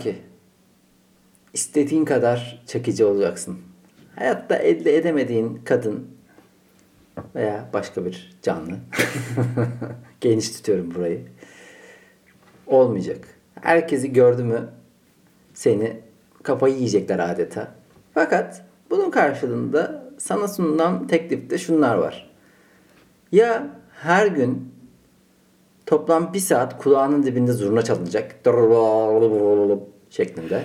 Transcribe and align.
Marki. 0.00 0.18
İstediğin 1.52 2.04
kadar 2.04 2.62
çekici 2.66 3.04
olacaksın. 3.04 3.58
Hayatta 4.16 4.56
elde 4.56 4.96
edemediğin 4.96 5.60
kadın 5.64 6.06
veya 7.34 7.68
başka 7.72 8.04
bir 8.04 8.38
canlı. 8.42 8.76
Geniş 10.20 10.52
tutuyorum 10.52 10.94
burayı. 10.94 11.22
Olmayacak. 12.66 13.28
Herkesi 13.60 14.12
gördü 14.12 14.44
mü 14.44 14.68
seni 15.54 16.00
kafayı 16.42 16.74
yiyecekler 16.74 17.18
adeta. 17.18 17.74
Fakat 18.14 18.64
bunun 18.90 19.10
karşılığında 19.10 20.12
sana 20.18 20.48
sunulan 20.48 21.06
teklifte 21.06 21.58
şunlar 21.58 21.94
var. 21.94 22.30
Ya 23.32 23.66
her 23.92 24.26
gün 24.26 24.69
toplam 25.90 26.34
bir 26.34 26.38
saat 26.38 26.78
kulağının 26.78 27.22
dibinde 27.22 27.52
zurna 27.52 27.82
çalınacak 27.82 28.44
şeklinde 30.10 30.64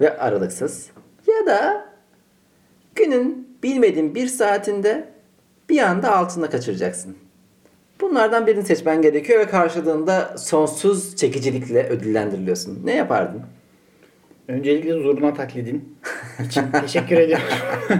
ve 0.00 0.18
aralıksız 0.18 0.90
ya 1.26 1.46
da 1.46 1.84
günün 2.94 3.58
bilmediğin 3.62 4.14
bir 4.14 4.26
saatinde 4.26 5.08
bir 5.68 5.78
anda 5.78 6.16
altına 6.16 6.50
kaçıracaksın. 6.50 7.16
Bunlardan 8.00 8.46
birini 8.46 8.64
seçmen 8.64 9.02
gerekiyor 9.02 9.40
ve 9.40 9.46
karşılığında 9.46 10.38
sonsuz 10.38 11.16
çekicilikle 11.16 11.88
ödüllendiriliyorsun. 11.88 12.80
Ne 12.84 12.94
yapardın? 12.94 13.42
Öncelikle 14.48 14.92
zurna 14.92 15.34
taklidin 15.34 15.98
için 16.46 16.64
teşekkür 16.80 17.16
ediyorum. 17.16 17.46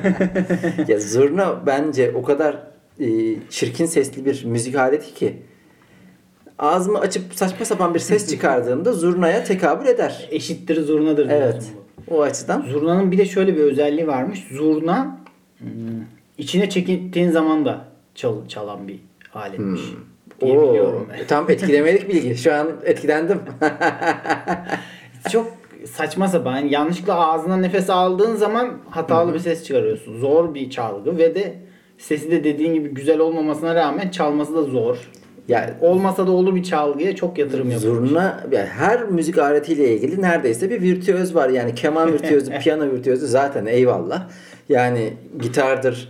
ya 0.89 1.01
zurna 1.01 1.67
bence 1.67 2.13
o 2.15 2.23
kadar 2.23 2.67
e, 3.01 3.07
çirkin 3.51 3.87
sesli 3.87 4.25
bir 4.25 4.45
müzik 4.45 4.77
aleti 4.77 5.15
ki 5.15 5.50
ağzımı 6.61 6.99
açıp 6.99 7.35
saçma 7.35 7.65
sapan 7.65 7.95
bir 7.95 7.99
ses 7.99 8.31
çıkardığımda 8.31 8.93
zurnaya 8.93 9.45
tekabül 9.45 9.87
eder. 9.87 10.29
Eşittir 10.31 10.83
zurnadır. 10.83 11.29
Evet. 11.31 11.73
O 12.11 12.23
açıdan. 12.23 12.63
Zurnanın 12.63 13.13
bir 13.13 13.19
de 13.19 13.27
şöyle 13.27 13.57
bir 13.57 13.61
özelliği 13.61 14.07
varmış. 14.07 14.49
Zurna 14.53 15.19
hmm, 15.59 15.69
içine 16.39 16.71
çekildiğin 16.71 17.31
zaman 17.31 17.65
da 17.65 17.85
çal, 18.15 18.49
çalan 18.49 18.89
bir 18.89 19.01
aletmiş. 19.35 19.81
diye 20.41 20.59
Oo, 20.59 21.07
tam 21.29 21.51
etkilemelik 21.51 22.09
bilgi. 22.09 22.37
Şu 22.37 22.55
an 22.55 22.69
etkilendim. 22.85 23.41
Çok 25.33 25.47
saçma 25.93 26.29
sapan. 26.29 26.57
Yani 26.57 26.73
yanlışlıkla 26.73 27.33
ağzına 27.33 27.57
nefes 27.57 27.91
aldığın 27.91 28.37
zaman 28.37 28.73
hatalı 28.91 29.35
bir 29.35 29.39
ses 29.39 29.65
çıkarıyorsun. 29.65 30.19
Zor 30.19 30.55
bir 30.55 30.71
çalgı 30.71 31.19
ve 31.19 31.35
de 31.35 31.55
sesi 31.99 32.31
de 32.31 32.45
dediğin 32.45 32.75
gibi 32.75 32.89
güzel 32.89 33.19
olmamasına 33.19 33.75
rağmen 33.75 34.09
çalması 34.09 34.55
da 34.55 34.63
zor. 34.63 35.11
Yani 35.51 35.71
Olmasa 35.81 36.27
da 36.27 36.31
olur 36.31 36.55
bir 36.55 36.63
çalgıya 36.63 37.17
çok 37.17 37.39
yatırım 37.39 37.71
yapılmış. 37.71 38.09
Zurna 38.09 38.45
yani 38.53 38.67
her 38.67 39.05
müzik 39.05 39.39
aletiyle 39.39 39.97
ilgili 39.97 40.23
neredeyse 40.23 40.71
bir 40.71 40.83
virtüöz 40.83 41.35
var. 41.35 41.49
Yani 41.49 41.75
keman 41.75 42.13
virtüözü, 42.13 42.59
piyano 42.63 42.93
virtüözü 42.93 43.27
zaten 43.27 43.67
eyvallah. 43.67 44.29
Yani 44.69 45.15
gitardır, 45.41 46.09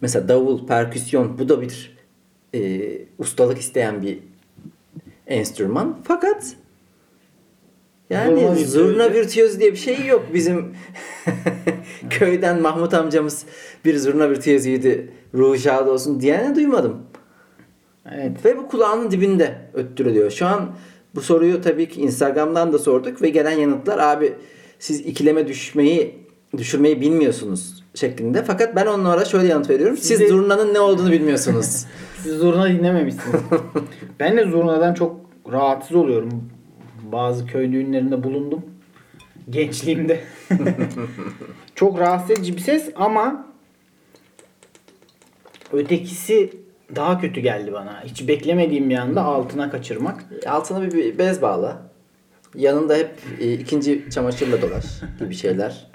mesela 0.00 0.28
davul, 0.28 0.66
perküsyon 0.66 1.38
bu 1.38 1.48
da 1.48 1.60
bir 1.60 1.98
e, 2.54 2.80
ustalık 3.18 3.58
isteyen 3.58 4.02
bir 4.02 4.18
enstrüman. 5.26 5.98
Fakat 6.04 6.46
yani 8.10 8.40
Zurna 8.40 8.54
zurna, 8.54 9.04
virtüözü. 9.04 9.20
virtüözü 9.20 9.60
diye 9.60 9.72
bir 9.72 9.76
şey 9.76 10.06
yok. 10.06 10.26
Bizim 10.34 10.74
köyden 12.10 12.60
Mahmut 12.62 12.94
amcamız 12.94 13.44
bir 13.84 13.96
zurna 13.96 14.30
virtüözüydü. 14.30 15.08
Ruhu 15.34 15.58
şad 15.58 15.86
olsun 15.86 16.20
diyene 16.20 16.54
duymadım. 16.54 17.11
Evet. 18.10 18.44
Ve 18.44 18.58
bu 18.58 18.68
kulağının 18.68 19.10
dibinde 19.10 19.58
öttürülüyor. 19.74 20.30
Şu 20.30 20.46
an 20.46 20.70
bu 21.14 21.20
soruyu 21.20 21.60
tabii 21.60 21.88
ki 21.88 22.00
Instagram'dan 22.00 22.72
da 22.72 22.78
sorduk 22.78 23.22
ve 23.22 23.28
gelen 23.28 23.58
yanıtlar 23.58 23.98
abi 23.98 24.32
siz 24.78 25.00
ikileme 25.00 25.48
düşmeyi 25.48 26.14
düşürmeyi 26.56 27.00
bilmiyorsunuz 27.00 27.84
şeklinde. 27.94 28.44
Fakat 28.44 28.76
ben 28.76 28.86
onlara 28.86 29.24
şöyle 29.24 29.46
yanıt 29.48 29.70
veriyorum. 29.70 29.96
Siz 29.96 30.06
Size- 30.08 30.28
zurnanın 30.28 30.74
ne 30.74 30.80
olduğunu 30.80 31.12
bilmiyorsunuz. 31.12 31.84
Siz 32.22 32.32
zurna 32.36 32.68
dinlememişsiniz. 32.68 33.40
ben 34.20 34.36
de 34.36 34.44
zurnadan 34.44 34.94
çok 34.94 35.16
rahatsız 35.52 35.96
oluyorum. 35.96 36.50
Bazı 37.12 37.46
köy 37.46 37.72
düğünlerinde 37.72 38.24
bulundum. 38.24 38.60
Gençliğimde. 39.50 40.20
çok 41.74 41.98
rahatsız 41.98 42.30
edici 42.30 42.56
bir 42.56 42.60
ses 42.60 42.90
ama 42.96 43.46
ötekisi 45.72 46.61
daha 46.96 47.20
kötü 47.20 47.40
geldi 47.40 47.72
bana. 47.72 48.02
Hiç 48.04 48.28
beklemediğim 48.28 48.90
bir 48.90 48.96
anda 48.96 49.22
altına 49.22 49.70
kaçırmak. 49.70 50.24
Altına 50.46 50.82
bir, 50.82 50.92
bir 50.92 51.18
bez 51.18 51.42
bağla. 51.42 51.82
Yanında 52.54 52.94
hep 52.96 53.10
e, 53.40 53.52
ikinci 53.52 54.10
çamaşırla 54.10 54.62
dolaş 54.62 54.84
gibi 55.18 55.34
şeyler. 55.34 55.86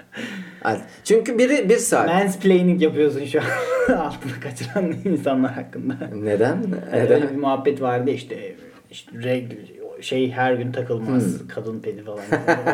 Çünkü 1.04 1.38
biri 1.38 1.68
bir 1.68 1.76
saat. 1.76 2.06
Mansplaining 2.08 2.82
yapıyorsun 2.82 3.24
şu 3.24 3.40
an. 3.40 3.94
altına 3.94 4.32
kaçıran 4.42 4.94
insanlar 5.04 5.52
hakkında. 5.52 5.94
Neden? 6.14 6.64
Öyle 6.92 7.04
Neden? 7.04 7.30
bir 7.30 7.36
muhabbet 7.36 7.80
vardı 7.80 8.10
işte, 8.10 8.54
işte 8.90 9.12
reg, 9.22 9.52
şey 10.00 10.30
her 10.30 10.54
gün 10.54 10.72
takılmaz 10.72 11.40
Hmm. 11.40 11.48
kadın 11.48 11.80
pedi 11.80 12.02
falan. 12.04 12.20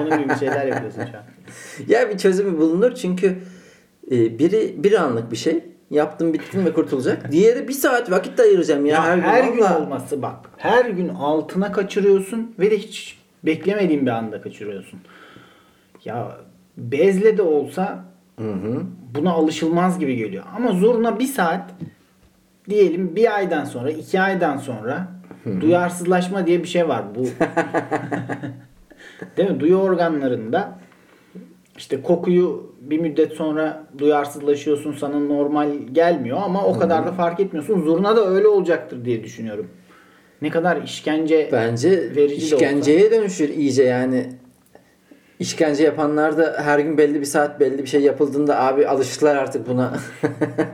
Onun 0.01 0.23
gibi 0.23 0.39
şeyler 0.39 0.67
yapıyorsun 0.67 1.03
şu 1.13 1.19
an. 1.19 1.25
Ya 1.89 2.11
bir 2.11 2.19
çözümü 2.19 2.59
bulunur 2.59 2.95
çünkü 2.95 3.37
e, 4.11 4.39
biri 4.39 4.75
bir 4.85 4.93
anlık 4.93 5.33
bir 5.33 5.37
şey. 5.37 5.65
Yaptım 5.91 6.33
bittim 6.33 6.65
ve 6.67 6.73
kurtulacak. 6.73 7.33
Diğeri 7.33 7.69
bir 7.69 7.73
saat 7.73 8.11
vakit 8.11 8.39
de 8.39 8.43
ayıracağım 8.43 8.87
ya, 8.87 8.95
Ya 8.95 9.03
her, 9.23 9.45
gün, 9.45 9.61
vallahi. 9.61 9.83
olması 9.83 10.23
bak. 10.23 10.37
Her 10.57 10.85
gün 10.85 11.09
altına 11.09 11.73
kaçırıyorsun 11.73 12.55
ve 12.59 12.71
de 12.71 12.79
hiç 12.79 13.19
beklemediğin 13.45 14.07
bir 14.07 14.11
anda 14.11 14.41
kaçırıyorsun. 14.41 15.01
Ya 16.05 16.37
bezle 16.77 17.39
de 17.39 17.43
olsa 17.43 18.05
Hı 18.39 18.53
hı. 18.53 18.83
buna 19.15 19.31
alışılmaz 19.33 19.99
gibi 19.99 20.17
geliyor. 20.17 20.45
Ama 20.57 20.73
zurna 20.73 21.19
bir 21.19 21.27
saat 21.27 21.71
diyelim 22.71 23.17
bir 23.17 23.35
aydan 23.37 23.65
sonra 23.65 23.91
iki 23.91 24.21
aydan 24.21 24.57
sonra 24.57 25.09
duyarsızlaşma 25.61 26.47
diye 26.47 26.63
bir 26.63 26.69
şey 26.69 26.89
var. 26.89 27.05
Bu 27.15 27.25
değil 29.37 29.51
mi? 29.51 29.61
Duyu 29.61 29.77
organlarında 29.77 30.79
işte 31.77 32.03
kokuyu 32.03 32.75
bir 32.81 32.99
müddet 32.99 33.33
sonra 33.33 33.87
duyarsızlaşıyorsun 33.99 34.93
sana 34.93 35.19
normal 35.21 35.71
gelmiyor 35.93 36.39
ama 36.45 36.65
o 36.65 36.79
kadar 36.79 37.07
da 37.07 37.13
fark 37.13 37.41
etmiyorsun. 37.41 37.83
Zurna 37.83 38.17
da 38.17 38.27
öyle 38.29 38.49
olacaktır 38.49 39.05
diye 39.05 39.25
düşünüyorum. 39.25 39.69
Ne 40.43 40.51
kadar 40.51 40.83
işkence 40.83 41.49
Bence 41.53 41.91
Verici 41.91 42.17
de 42.17 42.35
işkenceye 42.35 43.11
dönüşür 43.11 43.49
iyice 43.49 43.83
yani. 43.83 44.27
İşkence 45.39 45.85
yapanlar 45.85 46.39
da 46.39 46.57
her 46.65 46.79
gün 46.79 46.99
belli 46.99 47.21
bir 47.21 47.27
saat 47.27 47.61
belli 47.61 47.79
bir 47.79 47.87
şey 47.87 48.01
yapıldığında 48.01 48.61
abi 48.61 48.89
alıştılar 48.89 49.37
artık 49.37 49.69
buna. 49.69 49.93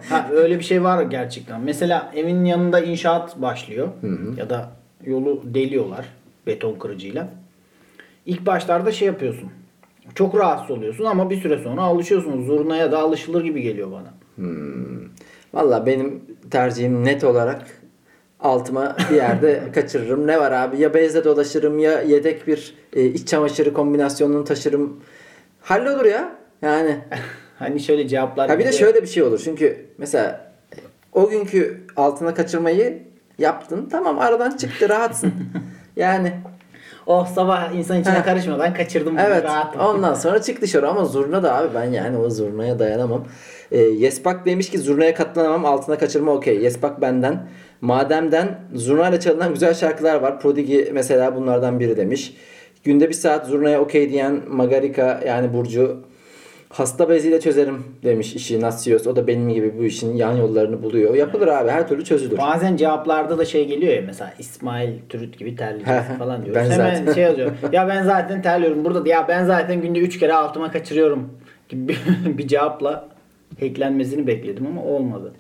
Ha, 0.09 0.29
öyle 0.33 0.59
bir 0.59 0.65
şey 0.65 0.85
var 0.85 1.03
gerçekten. 1.03 1.61
Mesela 1.61 2.13
evin 2.17 2.45
yanında 2.45 2.81
inşaat 2.81 3.43
başlıyor 3.43 3.89
ya 4.37 4.51
da 4.51 4.71
yolu 5.05 5.43
deliyorlar 5.45 6.05
beton 6.47 6.75
kırıcıyla. 6.75 7.29
İlk 8.27 8.47
başlarda 8.47 8.93
şey 8.93 9.07
yapıyorsun. 9.07 9.51
Çok 10.15 10.35
rahatsız 10.35 10.71
oluyorsun 10.71 11.05
ama 11.05 11.31
bir 11.31 11.41
süre 11.41 11.59
sonra 11.59 11.83
alışıyorsun. 11.83 12.45
Zurnaya 12.45 12.93
da 12.93 12.99
alışılır 12.99 13.45
gibi 13.45 13.63
geliyor 13.63 13.89
bana. 13.93 14.15
Valla 15.55 15.87
benim 15.87 16.25
tercihim 16.51 17.05
net 17.05 17.25
olarak 17.25 17.63
altıma 18.41 18.97
bir 19.11 19.17
yerde 19.17 19.63
kaçırırım. 19.75 20.27
Ne 20.27 20.41
var 20.41 20.53
abi 20.53 20.81
ya 20.81 20.95
bezle 20.95 21.25
dolaşırım 21.25 21.79
ya 21.79 22.03
yedek 22.03 22.47
bir 22.47 22.75
e, 22.93 23.05
iç 23.05 23.29
çamaşırı 23.29 23.73
kombinasyonunu 23.73 24.45
taşırım. 24.45 25.01
Hallolur 25.61 26.05
ya. 26.05 26.37
Yani 26.63 26.99
Hani 27.61 27.81
şöyle 27.81 28.09
cevaplar 28.09 28.49
Ha 28.49 28.59
bir 28.59 28.65
de 28.65 28.73
şöyle 28.73 29.03
bir 29.03 29.07
şey 29.07 29.23
olur. 29.23 29.41
Çünkü 29.45 29.87
mesela 29.99 30.53
o 31.13 31.29
günkü 31.29 31.81
altına 31.97 32.35
kaçırmayı 32.35 33.03
yaptın. 33.39 33.89
Tamam 33.91 34.19
aradan 34.19 34.57
çıktı 34.57 34.89
rahatsın. 34.89 35.33
yani 35.97 36.33
Oh 37.13 37.27
sabah 37.27 37.73
insan 37.75 38.01
içine 38.01 38.15
Ha. 38.15 38.23
karışmadan 38.25 38.75
kaçırdım 38.75 39.13
bunu 39.13 39.21
evet 39.27 39.45
rahatım. 39.45 39.81
ondan 39.81 40.15
sonra 40.15 40.43
çık 40.43 40.63
dışarı 40.63 40.89
ama 40.89 41.05
zurna 41.05 41.43
da 41.43 41.57
abi 41.57 41.69
ben 41.75 41.85
yani 41.85 42.19
o 42.19 42.31
zurnaya 42.31 42.79
dayanamam. 42.79 43.25
Ee, 43.73 43.79
Yespak 43.79 44.47
demiş 44.47 44.71
ki 44.71 44.79
zurnaya 44.79 45.15
katlanamam 45.15 45.65
altına 45.67 45.99
kaçırma 45.99 46.33
okey. 46.33 46.63
Yespak 46.63 47.01
benden. 47.01 47.49
Mademden 47.81 48.61
zurnayla 48.75 49.21
çalınan 49.21 49.53
güzel 49.55 49.75
şarkılar 49.75 50.15
var. 50.21 50.41
Prodigy 50.41 50.83
mesela 50.93 51.37
bunlardan 51.37 51.81
biri 51.81 51.97
demiş. 51.97 52.35
Günde 52.85 53.09
bir 53.09 53.15
saat 53.15 53.47
zurnaya 53.47 53.81
okey 53.81 54.11
diyen 54.11 54.41
Magarika 54.49 55.21
yani 55.27 55.53
Burcu 55.55 55.97
hasta 56.71 57.09
beziyle 57.09 57.41
çözerim 57.41 57.85
demiş 58.05 58.35
işi 58.35 58.61
Natsios. 58.61 59.07
O 59.07 59.17
da 59.17 59.27
benim 59.27 59.49
gibi 59.49 59.79
bu 59.79 59.85
işin 59.85 60.17
yan 60.17 60.37
yollarını 60.37 60.83
buluyor. 60.83 61.15
Yapılır 61.15 61.49
abi 61.49 61.71
her 61.71 61.89
türlü 61.89 62.05
çözülür. 62.05 62.39
Bazen 62.39 62.77
cevaplarda 62.77 63.39
da 63.39 63.45
şey 63.45 63.67
geliyor 63.69 63.93
ya 63.93 64.03
mesela 64.07 64.33
İsmail 64.39 64.91
Türüt 65.09 65.39
gibi 65.39 65.57
terleyeceğiz 65.57 66.05
falan 66.19 66.45
diyoruz. 66.45 66.63
Ben 66.63 66.71
Hemen 66.71 66.95
zaten. 66.95 67.13
şey 67.13 67.23
yazıyor. 67.23 67.51
Ya 67.73 67.89
ben 67.89 68.05
zaten 68.05 68.43
terliyorum. 68.43 68.85
Burada 68.85 69.05
da 69.05 69.09
ya 69.09 69.29
ben 69.29 69.45
zaten 69.45 69.81
günde 69.83 69.99
3 69.99 70.19
kere 70.19 70.35
altıma 70.35 70.71
kaçırıyorum 70.71 71.29
gibi 71.69 71.89
bir, 71.89 71.99
bir 72.39 72.49
cevapla 72.49 73.09
hacklenmesini 73.61 74.27
bekledim 74.27 74.67
ama 74.67 74.85
olmadı. 74.85 75.33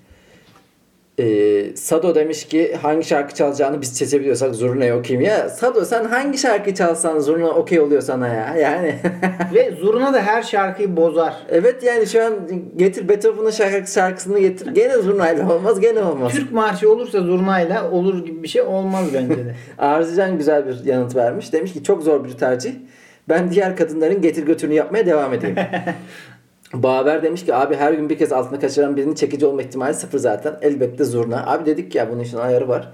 Ee, 1.18 1.76
Sado 1.76 2.14
demiş 2.14 2.44
ki 2.44 2.76
hangi 2.82 3.04
şarkı 3.06 3.34
çalacağını 3.34 3.80
biz 3.80 3.88
seçebiliyorsak 3.92 4.54
zurnaya 4.54 4.98
okuyayım. 4.98 5.30
Ya 5.30 5.48
Sado 5.48 5.84
sen 5.84 6.04
hangi 6.04 6.38
şarkı 6.38 6.74
çalsan 6.74 7.18
zurna 7.18 7.48
okey 7.48 7.80
oluyor 7.80 8.02
sana 8.02 8.28
ya. 8.28 8.54
Yani 8.56 8.94
Ve 9.54 9.70
zurna 9.80 10.14
da 10.14 10.22
her 10.22 10.42
şarkıyı 10.42 10.96
bozar. 10.96 11.34
evet 11.48 11.82
yani 11.82 12.06
şu 12.06 12.24
an 12.24 12.32
getir 12.76 13.08
Beethoven'ın 13.08 13.50
şarkı, 13.50 13.92
şarkısını 13.92 14.38
getir. 14.38 14.66
Gene 14.66 14.96
zurnayla 14.98 15.52
olmaz 15.54 15.80
gene 15.80 16.02
olmaz. 16.02 16.32
Türk 16.32 16.52
marşı 16.52 16.92
olursa 16.92 17.20
zurnayla 17.20 17.90
olur 17.90 18.26
gibi 18.26 18.42
bir 18.42 18.48
şey 18.48 18.62
olmaz 18.62 19.04
bence 19.14 19.36
de. 19.36 19.54
Arzucan 19.78 20.38
güzel 20.38 20.66
bir 20.66 20.84
yanıt 20.84 21.16
vermiş. 21.16 21.52
Demiş 21.52 21.72
ki 21.72 21.82
çok 21.82 22.02
zor 22.02 22.24
bir 22.24 22.30
tercih. 22.30 22.72
Ben 23.28 23.50
diğer 23.50 23.76
kadınların 23.76 24.22
getir 24.22 24.46
götürünü 24.46 24.74
yapmaya 24.74 25.06
devam 25.06 25.34
edeyim. 25.34 25.56
Baver 26.74 27.22
demiş 27.22 27.44
ki 27.44 27.54
abi 27.54 27.76
her 27.76 27.92
gün 27.92 28.08
bir 28.08 28.18
kez 28.18 28.32
altına 28.32 28.60
kaçıran 28.60 28.96
birinin 28.96 29.14
çekici 29.14 29.46
olma 29.46 29.62
ihtimali 29.62 29.94
sıfır 29.94 30.18
zaten. 30.18 30.58
Elbette 30.62 31.04
zurna. 31.04 31.46
Abi 31.46 31.66
dedik 31.66 31.94
ya 31.94 32.10
bunun 32.10 32.20
için 32.20 32.36
ayarı 32.36 32.68
var. 32.68 32.92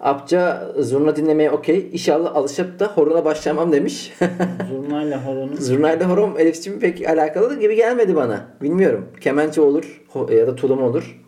Apça 0.00 0.72
zurna 0.78 1.16
dinlemeye 1.16 1.50
okey. 1.50 1.88
İnşallah 1.92 2.36
alışıp 2.36 2.80
da 2.80 2.86
horona 2.86 3.24
başlamam 3.24 3.72
demiş. 3.72 4.12
Zurnayla 4.70 5.26
horonu. 5.26 5.56
Zurnayla 5.56 6.10
horon 6.10 6.36
Elif'ciğim 6.38 6.80
pek 6.80 7.08
alakalı 7.08 7.60
gibi 7.60 7.76
gelmedi 7.76 8.16
bana. 8.16 8.46
Bilmiyorum. 8.62 9.08
Kemençe 9.20 9.60
olur 9.60 10.02
ya 10.30 10.46
da 10.46 10.54
tulum 10.54 10.82
olur. 10.82 11.20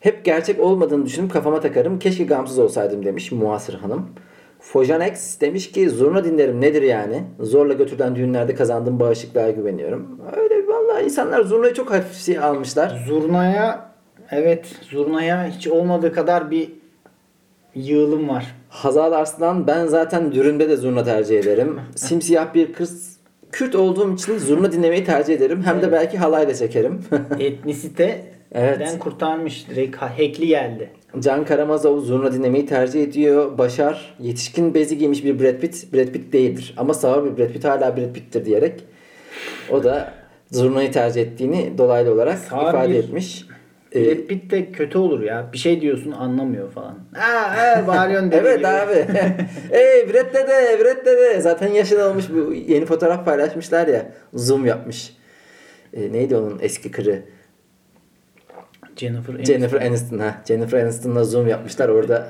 Hep 0.00 0.24
gerçek 0.24 0.60
olmadığını 0.60 1.06
düşünüp 1.06 1.32
kafama 1.32 1.60
takarım. 1.60 1.98
Keşke 1.98 2.24
gamsız 2.24 2.58
olsaydım 2.58 3.04
demiş 3.04 3.32
Muasır 3.32 3.74
Hanım. 3.74 4.08
Fojanex 4.60 5.40
demiş 5.40 5.70
ki 5.70 5.90
zurna 5.90 6.24
dinlerim 6.24 6.60
nedir 6.60 6.82
yani? 6.82 7.24
Zorla 7.40 7.72
götürülen 7.72 8.16
düğünlerde 8.16 8.54
kazandığım 8.54 9.00
bağışıklığa 9.00 9.50
güveniyorum. 9.50 10.20
Öyle 10.36 10.68
vallahi 10.68 11.04
insanlar 11.04 11.42
zurnayı 11.42 11.74
çok 11.74 11.90
hafif 11.90 12.42
almışlar. 12.42 13.04
Zurnaya 13.06 13.90
evet 14.30 14.66
zurnaya 14.82 15.46
hiç 15.46 15.68
olmadığı 15.68 16.12
kadar 16.12 16.50
bir 16.50 16.72
yığılım 17.74 18.28
var. 18.28 18.54
Hazal 18.68 19.12
Arslan 19.12 19.66
ben 19.66 19.86
zaten 19.86 20.32
dürümde 20.32 20.68
de 20.68 20.76
zurna 20.76 21.04
tercih 21.04 21.38
ederim. 21.38 21.80
Simsiyah 21.96 22.54
bir 22.54 22.72
kız 22.72 23.20
Kürt 23.52 23.74
olduğum 23.74 24.14
için 24.14 24.38
zurna 24.38 24.72
dinlemeyi 24.72 25.04
tercih 25.04 25.34
ederim. 25.34 25.62
Hem 25.64 25.82
de 25.82 25.92
belki 25.92 26.18
halayla 26.18 26.54
çekerim. 26.54 27.04
Etnisite 27.38 28.24
Evet. 28.52 28.80
den 28.80 28.98
kurtarmış. 28.98 29.68
Direkt 29.70 29.96
ha- 29.96 30.18
hackli 30.18 30.46
geldi. 30.46 30.90
Can 31.20 31.44
Karamazov 31.44 32.00
zurna 32.00 32.32
dinlemeyi 32.32 32.66
tercih 32.66 33.02
ediyor. 33.02 33.58
Başar 33.58 34.14
yetişkin 34.20 34.74
bezi 34.74 34.98
giymiş 34.98 35.24
bir 35.24 35.40
Brad 35.40 35.58
Pitt. 35.60 35.92
Brad 35.94 36.06
Pitt 36.06 36.32
değildir. 36.32 36.74
Ama 36.76 36.94
sağır 36.94 37.24
bir 37.24 37.38
Brad 37.38 37.52
Pitt 37.52 37.64
hala 37.64 37.96
Brad 37.96 38.12
Pitt'tir 38.12 38.44
diyerek 38.44 38.84
o 39.70 39.84
da 39.84 40.12
zurnayı 40.50 40.92
tercih 40.92 41.22
ettiğini 41.22 41.78
dolaylı 41.78 42.12
olarak 42.14 42.38
Sağır 42.38 42.68
ifade 42.68 42.88
bir- 42.92 42.94
etmiş. 42.98 43.44
Ee, 43.94 44.04
Brad 44.06 44.26
Pitt 44.26 44.50
de 44.50 44.72
kötü 44.72 44.98
olur 44.98 45.20
ya. 45.22 45.50
Bir 45.52 45.58
şey 45.58 45.80
diyorsun 45.80 46.12
anlamıyor 46.12 46.70
falan. 46.70 46.98
Aa, 47.16 47.50
aa 47.60 47.86
bağırıyorsun 47.86 48.30
evet 48.34 48.58
gibi. 48.58 48.66
abi. 48.68 48.92
Ey 49.70 50.08
Brad 50.08 50.34
dede, 50.34 50.84
Brad 50.84 51.06
dede. 51.06 51.40
Zaten 51.40 51.68
yaşlı 51.72 52.08
olmuş 52.10 52.24
bu 52.34 52.54
yeni 52.54 52.84
fotoğraf 52.86 53.24
paylaşmışlar 53.24 53.86
ya. 53.88 54.12
Zoom 54.34 54.66
yapmış. 54.66 55.12
Ee, 55.94 56.12
neydi 56.12 56.36
onun 56.36 56.58
eski 56.62 56.90
kırı? 56.90 57.22
Jennifer, 58.96 59.34
Aniston. 59.34 59.54
Jennifer 59.54 59.80
Aniston 59.80 60.18
ha. 60.18 60.42
Jennifer 60.48 60.82
Aniston'la 60.82 61.24
zoom 61.24 61.48
yapmışlar. 61.48 61.88
Orada 61.88 62.26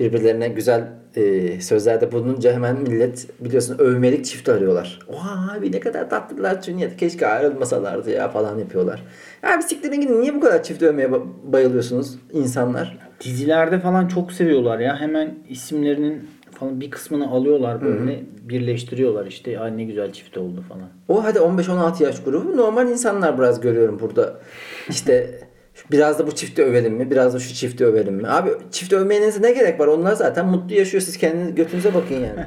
birbirlerine 0.00 0.48
güzel 0.48 0.84
e, 1.16 1.60
sözlerde 1.60 2.12
bulununca 2.12 2.52
hemen 2.52 2.76
millet 2.82 3.26
biliyorsun 3.40 3.78
övmelik 3.78 4.24
çift 4.24 4.48
arıyorlar. 4.48 4.98
Oha 5.12 5.54
abi 5.58 5.72
ne 5.72 5.80
kadar 5.80 6.10
tatlılar 6.10 6.62
Tünyat 6.62 6.96
keşke 6.96 7.26
ayrılmasalardı 7.26 8.10
ya 8.10 8.28
falan 8.28 8.58
yapıyorlar. 8.58 9.02
Abi 9.42 9.62
siktirin 9.62 10.00
gidin 10.00 10.20
niye 10.20 10.34
bu 10.34 10.40
kadar 10.40 10.62
çift 10.62 10.82
övmeye 10.82 11.08
ba- 11.08 11.26
bayılıyorsunuz 11.44 12.18
insanlar? 12.32 12.98
Dizilerde 13.24 13.80
falan 13.80 14.08
çok 14.08 14.32
seviyorlar 14.32 14.78
ya. 14.78 14.96
Hemen 15.00 15.34
isimlerinin 15.48 16.28
falan 16.52 16.80
bir 16.80 16.90
kısmını 16.90 17.30
alıyorlar 17.30 17.82
böyle 17.82 18.22
birleştiriyorlar 18.42 19.26
işte. 19.26 19.60
Ay 19.60 19.76
ne 19.76 19.84
güzel 19.84 20.12
çift 20.12 20.38
oldu 20.38 20.64
falan. 20.68 20.88
O 21.08 21.24
hadi 21.24 21.38
15-16 21.38 22.02
yaş 22.02 22.22
grubu 22.22 22.56
normal 22.56 22.88
insanlar 22.88 23.38
biraz 23.38 23.60
görüyorum 23.60 23.98
burada. 24.00 24.40
İşte 24.88 25.40
biraz 25.90 26.18
da 26.18 26.26
bu 26.26 26.34
çifti 26.34 26.62
övelim 26.62 26.94
mi? 26.94 27.10
Biraz 27.10 27.34
da 27.34 27.38
şu 27.38 27.54
çifti 27.54 27.86
övelim 27.86 28.14
mi? 28.14 28.28
Abi 28.28 28.50
çift 28.72 28.92
övmenize 28.92 29.42
ne 29.42 29.52
gerek 29.52 29.80
var? 29.80 29.86
Onlar 29.86 30.12
zaten 30.12 30.46
mutlu 30.46 30.74
yaşıyor. 30.74 31.00
Siz 31.00 31.16
kendiniz 31.18 31.54
götünüze 31.54 31.94
bakın 31.94 32.14
yani. 32.14 32.46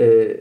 Ee, 0.00 0.36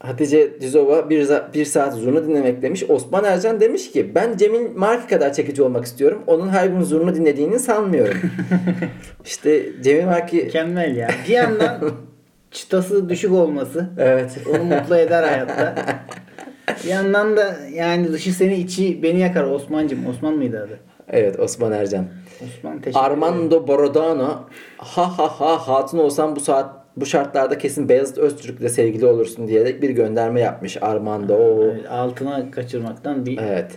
Hatice 0.00 0.60
Düzova 0.60 1.10
bir, 1.10 1.28
bir 1.54 1.64
saat 1.64 1.94
zurna 1.94 2.24
dinlemek 2.24 2.62
demiş. 2.62 2.84
Osman 2.88 3.24
Ercan 3.24 3.60
demiş 3.60 3.90
ki 3.90 4.14
ben 4.14 4.36
Cemil 4.36 4.76
Marki 4.76 5.06
kadar 5.06 5.32
çekici 5.32 5.62
olmak 5.62 5.84
istiyorum. 5.84 6.22
Onun 6.26 6.48
her 6.48 6.66
gün 6.66 6.82
zurna 6.82 7.14
dinlediğini 7.14 7.58
sanmıyorum. 7.58 8.20
işte 9.24 9.82
Cemil 9.82 10.04
Marki 10.04 10.36
Mükemmel 10.36 10.96
ya. 10.96 11.10
Bir 11.28 11.32
yandan 11.32 11.92
çıtası 12.50 13.08
düşük 13.08 13.32
olması 13.32 13.90
evet. 13.98 14.30
onu 14.50 14.64
mutlu 14.64 14.96
eder 14.96 15.22
hayatta. 15.22 15.74
Bir 16.84 16.88
yandan 16.88 17.36
da 17.36 17.56
yani 17.74 18.12
dışı 18.12 18.32
seni 18.32 18.54
içi 18.54 19.02
beni 19.02 19.20
yakar 19.20 19.44
Osman'cım. 19.44 20.06
Osman 20.06 20.34
mıydı 20.34 20.64
adı? 20.66 20.78
Evet 21.08 21.40
Osman 21.40 21.72
Ercan. 21.72 22.06
Osman 22.44 22.80
teşekkür. 22.80 23.00
Armando 23.00 23.68
Borodano 23.68 24.48
ha 24.76 25.18
ha 25.18 25.40
ha 25.40 25.68
hatun 25.68 25.98
olsan 25.98 26.36
bu 26.36 26.40
saat 26.40 26.80
bu 26.96 27.06
şartlarda 27.06 27.58
kesin 27.58 27.88
Beyazıt 27.88 28.18
Öztürk'le 28.18 28.68
sevgili 28.68 29.06
olursun 29.06 29.48
diyerek 29.48 29.82
bir 29.82 29.90
gönderme 29.90 30.40
yapmış 30.40 30.82
Armando. 30.82 31.62
Evet, 31.62 31.90
altına 31.90 32.50
kaçırmaktan 32.50 33.26
bir 33.26 33.38
Evet. 33.38 33.70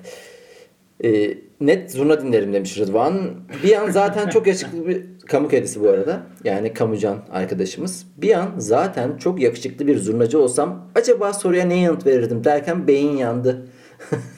Ee, 1.03 1.38
net 1.65 1.91
zurna 1.91 2.22
dinlerim 2.22 2.53
demiş 2.53 2.77
Rıdvan. 2.77 3.32
Bir 3.63 3.75
an 3.75 3.91
zaten 3.91 4.29
çok 4.29 4.48
yakışıklı 4.48 4.88
bir 4.88 5.01
kamu 5.27 5.48
kedisi 5.50 5.82
bu 5.82 5.89
arada. 5.89 6.24
Yani 6.43 6.74
Kamucan 6.74 7.17
arkadaşımız. 7.32 8.05
Bir 8.17 8.34
an 8.34 8.50
zaten 8.58 9.17
çok 9.17 9.41
yakışıklı 9.41 9.88
bir 9.88 9.98
zurnacı 9.98 10.39
olsam 10.39 10.91
acaba 10.96 11.34
soruya 11.34 11.65
ne 11.65 11.79
yanıt 11.79 12.05
verirdim 12.05 12.43
derken 12.43 12.88
beyin 12.88 13.17
yandı. 13.17 13.67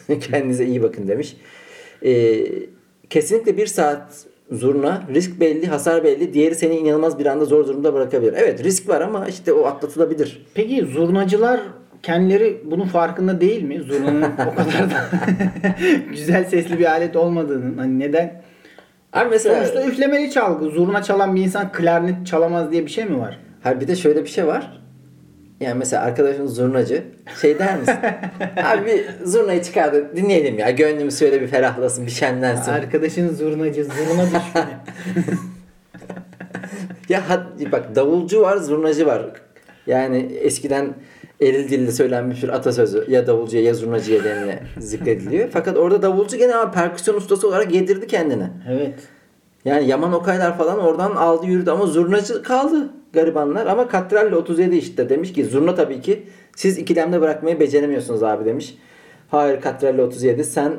Kendinize 0.22 0.66
iyi 0.66 0.84
bakın 0.84 1.08
demiş. 1.08 1.38
Ee, 2.06 2.46
kesinlikle 3.10 3.58
bir 3.58 3.68
saat 3.68 4.26
zurna 4.52 5.04
risk 5.14 5.40
belli 5.40 5.68
hasar 5.68 6.04
belli 6.04 6.34
diğeri 6.34 6.56
seni 6.56 6.78
inanılmaz 6.78 7.20
bir 7.20 7.26
anda 7.26 7.46
zor 7.46 7.68
durumda 7.68 7.94
bırakabilir. 7.94 8.34
Evet 8.38 8.64
risk 8.64 8.90
var 8.90 9.02
ama 9.02 9.28
işte 9.28 9.54
o 9.54 9.66
atlatılabilir. 9.66 10.46
Peki 10.54 10.86
zurnacılar 10.86 11.62
kendileri 12.06 12.62
bunun 12.66 12.86
farkında 12.86 13.42
değil 13.42 13.64
mi? 13.64 13.82
Zurnanın 13.82 14.24
o 14.24 14.56
kadar 14.56 14.92
da 14.92 15.10
güzel 16.10 16.46
sesli 16.46 16.80
bir 16.80 16.86
alet 16.86 17.16
olmadığının. 17.16 17.78
Hani 17.78 18.00
neden? 18.00 18.42
Abi 19.14 19.30
mesela 19.30 19.56
Sonuçta 19.56 19.86
üflemeli 19.86 20.32
çalgı. 20.32 20.70
Zurna 20.70 21.04
çalan 21.04 21.36
bir 21.36 21.42
insan 21.42 21.72
klarnet 21.72 22.28
çalamaz 22.28 22.72
diye 22.72 22.86
bir 22.86 22.92
şey 22.92 23.06
mi 23.06 23.20
var? 23.20 23.40
Ha 23.64 23.82
bir 23.82 23.88
de 23.88 23.96
şöyle 23.96 24.24
bir 24.24 24.30
şey 24.30 24.48
var. 24.48 24.82
Yani 25.60 25.78
mesela 25.78 26.04
arkadaşın 26.04 26.48
zurnacı 26.48 27.04
şey 27.42 27.60
der 27.60 27.80
misin? 27.80 27.96
Abi 28.64 28.86
bir 28.86 29.26
zurnayı 29.26 29.64
çıkar 29.64 29.94
da 29.94 30.16
dinleyelim 30.16 30.60
ya. 30.60 30.70
Gönlümüz 30.70 31.20
şöyle 31.20 31.42
bir 31.42 31.48
ferahlasın, 31.48 32.06
bir 32.06 32.12
şenlensin. 32.12 32.72
Arkadaşın 32.72 33.36
zurnacı, 33.36 33.86
zurna 33.86 34.24
düşkünü. 34.24 34.64
ya 37.10 37.22
bak 37.72 37.96
davulcu 37.96 38.42
var, 38.42 38.58
zurnacı 38.58 39.06
var. 39.06 39.22
Yani 39.88 40.18
eskiden 40.18 40.94
eril 41.42 41.70
dilde 41.70 41.92
söylenmiş 41.92 42.44
bir 42.44 42.50
atasözü 42.50 43.06
ya 43.10 43.28
davulcuya 43.28 43.64
ya 43.64 43.74
zurnacıya 43.74 44.24
denile 44.24 44.64
zikrediliyor. 44.80 45.50
Fakat 45.50 45.78
orada 45.78 46.02
davulcu 46.02 46.38
gene 46.38 46.56
abi 46.56 46.74
perküsyon 46.74 47.16
ustası 47.16 47.48
olarak 47.48 47.74
yedirdi 47.76 48.08
kendini. 48.08 48.48
evet. 48.70 48.94
Yani 49.66 49.88
Yaman 49.88 50.14
Okaylar 50.14 50.58
falan 50.58 50.80
oradan 50.80 51.12
aldı 51.12 51.46
yürüdü 51.46 51.72
ama 51.72 51.86
zurnacı 51.86 52.44
kaldı 52.44 52.90
garibanlar. 53.14 53.66
Ama 53.68 53.88
Katralli 53.88 54.36
37 54.36 54.76
işte 54.76 55.10
demiş 55.10 55.34
ki 55.34 55.46
zurna 55.46 55.76
tabii 55.76 56.02
ki 56.02 56.24
siz 56.56 56.78
ikilemde 56.78 57.22
bırakmayı 57.22 57.60
beceremiyorsunuz 57.60 58.24
abi 58.24 58.46
demiş. 58.46 58.78
Hayır 59.32 59.62
Katralli 59.62 60.02
37 60.02 60.44
sen 60.44 60.72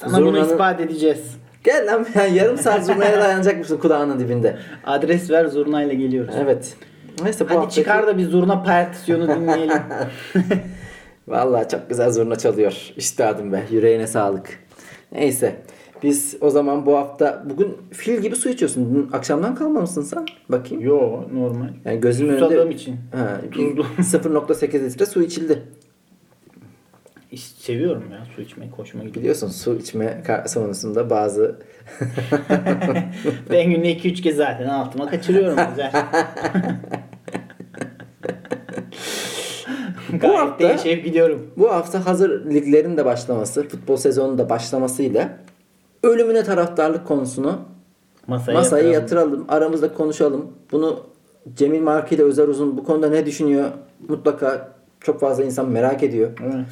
Sana 0.00 0.16
bunu 0.16 0.26
zurnanın... 0.26 0.50
ispat 0.52 0.80
edeceğiz. 0.80 1.36
Gel 1.64 1.86
lan 1.92 2.06
ya, 2.14 2.26
yarım 2.34 2.58
saat 2.58 2.86
zurnaya 2.86 3.20
dayanacak 3.20 3.58
mısın 3.58 3.76
kulağının 3.78 4.18
dibinde? 4.18 4.56
Adres 4.84 5.30
ver 5.30 5.44
zurnayla 5.46 5.94
geliyoruz. 5.94 6.34
Evet. 6.44 6.76
Neyse 7.22 7.44
bu 7.44 7.50
Hadi 7.50 7.58
haftaki- 7.58 7.74
çıkar 7.74 8.06
da 8.06 8.18
bir 8.18 8.24
zurna 8.28 8.62
partisyonu 8.62 9.28
dinleyelim. 9.28 9.82
Vallahi 11.28 11.68
çok 11.68 11.88
güzel 11.88 12.10
zurna 12.12 12.36
çalıyor. 12.36 12.76
Üstadım 12.96 13.52
be. 13.52 13.62
Yüreğine 13.70 14.06
sağlık. 14.06 14.58
Neyse. 15.12 15.56
Biz 16.02 16.36
o 16.40 16.50
zaman 16.50 16.86
bu 16.86 16.96
hafta 16.96 17.42
bugün 17.50 17.76
fil 17.92 18.20
gibi 18.22 18.36
su 18.36 18.48
içiyorsun. 18.48 18.94
Dün 18.94 19.12
akşamdan 19.12 19.54
kalmamışsın 19.54 20.02
sen. 20.02 20.26
Bakayım. 20.48 20.82
Yo 20.84 21.22
normal. 21.32 21.68
Yani 21.84 22.00
gözümün 22.00 22.32
Susadığım 22.38 22.58
önünde 22.58 22.74
için. 22.74 22.96
Ha, 23.12 23.40
Tuzlu. 23.52 23.82
0.8 23.98 24.84
litre 24.84 25.06
su 25.06 25.22
içildi. 25.22 25.62
İş- 27.32 27.42
Seviyorum 27.58 28.04
ya 28.12 28.24
su 28.36 28.42
içmek 28.42 28.72
hoşuma 28.72 29.04
gidiyor. 29.04 29.22
Biliyorsun 29.22 29.48
su 29.48 29.74
içme 29.74 30.22
sonrasında 30.46 31.10
bazı 31.10 31.56
Ben 33.50 33.70
günde 33.70 33.92
2-3 33.96 34.22
kez 34.22 34.36
zaten 34.36 34.68
altıma 34.68 35.06
kaçırıyorum 35.10 35.58
güzel. 35.70 35.92
Gayet 40.20 40.38
hafta- 40.38 40.64
yaşayıp 40.64 41.04
gidiyorum. 41.04 41.46
bu 41.56 41.72
hafta 41.72 42.06
hazır 42.06 42.50
liglerin 42.50 42.96
de 42.96 43.04
başlaması, 43.04 43.68
futbol 43.68 43.96
sezonunun 43.96 44.38
da 44.38 44.50
başlamasıyla 44.50 45.38
ölümüne 46.02 46.44
taraftarlık 46.44 47.06
konusunu 47.06 47.58
Masaya, 48.26 48.52
masaya 48.54 48.76
yatıralım. 48.76 48.92
yatıralım. 49.32 49.44
Aramızda 49.48 49.94
konuşalım. 49.94 50.46
Bunu 50.72 51.00
Cemil 51.56 51.80
Marki 51.80 52.14
ile 52.14 52.22
Özer 52.22 52.48
Uzun 52.48 52.76
bu 52.76 52.84
konuda 52.84 53.08
ne 53.08 53.26
düşünüyor? 53.26 53.68
Mutlaka 54.08 54.72
çok 55.00 55.20
fazla 55.20 55.44
insan 55.44 55.68
merak 55.70 56.02
ediyor. 56.02 56.30
Evet. 56.44 56.66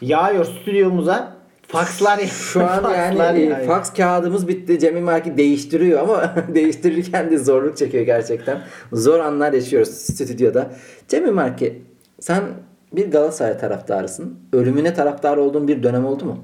Yağıyor 0.00 0.44
stüdyomuza. 0.44 1.32
Fakslar 1.68 2.18
Şu 2.18 2.64
an 2.64 2.90
yani 2.96 3.38
e, 3.38 3.44
yağıyor. 3.44 3.66
faks 3.66 3.92
kağıdımız 3.92 4.48
bitti. 4.48 4.78
Cemil 4.78 5.02
Marki 5.02 5.36
değiştiriyor 5.36 6.00
ama 6.00 6.34
değiştirirken 6.54 7.30
de 7.30 7.38
zorluk 7.38 7.76
çekiyor 7.76 8.04
gerçekten. 8.04 8.58
Zor 8.92 9.20
anlar 9.20 9.52
yaşıyoruz 9.52 9.88
stüdyoda. 9.88 10.70
Cemil 11.08 11.32
Marki 11.32 11.82
sen 12.22 12.44
bir 12.92 13.10
Galatasaray 13.10 13.58
taraftarısın. 13.58 14.38
Ölümüne 14.52 14.94
taraftar 14.94 15.36
olduğun 15.36 15.68
bir 15.68 15.82
dönem 15.82 16.04
oldu 16.06 16.24
mu? 16.24 16.38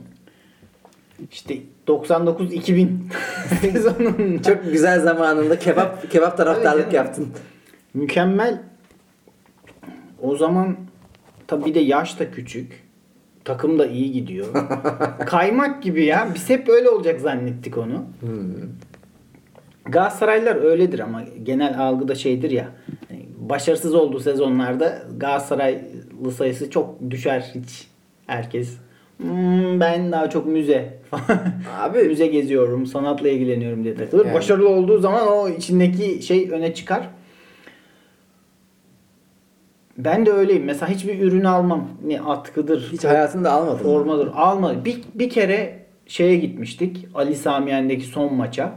İşte 1.33 1.59
99-2000 1.87 2.89
sezonunda 3.61 4.43
Çok 4.55 4.65
güzel 4.65 5.01
zamanında 5.01 5.59
kebap 5.59 6.11
kebap 6.11 6.37
taraftarlık 6.37 6.93
yaptın. 6.93 7.29
mükemmel. 7.95 8.63
O 10.23 10.37
zaman 10.37 10.77
tabii 11.47 11.65
bir 11.65 11.75
de 11.75 11.81
yaş 11.81 12.21
da 12.21 12.31
küçük. 12.31 12.89
Takım 13.45 13.79
da 13.79 13.87
iyi 13.87 14.13
gidiyor. 14.13 14.47
Kaymak 15.27 15.83
gibi 15.83 16.05
ya. 16.05 16.29
Biz 16.35 16.51
hep 16.51 16.69
öyle 16.69 16.91
olacak 16.91 17.21
zannettik 17.21 17.79
onu. 17.79 18.05
Galatasaraylılar 19.85 20.57
öyledir 20.57 20.99
ama 20.99 21.23
genel 21.43 21.81
algıda 21.81 22.15
şeydir 22.15 22.51
ya. 22.51 22.69
Başarısız 23.49 23.95
olduğu 23.95 24.21
sezonlarda 24.21 25.03
Galatasaraylı 25.17 26.33
sayısı 26.37 26.71
çok 26.71 27.11
düşer 27.11 27.53
hiç. 27.55 27.87
Herkes 28.27 28.77
"Hmm, 29.17 29.81
ben 29.81 30.13
daha 30.13 30.31
çok 30.31 30.47
müze. 30.47 30.99
Abi 31.81 31.99
müze 32.03 32.27
geziyorum, 32.27 32.87
sanatla 32.87 33.29
ilgileniyorum 33.29 33.85
diye 33.85 33.95
takılır. 33.95 34.25
Yani. 34.27 34.35
Başarılı 34.35 34.69
olduğu 34.69 34.99
zaman 34.99 35.29
o 35.29 35.49
içindeki 35.49 36.23
şey 36.23 36.51
öne 36.51 36.75
çıkar. 36.75 37.09
Ben 39.99 40.27
de 40.27 40.33
öyleyim. 40.33 40.65
Mesela 40.65 40.89
hiçbir 40.93 41.21
ürün 41.23 41.45
almam. 41.45 41.89
Ne 42.07 42.21
atkıdır, 42.21 42.89
hiç 42.93 43.05
hayatında 43.05 43.53
almadın 43.53 43.77
mı? 43.77 43.83
formadır. 43.83 44.29
Almadım. 44.35 44.85
Bir, 44.85 45.01
bir 45.15 45.31
kere 45.31 45.79
şeye 46.07 46.37
gitmiştik. 46.37 47.07
Ali 47.15 47.37
Samiyen'deki 47.37 48.05
son 48.05 48.35
maça. 48.35 48.73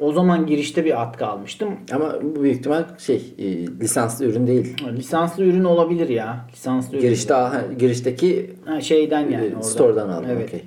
O 0.00 0.12
zaman 0.12 0.46
girişte 0.46 0.84
bir 0.84 1.02
atkı 1.02 1.26
almıştım. 1.26 1.68
Ama 1.92 2.14
bu 2.22 2.42
büyük 2.42 2.56
ihtimal 2.58 2.84
şey 2.98 3.34
e, 3.38 3.44
lisanslı 3.66 4.24
ürün 4.24 4.46
değil. 4.46 4.76
Lisanslı 4.96 5.44
ürün 5.44 5.64
olabilir 5.64 6.08
ya. 6.08 6.46
Lisanslı 6.52 6.92
ürün. 6.92 7.02
Girişte 7.02 7.34
ha, 7.34 7.62
girişteki 7.78 8.54
Ha, 8.64 8.80
şeyden 8.80 9.20
yani. 9.20 9.34
e, 9.34 9.48
oradan. 9.48 9.60
store'dan 9.60 10.08
aldın. 10.08 10.28
Evet. 10.28 10.48
okey. 10.48 10.62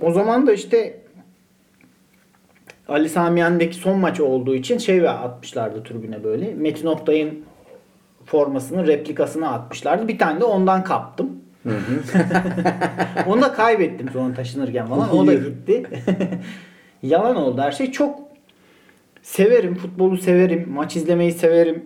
O 0.00 0.12
zaman 0.12 0.46
da 0.46 0.52
işte 0.52 1.00
Ali 2.88 3.08
Samiyen'deki 3.08 3.76
son 3.76 3.98
maç 3.98 4.20
olduğu 4.20 4.54
için 4.54 4.78
şey 4.78 5.08
atmışlardı 5.08 5.82
tribüne 5.84 6.24
böyle. 6.24 6.54
Metin 6.54 6.86
Oktay'ın 6.86 7.44
formasının 8.24 8.86
replikasını 8.86 9.52
atmışlardı. 9.52 10.08
Bir 10.08 10.18
tane 10.18 10.40
de 10.40 10.44
ondan 10.44 10.84
kaptım. 10.84 11.30
Onu 13.26 13.42
da 13.42 13.52
kaybettim 13.52 14.08
sonra 14.12 14.34
taşınırken 14.34 14.86
falan. 14.86 15.16
O 15.16 15.26
da 15.26 15.34
gitti. 15.34 15.82
Yalan 17.02 17.36
oldu 17.36 17.60
her 17.60 17.72
şey. 17.72 17.92
Çok 17.92 18.18
severim. 19.22 19.74
Futbolu 19.74 20.16
severim. 20.16 20.68
Maç 20.72 20.96
izlemeyi 20.96 21.32
severim. 21.32 21.84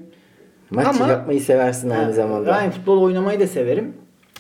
Maç 0.71 0.87
Ama- 0.87 1.09
yapmayı 1.09 1.41
seversin 1.41 1.91
aynı 1.91 2.13
zamanda. 2.13 2.47
Ben 2.47 2.71
futbol 2.71 3.03
oynamayı 3.03 3.41
da 3.41 3.47
severim. 3.47 3.95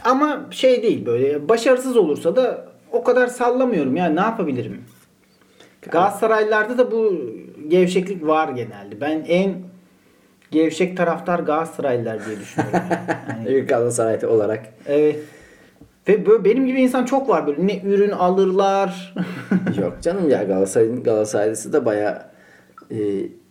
Ama 0.04 0.46
şey 0.50 0.82
değil 0.82 1.06
böyle 1.06 1.48
başarısız 1.48 1.96
olursa 1.96 2.36
da 2.36 2.66
o 2.92 3.04
kadar 3.04 3.26
sallamıyorum. 3.26 3.96
Yani 3.96 4.16
ne 4.16 4.20
yapabilirim? 4.20 4.80
Galatasaraylılarda 5.90 6.78
da 6.78 6.92
bu 6.92 7.20
gevşeklik 7.68 8.26
var 8.26 8.48
genelde. 8.48 9.00
Ben 9.00 9.24
en 9.28 9.54
gevşek 10.50 10.96
taraftar 10.96 11.38
Galatasaraylılar 11.38 12.26
diye 12.26 12.40
düşünüyorum. 12.40 12.80
Yani, 13.28 13.46
Büyük 13.46 13.68
Galatasaray 13.68 14.18
olarak. 14.26 14.66
evet. 14.86 15.16
Ve 16.10 16.26
böyle 16.26 16.44
benim 16.44 16.66
gibi 16.66 16.80
insan 16.80 17.04
çok 17.04 17.28
var 17.28 17.46
böyle 17.46 17.66
ne 17.66 17.80
ürün 17.80 18.10
alırlar. 18.10 19.14
Yok 19.80 19.98
canım 20.02 20.30
ya 20.30 20.42
Galatasaray'ın 20.42 21.02
Galatasaraylısı 21.02 21.72
da 21.72 21.84
bayağı 21.84 22.22
e, 22.90 22.96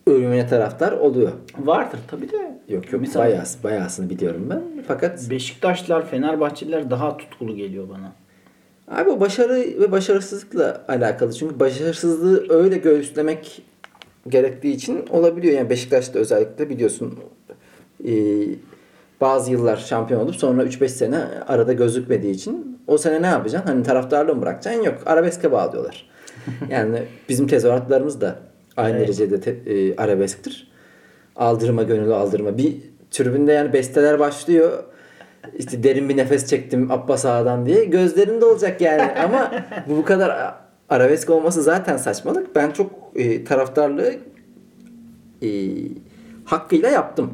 ölümüne 0.06 0.46
taraftar 0.46 0.92
oluyor. 0.92 1.32
Vardır 1.58 2.00
tabii 2.08 2.32
de. 2.32 2.58
Yok 2.68 2.92
yok 2.92 3.00
Mesela 3.00 3.24
bayağı, 3.24 3.44
bayağısını 3.64 4.10
biliyorum 4.10 4.46
ben. 4.50 4.62
Fakat 4.88 5.30
Beşiktaşlar, 5.30 6.06
Fenerbahçeliler 6.06 6.90
daha 6.90 7.16
tutkulu 7.16 7.56
geliyor 7.56 7.88
bana. 7.88 8.12
abi 9.00 9.10
o 9.10 9.20
başarı 9.20 9.54
ve 9.54 9.92
başarısızlıkla 9.92 10.84
alakalı. 10.88 11.32
Çünkü 11.32 11.60
başarısızlığı 11.60 12.46
öyle 12.48 12.76
göğüslemek 12.76 13.62
gerektiği 14.28 14.74
için 14.74 15.06
olabiliyor. 15.10 15.54
Yani 15.54 15.70
Beşiktaş'ta 15.70 16.18
özellikle 16.18 16.70
biliyorsun 16.70 17.18
e, 18.04 18.12
bazı 19.20 19.52
yıllar 19.52 19.76
şampiyon 19.76 20.20
olup 20.20 20.36
sonra 20.36 20.62
3-5 20.62 20.88
sene 20.88 21.18
arada 21.48 21.72
gözükmediği 21.72 22.34
için 22.34 22.78
o 22.86 22.98
sene 22.98 23.22
ne 23.22 23.26
yapacaksın? 23.26 23.68
Hani 23.72 23.82
taraftarlığı 23.82 24.34
mı 24.34 24.42
bırakacaksın? 24.42 24.82
Yok. 24.82 24.98
Arabeske 25.06 25.52
bağlıyorlar. 25.52 26.10
yani 26.70 27.02
bizim 27.28 27.46
tezahüratlarımız 27.46 28.20
da 28.20 28.36
aynı 28.76 28.96
Evet. 28.96 29.08
derecede 29.08 29.40
te- 29.40 29.72
e, 29.72 29.96
arabesktir. 29.96 30.70
Aldırma 31.36 31.82
gönüllü 31.82 32.14
aldırma. 32.14 32.58
Bir 32.58 32.76
tribünde 33.10 33.52
yani 33.52 33.72
besteler 33.72 34.18
başlıyor. 34.18 34.82
İşte 35.58 35.82
derin 35.82 36.08
bir 36.08 36.16
nefes 36.16 36.46
çektim 36.46 36.90
Abbas 36.90 37.24
Ağa'dan 37.26 37.66
diye. 37.66 37.84
Gözlerinde 37.84 38.44
olacak 38.44 38.80
yani. 38.80 39.02
Ama 39.24 39.52
bu 39.88 39.96
bu 39.96 40.04
kadar 40.04 40.54
arabesk 40.88 41.30
olması 41.30 41.62
zaten 41.62 41.96
saçmalık. 41.96 42.56
Ben 42.56 42.70
çok 42.70 42.90
e, 43.14 43.44
taraftarlığı 43.44 44.14
e, 45.42 45.48
hakkıyla 46.44 46.88
yaptım. 46.88 47.30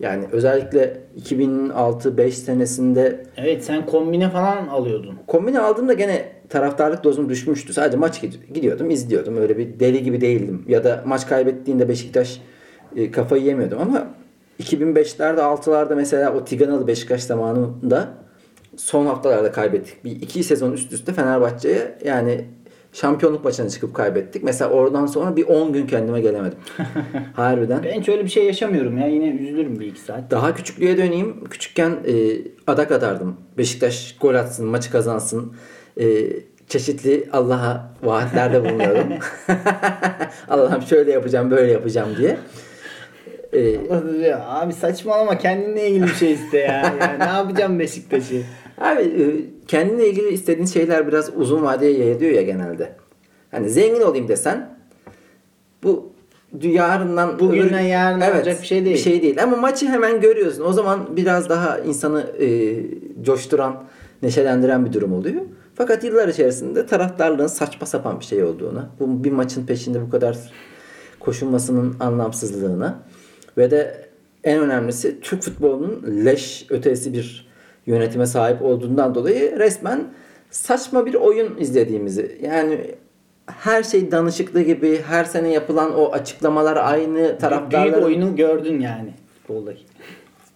Yani 0.00 0.24
özellikle 0.32 0.96
2006-5 1.20 2.30
senesinde 2.30 3.24
Evet 3.36 3.64
sen 3.64 3.86
kombine 3.86 4.30
falan 4.30 4.66
alıyordun. 4.66 5.14
kombine 5.26 5.60
aldığımda 5.60 5.92
gene 5.92 6.24
taraftarlık 6.48 7.04
dozum 7.04 7.28
düşmüştü. 7.28 7.72
Sadece 7.72 7.96
maç 7.96 8.22
gid- 8.24 8.52
gidiyordum, 8.54 8.90
izliyordum. 8.90 9.36
Öyle 9.36 9.58
bir 9.58 9.80
deli 9.80 10.02
gibi 10.02 10.20
değildim. 10.20 10.64
Ya 10.68 10.84
da 10.84 11.02
maç 11.06 11.26
kaybettiğinde 11.28 11.88
Beşiktaş 11.88 12.40
e, 12.96 13.10
kafayı 13.10 13.42
yemiyordum 13.44 13.78
ama 13.82 14.06
2005'lerde 14.62 15.40
6'larda 15.40 15.94
mesela 15.94 16.34
o 16.34 16.44
Tiganalı 16.44 16.86
Beşiktaş 16.86 17.22
zamanında 17.22 18.08
son 18.76 19.06
haftalarda 19.06 19.52
kaybettik. 19.52 20.04
Bir 20.04 20.10
iki 20.10 20.44
sezon 20.44 20.72
üst 20.72 20.92
üste 20.92 21.12
Fenerbahçe'ye 21.12 21.98
yani 22.04 22.44
şampiyonluk 22.94 23.44
maçına 23.44 23.68
çıkıp 23.68 23.94
kaybettik. 23.94 24.42
Mesela 24.42 24.70
oradan 24.70 25.06
sonra 25.06 25.36
bir 25.36 25.44
10 25.46 25.72
gün 25.72 25.86
kendime 25.86 26.20
gelemedim. 26.20 26.58
Harbiden. 27.36 27.82
Ben 27.84 28.00
hiç 28.00 28.08
öyle 28.08 28.24
bir 28.24 28.28
şey 28.28 28.44
yaşamıyorum 28.46 28.98
ya. 28.98 29.06
Yine 29.06 29.28
üzülürüm 29.28 29.80
bir 29.80 29.86
iki 29.86 30.00
saat. 30.00 30.30
Daha 30.30 30.54
küçüklüğe 30.54 30.96
döneyim. 30.98 31.44
Küçükken 31.44 31.90
e, 31.90 32.12
adak 32.66 32.92
atardım. 32.92 33.36
Beşiktaş 33.58 34.16
gol 34.20 34.34
atsın, 34.34 34.66
maçı 34.66 34.90
kazansın. 34.92 35.52
E, 36.00 36.04
çeşitli 36.68 37.28
Allah'a 37.32 37.90
vaatlerde 38.02 38.64
bulunuyordum. 38.64 39.08
Allah'ım 40.48 40.82
şöyle 40.82 41.12
yapacağım, 41.12 41.50
böyle 41.50 41.72
yapacağım 41.72 42.08
diye. 42.18 42.36
E, 43.52 43.60
Ya 44.28 44.46
abi 44.48 44.72
saçmalama 44.72 45.38
kendinle 45.38 45.88
ilgili 45.90 46.02
bir 46.06 46.14
şey 46.14 46.32
iste 46.32 46.58
ya. 46.58 46.94
Yani 47.00 47.18
ne 47.18 47.24
yapacağım 47.24 47.78
Beşiktaş'ı? 47.78 48.42
Abi 48.78 49.02
e, 49.02 49.24
kendine 49.68 50.06
ilgili 50.06 50.28
istediğin 50.28 50.66
şeyler 50.66 51.08
biraz 51.08 51.30
uzun 51.36 51.62
vadeye 51.62 51.98
yayılıyor 51.98 52.32
ya 52.32 52.42
genelde. 52.42 52.96
Hani 53.50 53.70
zengin 53.70 54.00
olayım 54.00 54.28
desen 54.28 54.78
bu 55.82 56.12
yarından 56.62 57.38
Bugünden 57.38 57.80
yarına 57.80 58.30
olacak 58.30 58.62
bir 58.62 58.66
şey 58.66 58.84
değil. 58.84 58.96
Bir 58.96 59.00
şey 59.00 59.22
değil. 59.22 59.42
Ama 59.42 59.56
maçı 59.56 59.86
hemen 59.86 60.20
görüyorsun. 60.20 60.64
O 60.64 60.72
zaman 60.72 61.16
biraz 61.16 61.48
daha 61.48 61.78
insanı 61.78 62.26
e, 62.40 62.76
coşturan, 63.22 63.84
neşelendiren 64.22 64.86
bir 64.86 64.92
durum 64.92 65.12
oluyor. 65.12 65.42
Fakat 65.74 66.04
yıllar 66.04 66.28
içerisinde 66.28 66.86
taraftarlığın 66.86 67.46
saçma 67.46 67.86
sapan 67.86 68.20
bir 68.20 68.24
şey 68.24 68.44
olduğunu, 68.44 68.86
bu 69.00 69.24
bir 69.24 69.32
maçın 69.32 69.66
peşinde 69.66 70.00
bu 70.00 70.10
kadar 70.10 70.38
koşulmasının 71.20 71.96
anlamsızlığına 72.00 72.98
ve 73.58 73.70
de 73.70 74.08
en 74.44 74.60
önemlisi 74.60 75.20
Türk 75.20 75.42
futbolunun 75.42 76.24
leş 76.24 76.66
ötesi 76.70 77.12
bir 77.12 77.46
yönetime 77.86 78.26
sahip 78.26 78.62
olduğundan 78.62 79.14
dolayı 79.14 79.58
resmen 79.58 80.04
saçma 80.50 81.06
bir 81.06 81.14
oyun 81.14 81.56
izlediğimizi 81.58 82.38
yani 82.42 82.80
her 83.46 83.82
şey 83.82 84.10
danışıklı 84.10 84.60
gibi 84.62 85.00
her 85.02 85.24
sene 85.24 85.48
yapılan 85.52 85.98
o 85.98 86.12
açıklamalar 86.12 86.76
aynı 86.76 87.38
taraftarların 87.38 87.92
Büyük 87.92 88.06
oyunu 88.06 88.36
gördün 88.36 88.80
yani 88.80 89.12
futboldaki. 89.38 89.82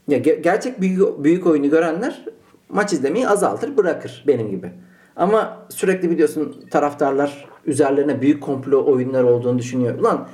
ya 0.09 0.19
ge- 0.19 0.41
gerçek 0.41 0.81
büyük, 0.81 1.25
büyük 1.25 1.47
oyunu 1.47 1.71
görenler 1.71 2.25
maç 2.69 2.93
izlemeyi 2.93 3.29
azaltır 3.29 3.77
bırakır 3.77 4.25
benim 4.27 4.51
gibi. 4.51 4.71
Ama 5.17 5.59
sürekli 5.69 6.11
biliyorsun 6.11 6.65
taraftarlar 6.71 7.49
üzerlerine 7.67 8.21
büyük 8.21 8.43
komplo 8.43 8.85
oyunlar 8.93 9.23
olduğunu 9.25 9.59
düşünüyor. 9.59 9.99
Ulan 9.99 10.29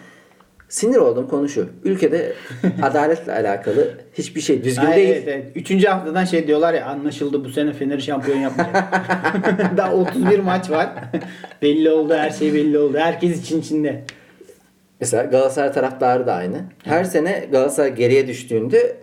Sinir 0.69 0.97
olduğum 0.97 1.29
konu 1.29 1.49
şu. 1.49 1.69
Ülkede 1.85 2.33
adaletle 2.83 3.33
alakalı 3.37 3.91
hiçbir 4.19 4.41
şey 4.41 4.65
düzgün 4.65 4.87
Ha, 4.87 4.97
değil. 4.97 5.09
Evet, 5.09 5.25
evet. 5.29 5.47
Üçüncü 5.55 5.87
haftadan 5.87 6.25
şey 6.25 6.47
diyorlar 6.47 6.75
ya 6.75 6.87
anlaşıldı 6.87 7.45
bu 7.45 7.49
sene 7.51 7.73
Fener 7.73 7.99
şampiyon 7.99 8.39
yapmayacak. 8.39 8.85
Daha 9.77 9.95
31 9.95 10.39
maç 10.39 10.71
var. 10.71 10.89
belli 11.63 11.91
oldu 11.91 12.15
her 12.15 12.31
şey 12.31 12.55
belli 12.55 12.79
oldu. 12.79 12.99
Herkes 12.99 13.41
için 13.43 13.61
içinde. 13.61 14.05
Mesela 15.01 15.23
Galatasaray 15.25 15.73
taraftarı 15.73 16.27
da 16.27 16.35
aynı. 16.35 16.57
Her 16.85 17.05
sene 17.05 17.49
Galatasaray 17.53 17.95
geriye 17.95 18.29
düştüğünde 18.29 18.97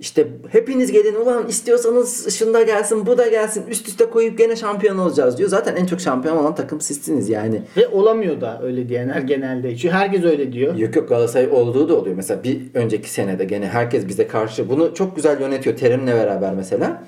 işte 0.00 0.28
hepiniz 0.48 0.92
gelin 0.92 1.14
ulan 1.14 1.46
istiyorsanız 1.48 2.38
şunda 2.38 2.62
gelsin 2.62 3.06
bu 3.06 3.18
da 3.18 3.28
gelsin 3.28 3.64
üst 3.68 3.88
üste 3.88 4.04
koyup 4.04 4.38
gene 4.38 4.56
şampiyon 4.56 4.98
olacağız 4.98 5.38
diyor. 5.38 5.48
Zaten 5.48 5.76
en 5.76 5.86
çok 5.86 6.00
şampiyon 6.00 6.36
olan 6.36 6.54
takım 6.54 6.80
sizsiniz 6.80 7.28
yani. 7.28 7.62
Ve 7.76 7.88
olamıyor 7.88 8.40
da 8.40 8.60
öyle 8.62 8.88
diyenler 8.88 9.20
genelde. 9.20 9.76
Çünkü 9.76 9.94
herkes 9.94 10.24
öyle 10.24 10.52
diyor. 10.52 10.74
Yok 10.74 10.96
yok 10.96 11.08
Galatasaray 11.08 11.48
olduğu 11.48 11.88
da 11.88 11.96
oluyor. 11.96 12.16
Mesela 12.16 12.44
bir 12.44 12.60
önceki 12.74 13.10
senede 13.10 13.44
gene 13.44 13.66
herkes 13.66 14.08
bize 14.08 14.28
karşı 14.28 14.68
bunu 14.68 14.94
çok 14.94 15.16
güzel 15.16 15.40
yönetiyor. 15.40 15.76
Terim'le 15.76 16.06
beraber 16.06 16.54
mesela. 16.54 17.04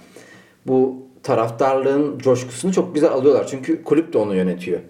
Bu 0.66 1.06
taraftarlığın 1.22 2.18
coşkusunu 2.18 2.72
çok 2.72 2.94
güzel 2.94 3.10
alıyorlar. 3.10 3.46
Çünkü 3.46 3.82
kulüp 3.82 4.12
de 4.12 4.18
onu 4.18 4.34
yönetiyor. 4.34 4.80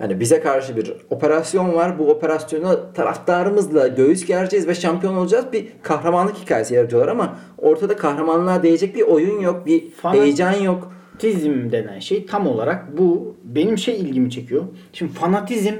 Hani 0.00 0.20
bize 0.20 0.40
karşı 0.40 0.76
bir 0.76 0.92
operasyon 1.10 1.74
var. 1.74 1.98
Bu 1.98 2.10
operasyonu 2.10 2.92
taraftarımızla 2.94 3.86
göğüs 3.88 4.26
gereceğiz 4.26 4.68
ve 4.68 4.74
şampiyon 4.74 5.14
olacağız. 5.14 5.44
Bir 5.52 5.68
kahramanlık 5.82 6.36
hikayesi 6.36 6.74
yaratıyorlar 6.74 7.08
ama 7.08 7.36
ortada 7.58 7.96
kahramanlığa 7.96 8.62
değecek 8.62 8.94
bir 8.94 9.02
oyun 9.02 9.40
yok. 9.40 9.66
Bir 9.66 9.90
Fanat- 9.90 10.16
heyecan 10.16 10.52
yok. 10.52 10.92
Fanatizm 11.18 11.72
denen 11.72 11.98
şey 11.98 12.26
tam 12.26 12.46
olarak 12.46 12.98
bu. 12.98 13.36
Benim 13.44 13.78
şey 13.78 14.00
ilgimi 14.00 14.30
çekiyor. 14.30 14.64
Şimdi 14.92 15.12
fanatizm 15.12 15.74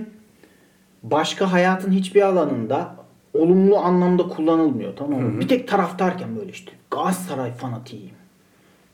başka 1.02 1.52
hayatın 1.52 1.92
hiçbir 1.92 2.22
alanında 2.22 2.96
olumlu 3.34 3.76
anlamda 3.76 4.22
kullanılmıyor 4.22 4.96
tamam 4.96 5.20
mı? 5.22 5.40
Bir 5.40 5.48
tek 5.48 5.68
taraftarken 5.68 6.36
böyle 6.36 6.50
işte 6.50 6.72
Galatasaray 6.90 7.52
fanatiyim. 7.52 8.10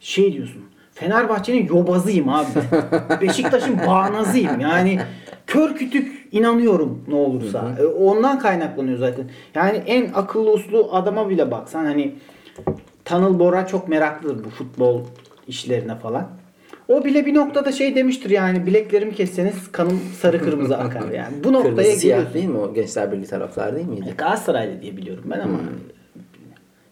Şey 0.00 0.33
diyorsun. 0.33 0.62
Fenerbahçe'nin 0.97 1.67
yobazıyım 1.67 2.29
abi. 2.29 2.47
Beşiktaş'ın 3.21 3.79
bağnazıyım. 3.87 4.61
Yani 4.61 4.99
kör 5.47 5.75
kütük 5.75 6.29
inanıyorum 6.33 7.05
ne 7.09 7.15
olursa. 7.15 7.73
E, 7.81 7.85
Ondan 7.85 8.38
kaynaklanıyor 8.38 8.99
zaten. 8.99 9.25
Yani 9.55 9.83
en 9.87 10.12
akıllı 10.15 10.53
uslu 10.53 10.88
adama 10.93 11.29
bile 11.29 11.50
baksan 11.50 11.85
hani 11.85 12.15
Tanıl 13.05 13.38
Bora 13.38 13.67
çok 13.67 13.88
meraklıdır 13.88 14.45
bu 14.45 14.50
futbol 14.50 15.00
işlerine 15.49 15.95
falan. 15.97 16.29
O 16.88 17.05
bile 17.05 17.26
bir 17.26 17.35
noktada 17.35 17.73
şey 17.73 17.95
demiştir 17.97 18.31
yani 18.31 18.67
bileklerimi 18.67 19.15
kesseniz 19.15 19.73
kanım 19.73 20.00
sarı 20.21 20.43
kırmızı 20.45 20.79
akar 20.79 21.11
yani. 21.15 21.45
Bu 21.45 21.53
noktaya 21.53 21.75
Kırmızı 21.76 22.00
siyah 22.00 22.35
değil 22.35 22.47
mi 22.49 22.59
o 22.59 22.75
Gençler 22.75 23.12
Birliği 23.12 23.26
taraftar 23.26 23.76
değil 23.76 23.87
miydi? 23.88 24.15
Galatasaraylı 24.19 24.83
diye 24.83 24.97
biliyorum 24.97 25.25
ben 25.31 25.41
ama 25.41 25.59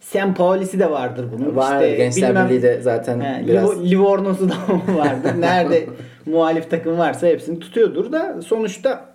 Sem 0.05 0.35
Paulisi 0.35 0.79
de 0.79 0.91
vardır 0.91 1.27
bunun. 1.33 1.57
Var 1.57 1.75
İşte 1.83 1.97
Gençler 1.97 2.31
bilmem- 2.31 2.49
Birliği 2.49 2.63
de 2.63 2.81
zaten 2.83 3.21
He, 3.21 3.47
biraz 3.47 3.71
Livo- 3.71 3.91
Livorno'su 3.91 4.49
da 4.49 4.55
vardır. 4.97 5.33
Nerede 5.41 5.87
muhalif 6.27 6.71
takım 6.71 6.99
varsa 6.99 7.27
hepsini 7.27 7.59
tutuyordur 7.59 8.13
da 8.13 8.43
sonuçta 8.43 9.15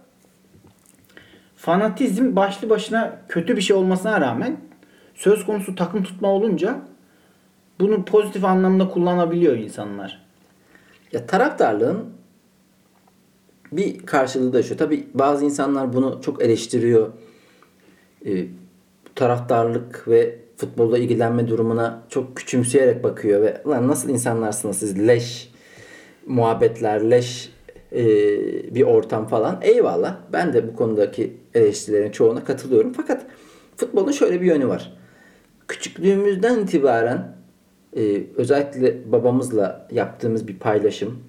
fanatizm 1.56 2.36
başlı 2.36 2.70
başına 2.70 3.18
kötü 3.30 3.56
bir 3.58 3.62
şey 3.62 3.76
olmasına 3.76 4.22
rağmen 4.22 4.58
söz 5.16 5.46
konusu 5.46 5.76
takım 5.76 6.04
tutma 6.04 6.28
olunca 6.28 6.80
bunu 7.80 8.06
pozitif 8.06 8.46
anlamda 8.46 8.90
kullanabiliyor 8.90 9.58
insanlar. 9.58 10.22
Ya 11.12 11.26
taraftarlığın 11.28 12.06
bir 13.72 14.06
karşılığı 14.06 14.54
da 14.54 14.64
şu. 14.64 14.78
Tabi 14.78 15.08
bazı 15.14 15.46
insanlar 15.46 15.94
bunu 15.94 16.20
çok 16.22 16.42
eleştiriyor. 16.42 17.10
Ee, 18.26 18.46
taraftarlık 19.16 20.08
ve 20.08 20.36
futbolda 20.60 20.98
ilgilenme 20.98 21.48
durumuna 21.48 22.04
çok 22.10 22.36
küçümseyerek 22.36 23.04
bakıyor 23.04 23.42
ve 23.42 23.62
lan 23.68 23.88
nasıl 23.88 24.10
insanlarsınız 24.10 24.78
siz 24.78 25.08
leş 25.08 25.52
muhabbetler, 26.28 27.12
leş 27.12 27.50
e, 27.92 28.04
bir 28.76 28.82
ortam 28.82 29.28
falan. 29.28 29.60
Eyvallah. 29.62 30.18
Ben 30.34 30.54
de 30.54 30.68
bu 30.68 30.76
konudaki 30.76 31.38
eleştirilerin 31.54 32.12
çoğuna 32.12 32.44
katılıyorum. 32.44 32.94
Fakat 32.94 33.26
futbolun 33.78 34.12
şöyle 34.12 34.42
bir 34.42 34.46
yönü 34.46 34.68
var. 34.68 34.94
Küçüklüğümüzden 35.68 36.60
itibaren 36.60 37.36
e, 37.98 38.24
özellikle 38.36 39.12
babamızla 39.12 39.88
yaptığımız 39.92 40.48
bir 40.48 40.60
paylaşım 40.60 41.24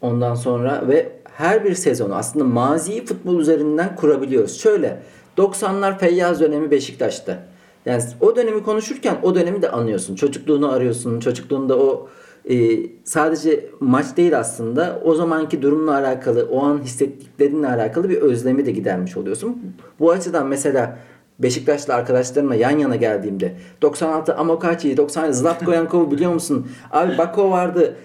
ondan 0.00 0.34
sonra 0.34 0.88
ve 0.88 1.12
her 1.24 1.64
bir 1.64 1.74
sezonu 1.74 2.14
aslında 2.14 2.44
maziyi 2.44 3.04
futbol 3.04 3.40
üzerinden 3.40 3.96
kurabiliyoruz. 3.96 4.60
Şöyle 4.60 5.02
90'lar 5.36 5.98
Feyyaz 5.98 6.40
dönemi 6.40 6.70
Beşiktaş'ta. 6.70 7.38
Yani 7.86 8.02
o 8.20 8.36
dönemi 8.36 8.62
konuşurken 8.62 9.16
o 9.22 9.34
dönemi 9.34 9.62
de 9.62 9.70
anıyorsun. 9.70 10.14
Çocukluğunu 10.14 10.72
arıyorsun. 10.72 11.20
Çocukluğunda 11.20 11.78
o 11.78 12.08
e, 12.50 12.76
sadece 13.04 13.70
maç 13.80 14.16
değil 14.16 14.38
aslında 14.38 15.00
o 15.04 15.14
zamanki 15.14 15.62
durumla 15.62 15.94
alakalı, 15.94 16.48
o 16.50 16.62
an 16.64 16.78
hissettiklerinle 16.82 17.68
alakalı 17.68 18.08
bir 18.08 18.16
özlemi 18.16 18.66
de 18.66 18.70
gidermiş 18.70 19.16
oluyorsun. 19.16 19.62
Bu 20.00 20.10
açıdan 20.10 20.46
mesela 20.46 20.98
Beşiktaşlı 21.38 21.94
arkadaşlarımla 21.94 22.54
yan 22.54 22.78
yana 22.78 22.96
geldiğimde 22.96 23.52
96 23.82 24.34
Amokachi'yi, 24.34 24.96
90 24.96 25.32
Zlatko 25.32 25.72
Yankov'u 25.72 26.10
biliyor 26.10 26.32
musun? 26.32 26.66
Abi 26.90 27.18
Bako 27.18 27.50
vardı. 27.50 27.96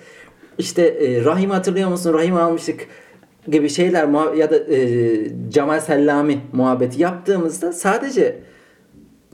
İşte 0.57 0.81
e, 0.81 1.25
Rahim 1.25 1.49
hatırlıyor 1.49 1.89
musun? 1.89 2.13
Rahim 2.13 2.35
almıştık 2.35 2.87
gibi 3.47 3.69
şeyler 3.69 4.33
ya 4.35 4.51
da 4.51 4.57
e, 4.57 5.49
Cemal 5.49 5.79
Sellami 5.79 6.39
muhabbeti 6.53 7.01
yaptığımızda 7.01 7.73
sadece 7.73 8.39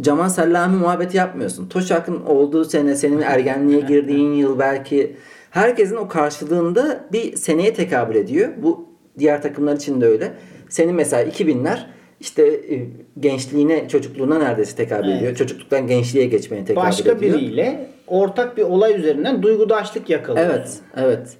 Cemal 0.02 0.30
Sellami 0.30 0.78
muhabbeti 0.78 1.18
yapmıyorsun. 1.18 1.68
Toşak'ın 1.70 2.26
olduğu 2.26 2.66
sene 2.66 2.96
senin 2.96 3.22
ergenliğe 3.22 3.80
girdiğin 3.82 4.34
yıl 4.34 4.60
belki 4.60 5.16
herkesin 5.52 5.96
o 5.96 6.08
karşılığında 6.08 7.06
bir 7.12 7.36
seneye 7.36 7.74
tekabül 7.74 8.16
ediyor. 8.16 8.50
Bu 8.58 8.86
diğer 9.20 9.42
takımlar 9.42 9.76
için 9.76 10.02
de 10.02 10.06
öyle. 10.08 10.32
Senin 10.70 10.96
mesela 10.96 11.24
2000'ler 11.30 11.80
işte 12.20 12.44
e, 12.48 12.88
gençliğine, 13.20 13.88
çocukluğuna 13.90 14.38
neredeyse 14.40 14.76
tekabül 14.76 15.08
Evet. 15.10 15.18
ediyor. 15.18 15.36
Çocukluktan 15.36 15.88
gençliğe 15.88 16.26
geçmeye 16.26 16.66
tekabül 16.66 16.88
Başka 16.88 17.12
ediyor. 17.12 17.34
biriyle 17.34 17.88
ortak 18.08 18.58
bir 18.58 18.64
olay 18.64 19.00
üzerinden 19.00 19.44
duygudaşlık 19.44 20.10
yakalıyorsun. 20.10 20.54
Evet, 20.56 20.80
evet. 20.98 21.38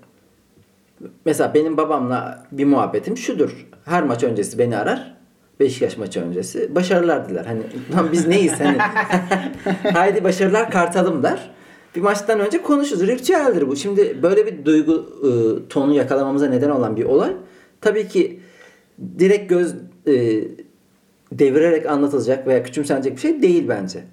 Mesela 1.26 1.54
benim 1.54 1.78
babamla 1.78 2.46
bir 2.52 2.66
muhabbetim 2.66 3.18
şudur. 3.18 3.68
Her 3.86 4.04
maç 4.04 4.24
öncesi 4.24 4.60
beni 4.60 4.78
arar. 4.78 5.19
Beşiktaş 5.60 5.98
maçı 5.98 6.22
öncesi. 6.22 6.76
Başarılar 6.76 7.30
diler. 7.30 7.46
Hani 7.46 7.62
lan 7.96 8.10
biz 8.12 8.28
neyiz 8.28 8.60
hani. 8.60 8.78
Haydi 9.94 10.24
başarılar 10.24 10.72
kartalım 10.72 11.24
der. 11.24 11.52
Bir 11.96 12.02
maçtan 12.02 12.40
önce 12.40 12.62
konuşuruz. 12.62 13.08
Ritüeldir 13.08 13.68
bu. 13.68 13.76
Şimdi 13.76 14.24
böyle 14.24 14.46
bir 14.46 14.66
duygu 14.66 14.94
e, 15.24 15.30
tonu 15.70 15.94
yakalamamıza 15.94 16.48
neden 16.48 16.70
olan 16.70 16.98
bir 16.98 17.04
olay. 17.04 17.34
Tabii 17.82 18.08
ki 18.08 18.40
direkt 19.20 19.50
göz 19.50 19.76
e, 20.08 20.44
devirerek 21.32 21.86
anlatılacak 21.86 22.48
veya 22.48 22.64
küçümsenecek 22.64 23.16
bir 23.16 23.22
şey 23.22 23.42
değil 23.42 23.66
bence. 23.68 24.04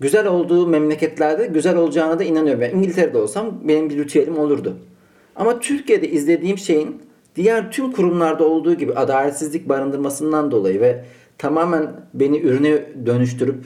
Güzel 0.00 0.26
olduğu 0.26 0.66
memleketlerde 0.66 1.46
güzel 1.46 1.76
olacağına 1.76 2.18
da 2.18 2.24
inanıyorum. 2.24 2.60
Ben 2.60 2.70
İngiltere'de 2.70 3.18
olsam 3.18 3.60
benim 3.68 3.90
bir 3.90 3.98
ritüelim 3.98 4.38
olurdu. 4.38 4.76
Ama 5.36 5.58
Türkiye'de 5.58 6.10
izlediğim 6.10 6.58
şeyin 6.58 7.02
diğer 7.36 7.72
tüm 7.72 7.92
kurumlarda 7.92 8.44
olduğu 8.44 8.74
gibi 8.74 8.92
adaletsizlik 8.92 9.68
barındırmasından 9.68 10.50
dolayı 10.50 10.80
ve 10.80 11.04
tamamen 11.38 11.92
beni 12.14 12.38
ürüne 12.40 12.82
dönüştürüp 13.06 13.64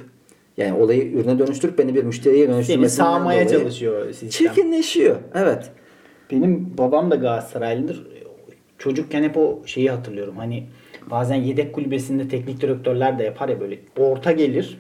yani 0.57 0.83
olayı 0.83 1.13
ürüne 1.13 1.39
dönüştürüp 1.39 1.79
beni 1.79 1.95
bir 1.95 2.05
müşteriye 2.05 2.47
Seni 2.47 2.55
dönüştürmesinden 2.55 3.05
sağmaya 3.05 3.45
dolayı 3.45 3.59
çalışıyor 3.59 4.13
sistem. 4.13 4.29
çirkinleşiyor. 4.29 5.17
Evet. 5.35 5.71
Benim 6.31 6.79
babam 6.79 7.11
da 7.11 7.17
Galatasaraylıdır. 7.17 8.07
Çocukken 8.79 9.23
hep 9.23 9.37
o 9.37 9.63
şeyi 9.67 9.91
hatırlıyorum. 9.91 10.37
Hani 10.37 10.67
bazen 11.11 11.35
yedek 11.35 11.73
kulübesinde 11.73 12.29
teknik 12.29 12.61
direktörler 12.61 13.19
de 13.19 13.25
yapar 13.25 13.49
ya 13.49 13.61
böyle 13.61 13.79
orta 13.99 14.33
gelir. 14.33 14.79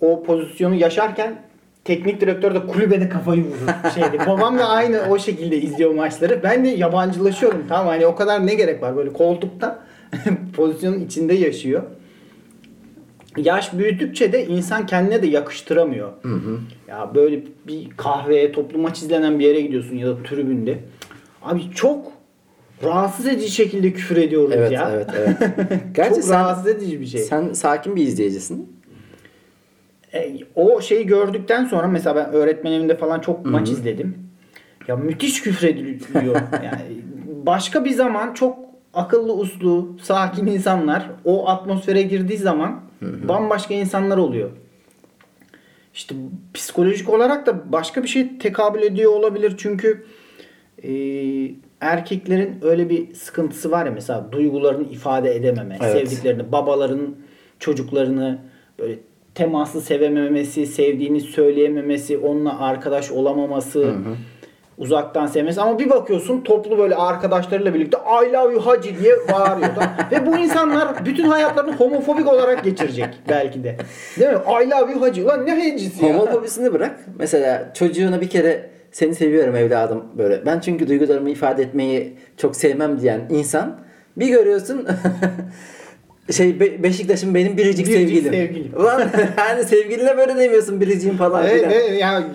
O 0.00 0.22
pozisyonu 0.22 0.74
yaşarken 0.74 1.42
teknik 1.84 2.20
direktör 2.20 2.54
de 2.54 2.66
kulübede 2.66 3.08
kafayı 3.08 3.44
vurur. 3.44 3.90
Şeydi. 3.94 4.18
Babam 4.26 4.58
da 4.58 4.68
aynı 4.68 5.00
o 5.10 5.18
şekilde 5.18 5.56
izliyor 5.60 5.94
maçları. 5.94 6.40
Ben 6.42 6.64
de 6.64 6.68
yabancılaşıyorum. 6.68 7.64
Tamam 7.68 7.86
hani 7.86 8.06
o 8.06 8.14
kadar 8.14 8.46
ne 8.46 8.54
gerek 8.54 8.82
var 8.82 8.96
böyle 8.96 9.12
koltukta 9.12 9.78
pozisyonun 10.56 11.00
içinde 11.00 11.34
yaşıyor. 11.34 11.82
Yaş 13.36 13.72
büyüdükçe 13.72 14.32
de 14.32 14.46
insan 14.46 14.86
kendine 14.86 15.22
de 15.22 15.26
yakıştıramıyor. 15.26 16.08
Ya 16.88 17.10
böyle 17.14 17.42
bir 17.66 17.90
kahveye, 17.96 18.52
toplu 18.52 18.78
maç 18.78 18.98
izlenen 19.02 19.38
bir 19.38 19.44
yere 19.44 19.60
gidiyorsun 19.60 19.96
ya 19.96 20.06
da 20.06 20.22
tribünde. 20.22 20.78
Abi 21.42 21.60
çok 21.74 22.12
rahatsız 22.84 23.26
edici 23.26 23.50
şekilde 23.50 23.92
küfür 23.92 24.16
ediyoruz 24.16 24.54
Evet, 24.56 24.72
ya. 24.72 24.90
evet, 24.94 25.08
evet. 25.18 25.36
Gerçi 25.94 26.14
çok 26.14 26.24
sen- 26.24 26.34
rahatsız 26.34 26.66
edici 26.66 27.00
bir 27.00 27.06
şey. 27.06 27.20
Sen 27.20 27.52
sakin 27.52 27.96
bir 27.96 28.02
izleyicisin. 28.02 28.79
E, 30.14 30.36
o 30.54 30.80
şeyi 30.80 31.06
gördükten 31.06 31.64
sonra 31.64 31.86
mesela 31.86 32.16
ben 32.16 32.32
öğretmenimde 32.32 32.96
falan 32.96 33.20
çok 33.20 33.46
maç 33.46 33.68
izledim. 33.68 34.30
Ya 34.88 34.96
müthiş 34.96 35.42
küfür 35.42 35.68
ediliyor. 35.68 36.34
yani 36.64 37.02
başka 37.46 37.84
bir 37.84 37.90
zaman 37.90 38.34
çok 38.34 38.58
akıllı 38.94 39.34
uslu, 39.34 39.96
sakin 40.02 40.46
insanlar 40.46 41.10
o 41.24 41.48
atmosfere 41.48 42.02
girdiği 42.02 42.38
zaman 42.38 42.80
bambaşka 43.02 43.74
insanlar 43.74 44.16
oluyor. 44.16 44.50
İşte 45.94 46.14
psikolojik 46.54 47.08
olarak 47.08 47.46
da 47.46 47.72
başka 47.72 48.02
bir 48.02 48.08
şey 48.08 48.38
tekabül 48.38 48.82
ediyor 48.82 49.12
olabilir. 49.12 49.54
Çünkü 49.58 50.04
e, 50.84 50.90
erkeklerin 51.80 52.58
öyle 52.62 52.90
bir 52.90 53.14
sıkıntısı 53.14 53.70
var 53.70 53.86
ya 53.86 53.92
mesela 53.92 54.32
duygularını 54.32 54.88
ifade 54.88 55.36
edememe, 55.36 55.78
Evet. 55.82 55.92
sevdiklerini, 55.92 56.52
babaların 56.52 57.16
çocuklarını 57.58 58.38
böyle 58.78 58.98
temaslı 59.34 59.80
sevememesi, 59.80 60.66
sevdiğini 60.66 61.20
söyleyememesi, 61.20 62.18
onunla 62.18 62.60
arkadaş 62.60 63.10
olamaması, 63.10 63.94
uzaktan 64.78 65.26
sevmesi 65.26 65.60
ama 65.60 65.78
bir 65.78 65.90
bakıyorsun 65.90 66.40
toplu 66.40 66.78
böyle 66.78 66.94
arkadaşlarıyla 66.94 67.74
birlikte 67.74 67.98
I 67.98 68.32
love 68.32 68.52
you 68.52 68.66
hacı 68.66 68.98
diye 69.00 69.14
bağırıyor 69.32 69.76
da. 69.76 69.92
ve 70.12 70.26
bu 70.26 70.36
insanlar 70.36 71.04
bütün 71.06 71.24
hayatlarını 71.24 71.72
homofobik 71.76 72.28
olarak 72.28 72.64
geçirecek 72.64 73.08
belki 73.28 73.64
de. 73.64 73.76
Değil 74.18 74.30
mi? 74.30 74.38
I 74.64 74.70
love 74.70 74.92
you 74.92 75.00
hacı. 75.00 75.26
Lan 75.26 75.46
ne 75.46 75.70
hacısı 75.70 76.06
ya? 76.06 76.14
Homofobisini 76.14 76.72
bırak. 76.72 77.00
Mesela 77.18 77.70
çocuğuna 77.74 78.20
bir 78.20 78.28
kere 78.28 78.70
seni 78.92 79.14
seviyorum 79.14 79.56
evladım 79.56 80.04
böyle. 80.18 80.46
Ben 80.46 80.60
çünkü 80.60 80.88
duygularımı 80.88 81.30
ifade 81.30 81.62
etmeyi 81.62 82.16
çok 82.36 82.56
sevmem 82.56 83.00
diyen 83.00 83.20
insan 83.30 83.76
bir 84.16 84.28
görüyorsun 84.28 84.86
şey 86.30 86.60
Be- 86.60 86.82
Beşiktaş'ın 86.82 87.34
benim 87.34 87.56
biricik, 87.56 87.86
Biricik 87.86 88.08
sevgilim. 88.08 88.32
sevgilim. 88.32 88.72
Ulan 88.80 89.10
yani 89.38 89.64
sevgiline 89.64 90.16
böyle 90.16 90.36
demiyorsun 90.36 90.80
biricim 90.80 91.16
falan 91.16 91.46
Evet, 91.46 91.56
filan. 91.60 91.72
evet, 91.72 92.00
yani 92.00 92.26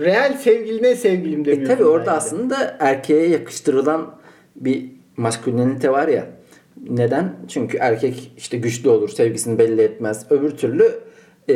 real 0.00 0.36
sevgiline 0.38 0.94
sevgilim 0.96 1.40
E 1.40 1.44
demiyorsun. 1.44 1.74
tabi 1.76 1.84
orada 1.84 2.06
de. 2.06 2.10
aslında 2.10 2.76
erkeğe 2.80 3.28
yakıştırılan 3.28 4.14
bir 4.56 4.84
maskülenite 5.16 5.90
var 5.90 6.08
ya. 6.08 6.26
Neden? 6.90 7.32
Çünkü 7.48 7.76
erkek 7.80 8.32
işte 8.36 8.56
güçlü 8.58 8.88
olur, 8.88 9.08
sevgisini 9.08 9.58
belli 9.58 9.82
etmez. 9.82 10.26
Öbür 10.30 10.50
türlü 10.50 10.90
e, 11.50 11.54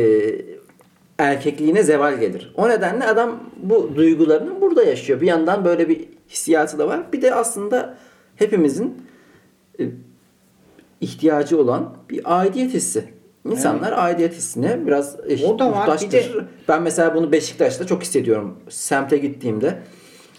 erkekliğine 1.18 1.82
zeval 1.82 2.20
gelir. 2.20 2.52
O 2.56 2.68
nedenle 2.68 3.04
adam 3.04 3.40
bu 3.62 3.90
duygularını 3.96 4.60
burada 4.60 4.82
yaşıyor. 4.84 5.20
Bir 5.20 5.26
yandan 5.26 5.64
böyle 5.64 5.88
bir 5.88 6.04
hissiyatı 6.28 6.78
da 6.78 6.88
var. 6.88 7.12
Bir 7.12 7.22
de 7.22 7.34
aslında 7.34 7.94
hepimizin 8.36 8.94
e, 9.80 9.84
ihtiyacı 11.00 11.60
olan 11.60 11.94
bir 12.10 12.20
aidiyet 12.40 12.74
hissi. 12.74 13.04
İnsanlar 13.50 13.92
aidiyet 13.92 14.34
hissine 14.34 14.86
biraz 14.86 15.16
e, 15.28 15.46
O 15.46 15.58
da 15.58 15.72
var. 15.72 15.76
muhtaçtır. 15.78 16.08
Bir 16.12 16.34
de- 16.40 16.44
Ben 16.68 16.82
mesela 16.82 17.14
bunu 17.14 17.32
Beşiktaş'ta 17.32 17.86
çok 17.86 18.02
hissediyorum. 18.02 18.54
Semte 18.68 19.16
gittiğimde 19.18 19.78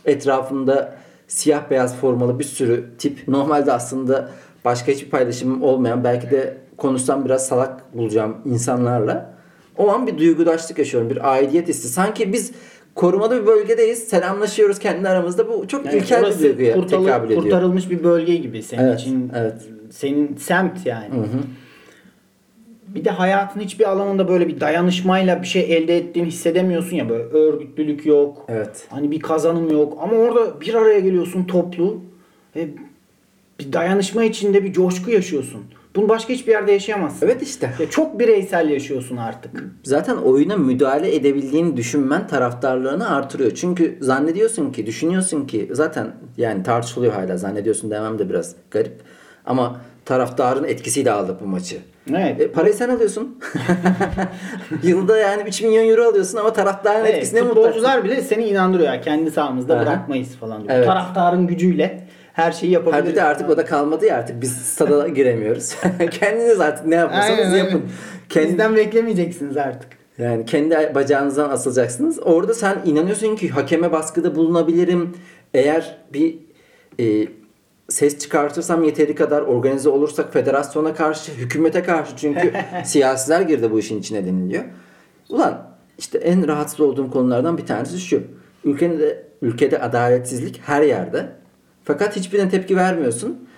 etrafımda 0.05 0.95
siyah 1.27 1.69
beyaz 1.69 1.95
formalı 1.95 2.39
bir 2.39 2.43
sürü 2.43 2.85
tip. 2.97 3.19
Normalde 3.27 3.71
aslında 3.71 4.29
başka 4.65 4.91
hiçbir 4.91 5.09
paylaşımım 5.09 5.63
olmayan 5.63 6.03
belki 6.03 6.31
de 6.31 6.57
konuşsam 6.77 7.25
biraz 7.25 7.47
salak 7.47 7.97
bulacağım 7.97 8.37
insanlarla. 8.45 9.33
O 9.77 9.89
an 9.89 10.07
bir 10.07 10.17
duygudaşlık 10.17 10.77
yaşıyorum. 10.79 11.09
Bir 11.09 11.31
aidiyet 11.33 11.67
hissi. 11.67 11.87
Sanki 11.89 12.33
biz 12.33 12.51
korumalı 12.95 13.41
bir 13.41 13.47
bölgedeyiz. 13.47 13.99
Selamlaşıyoruz 14.07 14.79
kendi 14.79 15.09
aramızda. 15.09 15.47
Bu 15.47 15.67
çok 15.67 15.85
Yani 15.85 15.97
ilkel 15.97 16.25
bir 16.25 16.39
duyguya 16.43 16.87
tekabül 16.87 17.25
ediyor. 17.27 17.41
kurtarılmış 17.43 17.89
bir 17.89 18.03
bölge 18.03 18.35
gibi 18.35 18.63
senin 18.63 18.83
Evet, 18.83 18.99
için. 18.99 19.31
evet. 19.35 19.53
Senin 19.91 20.35
semt 20.35 20.85
yani. 20.85 21.13
Bir 22.87 23.05
de 23.05 23.09
hayatın 23.09 23.59
hiçbir 23.59 23.89
alanında 23.89 24.27
böyle 24.27 24.47
bir 24.47 24.59
dayanışmayla 24.59 25.41
bir 25.41 25.47
şey 25.47 25.77
elde 25.77 25.97
ettiğini 25.97 26.27
hissedemiyorsun 26.27 26.95
ya 26.95 27.09
böyle 27.09 27.23
örgütlülük 27.23 28.05
yok. 28.05 28.45
Evet. 28.47 28.87
Hani 28.89 29.11
bir 29.11 29.19
kazanım 29.19 29.71
yok 29.71 29.97
ama 30.01 30.13
orada 30.13 30.61
bir 30.61 30.73
araya 30.73 30.99
geliyorsun 30.99 31.43
toplu 31.43 32.01
ve 32.55 32.67
bir 33.59 33.73
dayanışma 33.73 34.23
içinde 34.23 34.63
bir 34.63 34.73
coşku 34.73 35.11
yaşıyorsun. 35.11 35.61
Bunu 35.95 36.09
başka 36.09 36.33
hiçbir 36.33 36.51
yerde 36.51 36.71
yaşayamazsın. 36.71 37.25
Evet 37.25 37.41
işte. 37.41 37.73
Ya 37.79 37.89
çok 37.89 38.19
bireysel 38.19 38.69
yaşıyorsun 38.69 39.17
artık. 39.17 39.63
Zaten 39.83 40.15
oyuna 40.15 40.57
müdahale 40.57 41.15
edebildiğini 41.15 41.77
düşünmen 41.77 42.27
taraftarlığını 42.27 43.09
artırıyor. 43.15 43.51
Çünkü 43.55 43.97
zannediyorsun 44.01 44.71
ki, 44.71 44.85
düşünüyorsun 44.85 45.47
ki 45.47 45.69
zaten 45.71 46.07
yani 46.37 46.63
tartışılıyor 46.63 47.13
hala 47.13 47.37
zannediyorsun 47.37 47.91
demem 47.91 48.19
de 48.19 48.29
biraz 48.29 48.55
garip. 48.71 48.93
Ama 49.49 49.81
taraftarın 50.05 50.63
etkisiyle 50.63 51.11
aldık 51.11 51.41
bu 51.41 51.47
maçı. 51.47 51.77
Evet. 52.09 52.41
E, 52.41 52.51
parayı 52.51 52.73
sen 52.73 52.89
alıyorsun. 52.89 53.39
Yılda 54.83 55.17
yani 55.17 55.43
3 55.47 55.61
milyon 55.61 55.89
euro 55.89 56.09
alıyorsun 56.09 56.37
ama 56.37 56.53
taraftarın 56.53 56.99
Evet, 57.05 57.15
etkisine 57.15 57.41
muhtaç. 57.41 57.55
futbolcular 57.57 58.03
bile 58.03 58.21
seni 58.21 58.45
inandırıyor. 58.45 58.93
Yani 58.93 59.01
kendi 59.01 59.31
sahamızda 59.31 59.75
Aha. 59.75 59.81
bırakmayız 59.81 60.35
falan 60.35 60.63
diyor. 60.63 60.73
Evet. 60.75 60.85
Taraftarın 60.87 61.47
gücüyle 61.47 62.07
her 62.33 62.51
şeyi 62.51 62.71
yapabiliriz. 62.71 63.15
De 63.15 63.23
artık 63.23 63.49
o 63.49 63.57
da 63.57 63.65
kalmadı 63.65 64.05
ya 64.05 64.17
artık 64.17 64.41
biz 64.41 64.51
stada 64.57 65.07
giremiyoruz. 65.15 65.75
Kendiniz 66.11 66.59
artık 66.59 66.85
ne 66.85 66.95
yapıyorsanız 66.95 67.39
Aynen, 67.39 67.57
yapın. 67.57 67.71
aynen. 67.75 67.89
Kendi, 68.29 68.47
Bizden 68.49 68.75
beklemeyeceksiniz 68.75 69.57
artık. 69.57 69.89
Yani 70.17 70.45
kendi 70.45 70.91
bacağınızdan 70.95 71.49
asılacaksınız. 71.49 72.19
Orada 72.23 72.53
sen 72.53 72.77
inanıyorsun 72.85 73.35
ki 73.35 73.49
hakeme 73.49 73.91
baskıda 73.91 74.35
bulunabilirim. 74.35 75.15
Eğer 75.53 75.97
bir 76.13 76.35
e, 76.99 77.27
ses 77.89 78.19
çıkartırsam 78.19 78.83
yeteri 78.83 79.15
kadar 79.15 79.41
organize 79.41 79.89
olursak 79.89 80.33
federasyona 80.33 80.93
karşı, 80.93 81.31
hükümete 81.31 81.83
karşı 81.83 82.17
çünkü 82.17 82.53
siyasiler 82.85 83.41
girdi 83.41 83.71
bu 83.71 83.79
işin 83.79 83.99
içine 83.99 84.25
deniliyor. 84.25 84.63
Ulan 85.29 85.69
işte 85.97 86.17
en 86.17 86.47
rahatsız 86.47 86.79
olduğum 86.79 87.11
konulardan 87.11 87.57
bir 87.57 87.65
tanesi 87.65 87.99
şu. 87.99 88.23
Ülkede, 88.63 89.25
ülkede 89.41 89.79
adaletsizlik 89.79 90.61
her 90.65 90.81
yerde. 90.81 91.29
Fakat 91.83 92.15
hiçbirine 92.15 92.49
tepki 92.49 92.75
vermiyorsun. 92.75 93.49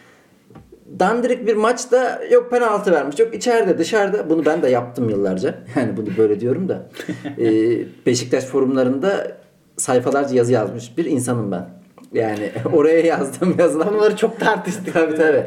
Dandirik 1.00 1.48
bir 1.48 1.56
maçta 1.56 2.22
yok 2.32 2.52
penaltı 2.52 2.92
vermiş. 2.92 3.20
Yok 3.20 3.36
içeride 3.36 3.78
dışarıda. 3.78 4.30
Bunu 4.30 4.46
ben 4.46 4.62
de 4.62 4.70
yaptım 4.70 5.10
yıllarca. 5.10 5.56
Yani 5.76 5.98
bunu 5.98 6.08
böyle 6.18 6.40
diyorum 6.40 6.70
da. 6.70 6.90
Ee, 7.40 8.06
Beşiktaş 8.06 8.44
forumlarında 8.44 9.38
sayfalarca 9.78 10.36
yazı 10.36 10.52
yazmış 10.54 10.98
bir 10.98 11.06
insanım 11.06 11.52
ben. 11.52 11.81
Yani 12.14 12.52
oraya 12.74 13.00
yazdım 13.00 13.56
yazılan. 13.60 13.88
Konuları 13.88 14.16
çok 14.16 14.40
tartıştık. 14.40 14.94
tabii 14.94 15.16
tabii. 15.16 15.46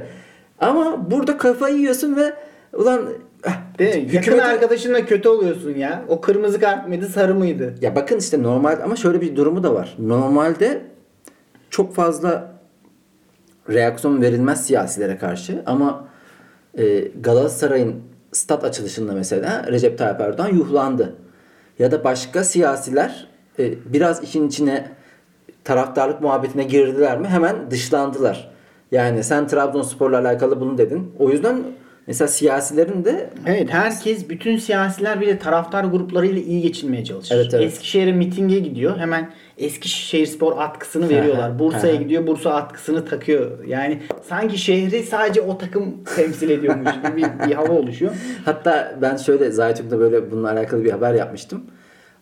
Ama 0.58 1.10
burada 1.10 1.36
kafayı 1.38 1.76
yiyorsun 1.76 2.16
ve 2.16 2.32
ulan 2.72 3.08
eh, 3.46 3.50
Değil 3.78 3.94
mi? 3.96 4.00
Yakın 4.14 4.32
hükümete- 4.32 4.42
arkadaşınla 4.42 5.06
kötü 5.06 5.28
oluyorsun 5.28 5.70
ya. 5.74 6.04
O 6.08 6.20
kırmızı 6.20 6.60
kart 6.60 6.88
mıydı 6.88 7.06
sarı 7.08 7.34
mıydı? 7.34 7.74
Ya 7.80 7.96
bakın 7.96 8.18
işte 8.18 8.42
normal 8.42 8.80
ama 8.84 8.96
şöyle 8.96 9.20
bir 9.20 9.36
durumu 9.36 9.62
da 9.62 9.74
var. 9.74 9.94
Normalde 9.98 10.80
çok 11.70 11.94
fazla 11.94 12.54
reaksiyon 13.70 14.22
verilmez 14.22 14.66
siyasilere 14.66 15.18
karşı 15.18 15.62
ama 15.66 16.04
e, 16.78 16.98
Galatasaray'ın 17.20 17.94
stat 18.32 18.64
açılışında 18.64 19.12
mesela 19.12 19.66
Recep 19.70 19.98
Tayyip 19.98 20.20
Erdoğan 20.20 20.48
yuhlandı. 20.48 21.14
Ya 21.78 21.90
da 21.90 22.04
başka 22.04 22.44
siyasiler 22.44 23.28
e, 23.58 23.92
biraz 23.92 24.22
işin 24.22 24.48
içine 24.48 24.88
taraftarlık 25.64 26.20
muhabbetine 26.20 26.64
girdiler 26.64 27.18
mi 27.18 27.28
hemen 27.28 27.70
dışlandılar. 27.70 28.50
Yani 28.92 29.24
sen 29.24 29.46
Trabzonspor'la 29.46 30.18
alakalı 30.18 30.60
bunu 30.60 30.78
dedin. 30.78 31.12
O 31.18 31.30
yüzden 31.30 31.62
mesela 32.06 32.28
siyasilerin 32.28 33.04
de 33.04 33.30
Evet 33.46 33.70
herkes 33.70 34.28
bütün 34.28 34.56
siyasiler 34.56 35.20
bile 35.20 35.38
taraftar 35.38 35.84
gruplarıyla 35.84 36.42
iyi 36.42 36.62
geçinmeye 36.62 37.04
çalışır. 37.04 37.34
Evet, 37.36 37.54
evet. 37.54 37.66
Eskişehir'e 37.66 38.12
mitinge 38.12 38.58
gidiyor. 38.58 38.98
Hemen 38.98 39.30
Eskişehir 39.58 40.26
Spor 40.26 40.58
atkısını 40.58 41.08
veriyorlar. 41.08 41.58
Bursa'ya 41.58 41.94
gidiyor. 41.94 42.26
Bursa 42.26 42.54
atkısını 42.54 43.04
takıyor. 43.04 43.64
Yani 43.64 43.98
sanki 44.28 44.58
şehri 44.58 45.02
sadece 45.02 45.40
o 45.40 45.58
takım 45.58 46.04
temsil 46.16 46.50
ediyormuş 46.50 46.90
gibi 46.92 47.16
bir, 47.16 47.48
bir 47.48 47.54
hava 47.54 47.72
oluşuyor. 47.72 48.12
Hatta 48.44 48.94
ben 49.02 49.16
şöyle 49.16 49.50
Zaytürk'te 49.50 49.98
böyle 49.98 50.30
bununla 50.30 50.50
alakalı 50.50 50.84
bir 50.84 50.90
haber 50.90 51.14
yapmıştım. 51.14 51.64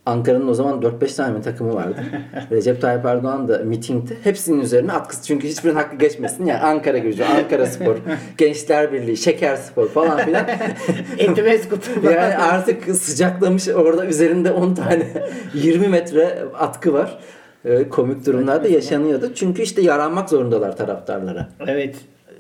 Ankara'nın 0.07 0.49
o 0.49 0.55
zaman 0.55 0.81
4-5 0.81 1.17
tane 1.17 1.43
takımı 1.43 1.75
vardı. 1.75 1.97
Recep 2.51 2.81
Tayyip 2.81 3.05
Erdoğan 3.05 3.49
da 3.49 3.59
mitingde 3.59 4.15
hepsinin 4.25 4.61
üzerine 4.61 4.93
atkısı 4.93 5.27
çünkü 5.27 5.49
hiçbirinin 5.49 5.79
hakkı 5.79 5.97
geçmesin. 5.97 6.47
Yani 6.47 6.61
Ankara 6.61 6.99
gücü, 6.99 7.25
Ankara 7.25 7.67
Spor, 7.67 7.97
Gençler 8.39 8.93
Birliği, 8.93 9.17
Şeker 9.17 9.57
Spor 9.57 9.89
falan 9.89 10.19
filan. 10.19 10.47
Etimeskut. 11.19 11.91
yani 12.05 12.37
artık 12.37 12.97
sıcaklamış 12.97 13.69
orada 13.69 14.07
üzerinde 14.07 14.51
10 14.51 14.75
tane 14.75 15.07
20 15.55 15.89
metre 15.89 16.39
atkı 16.59 16.93
var. 16.93 17.19
Ee, 17.65 17.89
komik 17.89 18.27
durumlar 18.27 18.65
da 18.65 18.69
yaşanıyordu. 18.69 19.33
Çünkü 19.35 19.63
işte 19.63 19.83
yaranmak 19.83 20.31
zorundalar 20.31 20.77
taraftarlara. 20.77 21.49
Evet. 21.67 21.97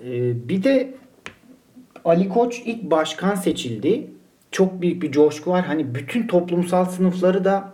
Ee, 0.07 0.48
bir 0.48 0.64
de 0.64 0.94
Ali 2.05 2.29
Koç 2.29 2.62
ilk 2.64 2.83
başkan 2.83 3.35
seçildi. 3.35 4.11
Çok 4.53 4.83
büyük 4.83 5.03
bir 5.03 5.12
coşku 5.12 5.51
var. 5.51 5.65
Hani 5.65 5.95
bütün 5.95 6.27
toplumsal 6.27 6.85
sınıfları 6.85 7.45
da 7.45 7.71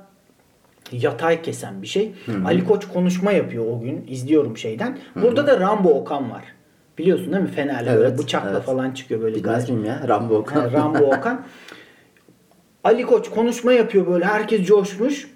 yatay 0.92 1.42
kesen 1.42 1.82
bir 1.82 1.86
şey. 1.86 2.12
Ali 2.46 2.64
Koç 2.64 2.88
konuşma 2.88 3.32
yapıyor 3.32 3.64
o 3.66 3.80
gün. 3.80 4.04
İzliyorum 4.08 4.56
şeyden. 4.56 4.98
Burada 5.16 5.46
da 5.46 5.60
Rambo 5.60 5.88
Okan 5.88 6.30
var. 6.30 6.44
Biliyorsun 6.98 7.32
değil 7.32 7.42
mi? 7.42 7.50
Fener'le 7.50 7.86
böyle 7.86 8.08
Evet, 8.08 8.18
bıçakla 8.18 8.50
evet. 8.50 8.62
falan 8.62 8.90
çıkıyor 8.90 9.20
böyle. 9.20 9.36
Bilmez 9.36 9.70
miyim 9.70 9.84
ya? 9.84 10.04
Rambo 10.08 10.34
Okan. 10.34 10.60
Ha, 10.60 10.72
Rambo 10.72 11.04
Okan. 11.04 11.44
Ali 12.84 13.02
Koç 13.02 13.30
konuşma 13.30 13.72
yapıyor 13.72 14.06
böyle. 14.06 14.24
Herkes 14.24 14.66
coşmuş. 14.66 15.30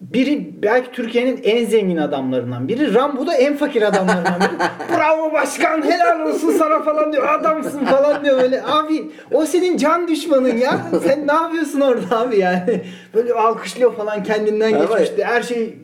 Biri 0.00 0.62
belki 0.62 0.92
Türkiye'nin 0.92 1.40
en 1.44 1.64
zengin 1.66 1.96
adamlarından 1.96 2.68
biri. 2.68 2.94
Rambo 2.94 3.26
da 3.26 3.34
en 3.34 3.56
fakir 3.56 3.82
adamlarından 3.82 4.40
biri. 4.40 4.58
Bravo 4.98 5.32
başkan 5.32 5.82
helal 5.82 6.20
olsun 6.28 6.50
sana 6.50 6.82
falan 6.82 7.12
diyor. 7.12 7.28
Adamsın 7.28 7.84
falan 7.84 8.24
diyor 8.24 8.38
böyle. 8.42 8.62
Abi 8.62 9.10
o 9.32 9.46
senin 9.46 9.76
can 9.76 10.08
düşmanın 10.08 10.56
ya. 10.56 10.80
Sen 11.04 11.26
ne 11.26 11.32
yapıyorsun 11.32 11.80
orada 11.80 12.18
abi 12.20 12.38
yani. 12.38 12.80
Böyle 13.14 13.32
alkışlıyor 13.32 13.94
falan 13.96 14.22
kendinden 14.22 14.72
Ama- 14.72 14.84
geçmişti. 14.84 15.24
Her 15.24 15.42
şey 15.42 15.76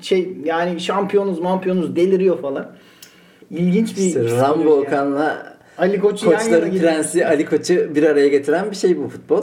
şey 0.00 0.36
yani 0.44 0.80
şampiyonuz 0.80 1.38
mampiyonuz 1.40 1.96
deliriyor 1.96 2.42
falan. 2.42 2.66
İlginç 3.50 3.96
bir 3.96 4.02
İşte 4.02 4.20
psikoloji 4.24 4.36
Rambo 4.36 4.70
yani. 4.70 4.80
Okan'la 4.86 5.54
Ali 5.78 6.00
Koç'u 6.00 6.30
yan 6.30 6.38
Koçların 6.40 6.70
getiriyor. 6.70 6.92
prensi 6.92 7.26
Ali 7.26 7.46
Koç'u 7.46 7.94
bir 7.94 8.02
araya 8.02 8.28
getiren 8.28 8.70
bir 8.70 8.76
şey 8.76 8.98
bu 8.98 9.08
futbol. 9.08 9.42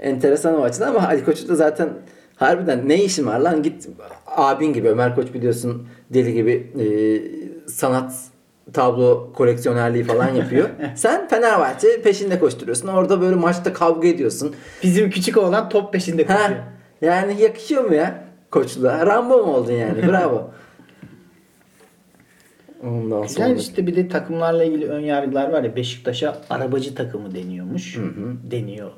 Enteresan 0.00 0.60
o 0.60 0.62
açıdan 0.62 0.88
ama 0.94 1.08
Ali 1.08 1.24
Koç'u 1.24 1.48
da 1.48 1.54
zaten 1.54 1.88
harbiden 2.42 2.88
ne 2.88 3.04
işin 3.04 3.26
var 3.26 3.38
lan 3.40 3.62
git 3.62 3.88
abin 4.26 4.72
gibi 4.72 4.88
Ömer 4.88 5.14
Koç 5.14 5.34
biliyorsun 5.34 5.86
deli 6.14 6.32
gibi 6.34 6.72
e, 6.80 6.86
sanat 7.70 8.12
tablo 8.72 9.32
koleksiyonerliği 9.32 10.04
falan 10.04 10.28
yapıyor. 10.28 10.68
Sen 10.96 11.28
Fenerbahçe 11.28 12.02
peşinde 12.02 12.38
koşturuyorsun. 12.38 12.88
Orada 12.88 13.20
böyle 13.20 13.36
maçta 13.36 13.72
kavga 13.72 14.08
ediyorsun. 14.08 14.54
Bizim 14.82 15.10
küçük 15.10 15.36
oğlan 15.36 15.68
top 15.68 15.92
peşinde 15.92 16.24
Ha, 16.24 16.36
koşuyor. 16.36 16.60
yani 17.02 17.42
yakışıyor 17.42 17.84
mu 17.84 17.94
ya 17.94 18.24
koçluğa? 18.50 19.06
Rambo 19.06 19.36
mu 19.46 19.52
oldun 19.54 19.72
yani? 19.72 20.02
Bravo. 20.08 20.50
Ondan 22.84 23.26
sonra. 23.26 23.48
Güzel 23.48 23.56
işte 23.56 23.86
bir 23.86 23.96
de 23.96 24.08
takımlarla 24.08 24.64
ilgili 24.64 24.86
ön 24.88 25.00
yargılar 25.00 25.52
var 25.52 25.62
ya 25.62 25.76
Beşiktaş'a 25.76 26.38
arabacı 26.50 26.94
takımı 26.94 27.34
deniyormuş. 27.34 27.98
Deniyor. 28.50 28.90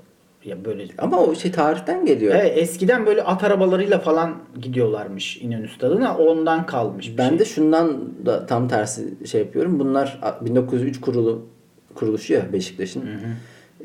Ya 0.44 0.64
böyle 0.64 0.86
Ama 0.98 1.20
o 1.20 1.34
şey 1.34 1.52
tarihten 1.52 2.06
geliyor. 2.06 2.34
Evet, 2.34 2.58
eskiden 2.58 3.06
böyle 3.06 3.22
at 3.22 3.44
arabalarıyla 3.44 3.98
falan 3.98 4.34
gidiyorlarmış 4.60 5.36
İnönü 5.36 5.68
Stadı'na. 5.68 6.18
Ondan 6.18 6.66
kalmış 6.66 7.12
bir 7.12 7.18
Ben 7.18 7.28
şey. 7.28 7.38
de 7.38 7.44
şundan 7.44 8.00
da 8.26 8.46
tam 8.46 8.68
tersi 8.68 9.26
şey 9.26 9.40
yapıyorum. 9.40 9.78
Bunlar 9.78 10.20
1903 10.40 11.00
kurulu 11.00 11.46
kuruluşu 11.94 12.32
ya 12.32 12.52
Beşiktaş'ın 12.52 13.02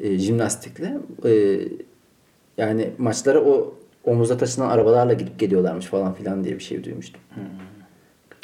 e, 0.01 0.17
jimnastikle. 0.17 0.97
E, 1.25 1.59
yani 2.57 2.89
maçlara 2.97 3.39
o 3.39 3.73
omuzda 4.03 4.37
taşınan 4.37 4.69
arabalarla 4.69 5.13
gidip 5.13 5.39
geliyorlarmış 5.39 5.85
falan 5.85 6.13
filan 6.13 6.43
diye 6.43 6.55
bir 6.55 6.63
şey 6.63 6.83
duymuştum. 6.83 7.21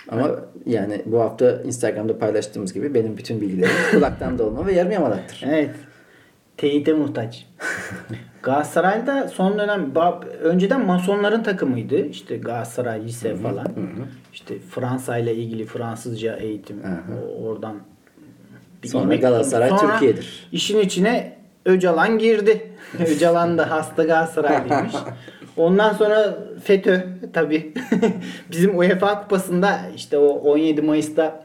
Ama 0.09 0.31
yani 0.65 1.01
bu 1.05 1.19
hafta 1.19 1.61
Instagram'da 1.61 2.17
paylaştığımız 2.19 2.73
gibi 2.73 2.93
benim 2.93 3.17
bütün 3.17 3.41
bilgilerim 3.41 3.73
kulaktan 3.91 4.39
dolma 4.39 4.67
ve 4.67 4.73
yarım 4.73 4.91
yamalaktır. 4.91 5.43
Evet. 5.47 5.69
Teyite 6.57 6.93
muhtaç. 6.93 7.45
Galatasaray'da 8.43 9.27
son 9.27 9.59
dönem 9.59 9.91
önceden 10.41 10.85
masonların 10.85 11.43
takımıydı. 11.43 12.05
İşte 12.05 12.37
Galatasaray 12.37 13.03
lise 13.03 13.35
falan. 13.35 13.67
İşte 14.33 14.59
Fransa 14.59 15.17
ile 15.17 15.35
ilgili 15.35 15.65
Fransızca 15.65 16.35
eğitim 16.35 16.81
o- 17.13 17.43
oradan 17.43 17.75
bir 18.83 18.87
Sonra 18.87 19.03
ilmek 19.03 19.21
Galatasaray. 19.21 19.69
Sonra 19.69 19.91
Türkiye'dir. 19.91 20.47
İşin 20.51 20.79
içine 20.79 21.37
Öcalan 21.65 22.17
girdi. 22.17 22.71
Öcalan 23.07 23.57
da 23.57 23.71
hasta 23.71 24.03
Galatasaraylıymış. 24.03 24.93
Ondan 25.57 25.93
sonra 25.93 26.37
FETÖ 26.63 26.99
tabi 27.33 27.73
bizim 28.51 28.77
UEFA 28.77 29.21
kupasında 29.21 29.79
işte 29.95 30.17
o 30.17 30.27
17 30.27 30.81
Mayıs'ta 30.81 31.43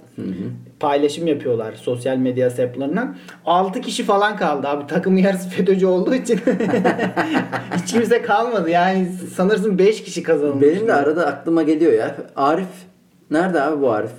paylaşım 0.81 1.27
yapıyorlar 1.27 1.75
sosyal 1.75 2.17
medya 2.17 2.51
hesaplarından. 2.51 3.17
6 3.47 3.81
kişi 3.81 4.05
falan 4.05 4.37
kaldı 4.37 4.69
abi. 4.69 4.87
Takımın 4.87 5.19
yarısı 5.19 5.49
FETÖ'cü 5.49 5.87
olduğu 5.87 6.15
için 6.15 6.37
hiç 7.77 7.93
kimse 7.93 8.23
kalmadı. 8.23 8.71
Yani 8.71 9.09
sanırsın 9.35 9.79
5 9.79 10.05
kişi 10.05 10.23
kazanılmış. 10.23 10.63
Benim 10.63 10.87
de 10.87 10.95
arada 10.95 11.27
aklıma 11.27 11.63
geliyor 11.63 11.93
ya. 11.93 12.17
Arif 12.37 12.69
nerede 13.31 13.63
abi 13.63 13.83
bu 13.83 13.91
Arif? 13.91 14.13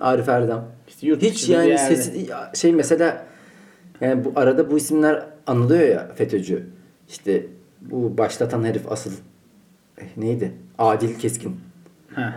Arif 0.00 0.28
Erdem. 0.28 0.64
İşte 0.88 1.08
Hiç 1.08 1.48
yani 1.48 1.78
sesi 1.78 2.26
şey 2.54 2.72
mesela 2.72 3.26
yani 4.00 4.24
bu 4.24 4.32
arada 4.36 4.70
bu 4.70 4.76
isimler 4.76 5.26
anılıyor 5.46 5.88
ya 5.88 6.08
FETÖ'cü. 6.14 6.66
İşte 7.08 7.46
bu 7.80 8.18
başlatan 8.18 8.64
herif 8.64 8.92
asıl 8.92 9.12
eh, 9.98 10.04
neydi? 10.16 10.52
Adil 10.78 11.18
Keskin. 11.18 11.56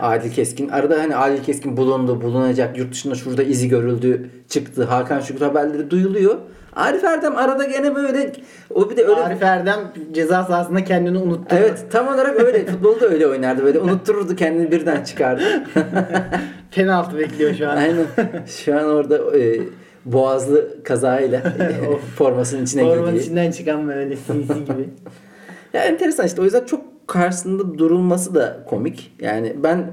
Adil 0.00 0.32
Keskin. 0.32 0.68
Arada 0.68 0.98
hani 0.98 1.16
Adil 1.16 1.42
Keskin 1.42 1.76
bulundu, 1.76 2.22
bulunacak. 2.22 2.78
Yurt 2.78 2.92
dışında 2.92 3.14
şurada 3.14 3.42
izi 3.42 3.68
görüldü, 3.68 4.30
çıktı. 4.48 4.84
Hakan 4.84 5.20
Şükür 5.20 5.40
haberleri 5.40 5.90
duyuluyor. 5.90 6.34
Arif 6.76 7.04
Erdem 7.04 7.36
arada 7.36 7.64
gene 7.64 7.94
böyle 7.94 8.32
o 8.74 8.90
bir 8.90 8.96
de 8.96 9.04
öyle 9.04 9.20
Arif 9.20 9.42
Erdem 9.42 9.78
ceza 10.12 10.44
sahasında 10.44 10.84
kendini 10.84 11.18
unuttu. 11.18 11.56
Evet 11.58 11.84
tam 11.90 12.08
olarak 12.08 12.40
öyle. 12.40 12.66
Futbolda 12.66 13.06
öyle 13.06 13.26
oynardı. 13.26 13.64
Böyle 13.64 13.78
unuttururdu 13.78 14.36
kendini 14.36 14.70
birden 14.70 15.04
çıkardı. 15.04 15.42
Penaltı 16.70 17.18
bekliyor 17.18 17.54
şu 17.54 17.68
an. 17.70 17.76
Aynen. 17.76 18.06
Şu 18.46 18.78
an 18.78 18.84
orada 18.84 19.38
e, 19.38 19.60
boğazlı 20.04 20.82
kazayla 20.84 21.42
o 21.90 21.96
formasının 22.16 22.64
içine 22.64 22.84
Ormanın 22.84 23.04
girdiği. 23.06 23.22
içinden 23.22 23.50
çıkan 23.50 23.88
böyle 23.88 24.16
sinsi 24.16 24.64
gibi. 24.64 24.88
Ya 25.74 25.84
enteresan 25.84 26.26
işte 26.26 26.40
o 26.40 26.44
yüzden 26.44 26.64
çok 26.64 26.80
karşısında 27.10 27.78
durulması 27.78 28.34
da 28.34 28.64
komik. 28.66 29.12
Yani 29.20 29.56
ben 29.62 29.92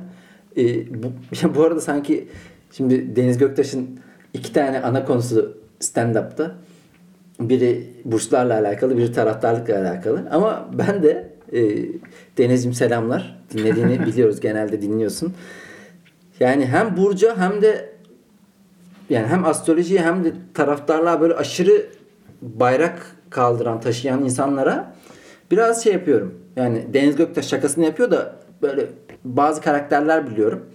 e, 0.58 0.64
bu, 1.04 1.08
ya 1.42 1.56
bu 1.56 1.64
arada 1.64 1.82
sanki 1.82 2.28
şimdi 2.72 3.16
Deniz 3.16 3.38
Göktaş'ın 3.38 4.00
iki 4.34 4.54
tane 4.54 4.82
ana 4.82 5.06
konusu 5.06 5.58
stand-up'ta. 5.80 6.52
Biri 7.40 7.88
burçlarla 8.06 8.54
alakalı, 8.54 8.98
biri 8.98 9.12
taraftarlıkla 9.12 9.80
alakalı. 9.80 10.28
Ama 10.32 10.70
ben 10.74 11.04
de 11.04 11.30
e, 11.54 11.60
Deniz'cim 12.38 12.74
selamlar. 12.74 13.40
Dinlediğini 13.54 14.00
biliyoruz 14.06 14.40
genelde 14.40 14.82
dinliyorsun. 14.82 15.34
Yani 16.40 16.66
hem 16.66 16.98
burca 16.98 17.38
hem 17.38 17.62
de 17.62 17.90
yani 19.10 19.28
hem 19.28 19.46
astrolojiye 19.46 20.02
hem 20.02 20.24
de 20.24 20.32
taraftarlığa 20.54 21.22
böyle 21.22 21.34
aşırı 21.34 21.86
bayrak 22.42 23.16
kaldıran, 23.30 23.82
taşıyan 23.82 24.24
insanlara 24.24 24.96
biraz 25.52 25.84
şey 25.84 25.94
yapıyorum. 25.94 26.47
Yani 26.58 26.86
Deniz 26.94 27.16
Göktaş 27.16 27.48
şakasını 27.48 27.86
yapıyor 27.86 28.12
da 28.12 28.36
böyle 28.62 28.86
bazı 29.24 29.62
karakterler 29.62 30.30
biliyorum. 30.30 30.66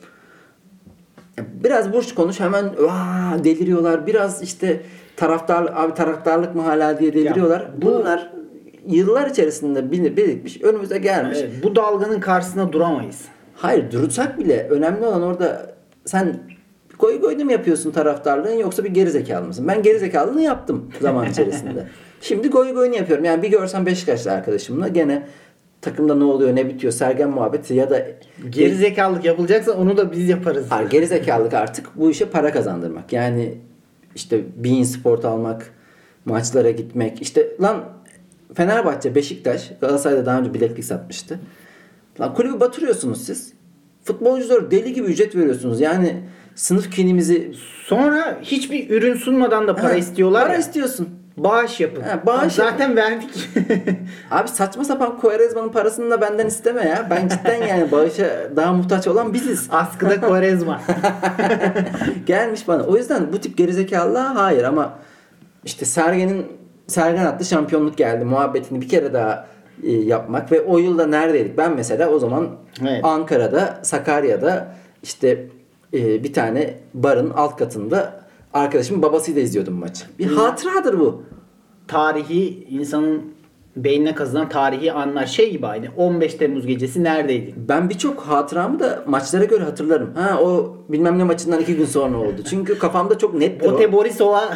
Biraz 1.39 1.93
burç 1.93 2.15
konuş 2.15 2.41
hemen 2.41 2.65
"Vaa!" 2.79 3.45
deliriyorlar. 3.45 4.07
Biraz 4.07 4.43
işte 4.43 4.81
taraftar 5.17 5.73
abi 5.75 5.95
taraftarlık 5.95 6.55
mı 6.55 6.63
hala 6.63 6.99
diye 6.99 7.13
deliriyorlar. 7.15 7.61
Ya 7.61 7.69
bu- 7.83 7.87
Bunlar 7.87 8.33
yıllar 8.87 9.31
içerisinde 9.31 9.91
bilinip 9.93 10.17
birikmiş, 10.17 10.63
önümüze 10.63 10.99
gelmiş. 10.99 11.39
Evet, 11.41 11.53
bu 11.63 11.77
dalganın 11.77 12.21
karşısında 12.21 12.73
duramayız. 12.73 13.21
Hayır 13.55 13.91
durursak 13.93 14.39
bile 14.39 14.69
önemli 14.71 15.07
olan 15.07 15.23
orada 15.23 15.75
sen 16.05 16.37
goy 16.99 17.21
goyunu 17.21 17.45
mu 17.45 17.53
yapıyorsun 17.53 17.91
taraftarlığın 17.91 18.53
yoksa 18.59 18.85
bir 18.85 18.91
gerizekalı 18.91 19.47
mısın? 19.47 19.69
Ben 19.69 19.83
gerizekalılığını 19.83 20.43
yaptım 20.43 20.91
zaman 21.01 21.31
içerisinde. 21.31 21.87
Şimdi 22.21 22.49
goy 22.51 22.73
goyunu 22.75 22.95
yapıyorum. 22.97 23.25
Yani 23.25 23.43
bir 23.43 23.49
görsem 23.51 23.87
Beşiktaşlı 23.87 24.33
arkadaşımla 24.33 24.89
gene 24.89 25.23
takımda 25.83 26.15
ne 26.15 26.25
oluyor 26.25 26.57
ne 26.57 26.69
bitiyor 26.69 26.93
sergen 26.93 27.31
muhabbeti 27.31 27.75
ya 27.75 27.91
da 27.91 28.07
Geri 28.51 28.75
zekalılık 28.75 29.25
yapılacaksa 29.25 29.73
onu 29.73 29.97
da 29.97 30.13
biz 30.13 30.29
yaparız. 30.29 30.67
Hayır, 30.69 30.91
gerizekalılık 30.91 31.55
artık 31.55 31.89
bu 31.97 32.11
işe 32.11 32.25
para 32.25 32.53
kazandırmak. 32.53 33.13
Yani 33.13 33.55
işte 34.15 34.41
Bein 34.57 34.83
Sport 34.83 35.25
almak, 35.25 35.71
maçlara 36.25 36.71
gitmek. 36.71 37.23
İşte 37.23 37.49
lan 37.61 37.85
Fenerbahçe, 38.55 39.15
Beşiktaş, 39.15 39.73
Galatasaray'da 39.81 40.27
daha 40.27 40.41
önce 40.41 40.55
bileklik 40.55 40.85
satmıştı. 40.85 41.41
Lan 42.21 42.35
kulübü 42.35 42.61
batırıyorsunuz 42.61 43.25
siz. 43.25 43.53
Futbolculara 44.05 44.71
deli 44.71 44.93
gibi 44.93 45.07
ücret 45.07 45.37
veriyorsunuz. 45.37 45.81
Yani 45.81 46.23
sınıf 46.55 46.91
kinimizi 46.91 47.53
Sonra 47.87 48.39
hiçbir 48.43 48.91
ürün 48.91 49.15
sunmadan 49.15 49.69
da 49.69 49.77
para 49.77 49.93
Ha, 49.93 49.95
istiyorlar 49.97 50.43
Para 50.43 50.53
ya. 50.53 50.59
istiyorsun. 50.59 51.09
Bağış 51.37 51.81
yapın. 51.81 52.03
Ha, 52.03 52.23
bağış 52.27 52.53
Zaten 52.53 52.97
verdik. 52.97 53.49
Abi 54.31 54.49
saçma 54.49 54.85
sapan 54.85 55.19
Quaresma'nın 55.19 55.69
parasını 55.69 56.11
da 56.11 56.21
benden 56.21 56.47
isteme 56.47 56.89
ya. 56.89 57.07
Ben 57.11 57.29
cidden 57.29 57.67
yani 57.67 57.93
bağışa 57.93 58.51
daha 58.57 58.73
muhtaç 58.73 59.07
olan 59.09 59.35
biziz. 59.35 59.69
Askıda 59.71 60.21
Quaresma. 60.21 60.81
Gelmiş 62.27 62.69
bana. 62.69 62.83
O 62.83 62.97
yüzden 62.97 63.33
bu 63.33 63.39
tip 63.39 63.57
gerizekalılığa 63.57 64.35
hayır 64.35 64.65
ama 64.65 64.99
işte 65.65 65.85
Sergen'in 65.85 66.47
Sergen 66.87 67.27
adlı 67.27 67.45
şampiyonluk 67.45 67.99
geldi 67.99 68.25
muhabbetini 68.25 68.81
bir 68.81 68.89
kere 68.89 69.13
daha 69.13 69.47
e, 69.83 69.93
yapmak 69.93 70.53
ve 70.53 70.61
o 70.61 70.79
yılda 70.79 71.07
neredeydik? 71.07 71.59
Ben 71.59 71.75
mesela 71.77 72.09
o 72.09 72.19
zaman 72.19 72.49
Evet. 72.83 73.01
Ankara'da, 73.05 73.79
Sakarya'da 73.83 74.75
işte 75.03 75.47
e, 75.95 76.25
bir 76.25 76.33
tane 76.33 76.75
barın 76.95 77.31
alt 77.31 77.57
katında 77.57 78.23
arkadaşımın 78.53 79.03
babasıyla 79.03 79.43
izliyordum 79.43 79.75
maçı. 79.75 80.05
Bir 80.19 80.27
hatıradır 80.27 81.01
bu. 81.01 81.23
tarihi 81.89 82.65
insanın 82.71 83.23
beynine 83.77 84.15
kazınan 84.15 84.49
tarihi 84.49 84.93
anlar. 84.93 85.27
Şey 85.27 85.51
gibi 85.51 85.67
aynı. 85.67 85.87
15 85.97 86.35
Temmuz 86.35 86.67
gecesi 86.67 87.05
neredeydin? 87.05 87.55
Ben 87.69 87.91
birçok 87.91 88.21
hatıramı 88.21 88.81
da 88.81 89.05
maçlara 89.07 89.45
göre 89.45 89.65
hatırlarım. 89.65 90.15
Ha 90.15 90.41
o 90.43 90.77
bilmem 90.89 91.19
ne 91.19 91.25
maçından 91.25 91.61
iki 91.61 91.77
gün 91.77 91.85
sonra 91.85 92.19
oldu. 92.19 92.43
Çünkü 92.51 92.79
kafamda 92.79 93.19
çok 93.19 93.35
o. 93.35 93.41
Bote 93.65 93.93
Borisov'a 93.93 94.43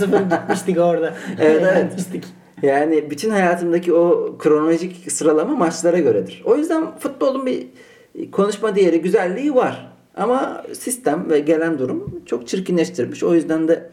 3-0 0.00 0.40
gitmiştik 0.40 0.78
orada. 0.78 1.14
Evet, 1.40 1.62
evet. 1.72 1.82
Gitmiştik. 1.82 2.24
Yani 2.62 3.10
bütün 3.10 3.30
hayatımdaki 3.30 3.94
o 3.94 4.34
kronolojik 4.38 5.12
sıralama 5.12 5.56
maçlara 5.56 5.98
göredir. 5.98 6.42
O 6.44 6.56
yüzden 6.56 6.98
futbolun 6.98 7.46
bir 7.46 7.66
konuşma 8.32 8.76
değeri, 8.76 9.00
güzelliği 9.00 9.54
var. 9.54 9.95
Ama 10.16 10.62
sistem 10.72 11.30
ve 11.30 11.40
gelen 11.40 11.78
durum 11.78 12.22
çok 12.26 12.48
çirkinleştirmiş. 12.48 13.24
O 13.24 13.34
yüzden 13.34 13.68
de 13.68 13.90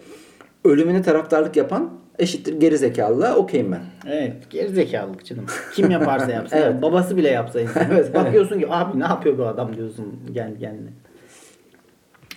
ölümüne 0.66 1.02
taraftarlık 1.02 1.56
yapan 1.56 1.90
eşittir 2.20 2.54
geri 2.60 2.78
zekalılığa 2.78 3.36
okeyim 3.36 3.72
ben. 3.72 3.82
Evet. 4.08 4.50
Gerizekalılık 4.50 5.26
canım. 5.26 5.46
Kim 5.74 5.92
yaparsa 5.92 6.32
yapsın. 6.32 6.58
Evet. 6.58 6.82
Babası 6.82 7.18
bile 7.18 7.30
yapsa 7.30 7.62
insan. 7.62 7.84
Evet, 7.92 8.16
Bakıyorsun 8.16 8.60
ki 8.60 8.68
abi 8.70 9.00
ne 9.00 9.04
yapıyor 9.04 9.38
bu 9.38 9.46
adam 9.46 9.76
diyorsun 9.76 10.20
gel 10.32 10.60
kendine. 10.60 10.90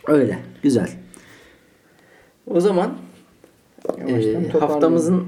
Öyle. 0.08 0.38
Güzel. 0.62 0.88
O 2.46 2.60
zaman 2.60 2.90
Yavaştan 3.98 4.44
e, 4.44 4.48
haftamızın 4.48 5.26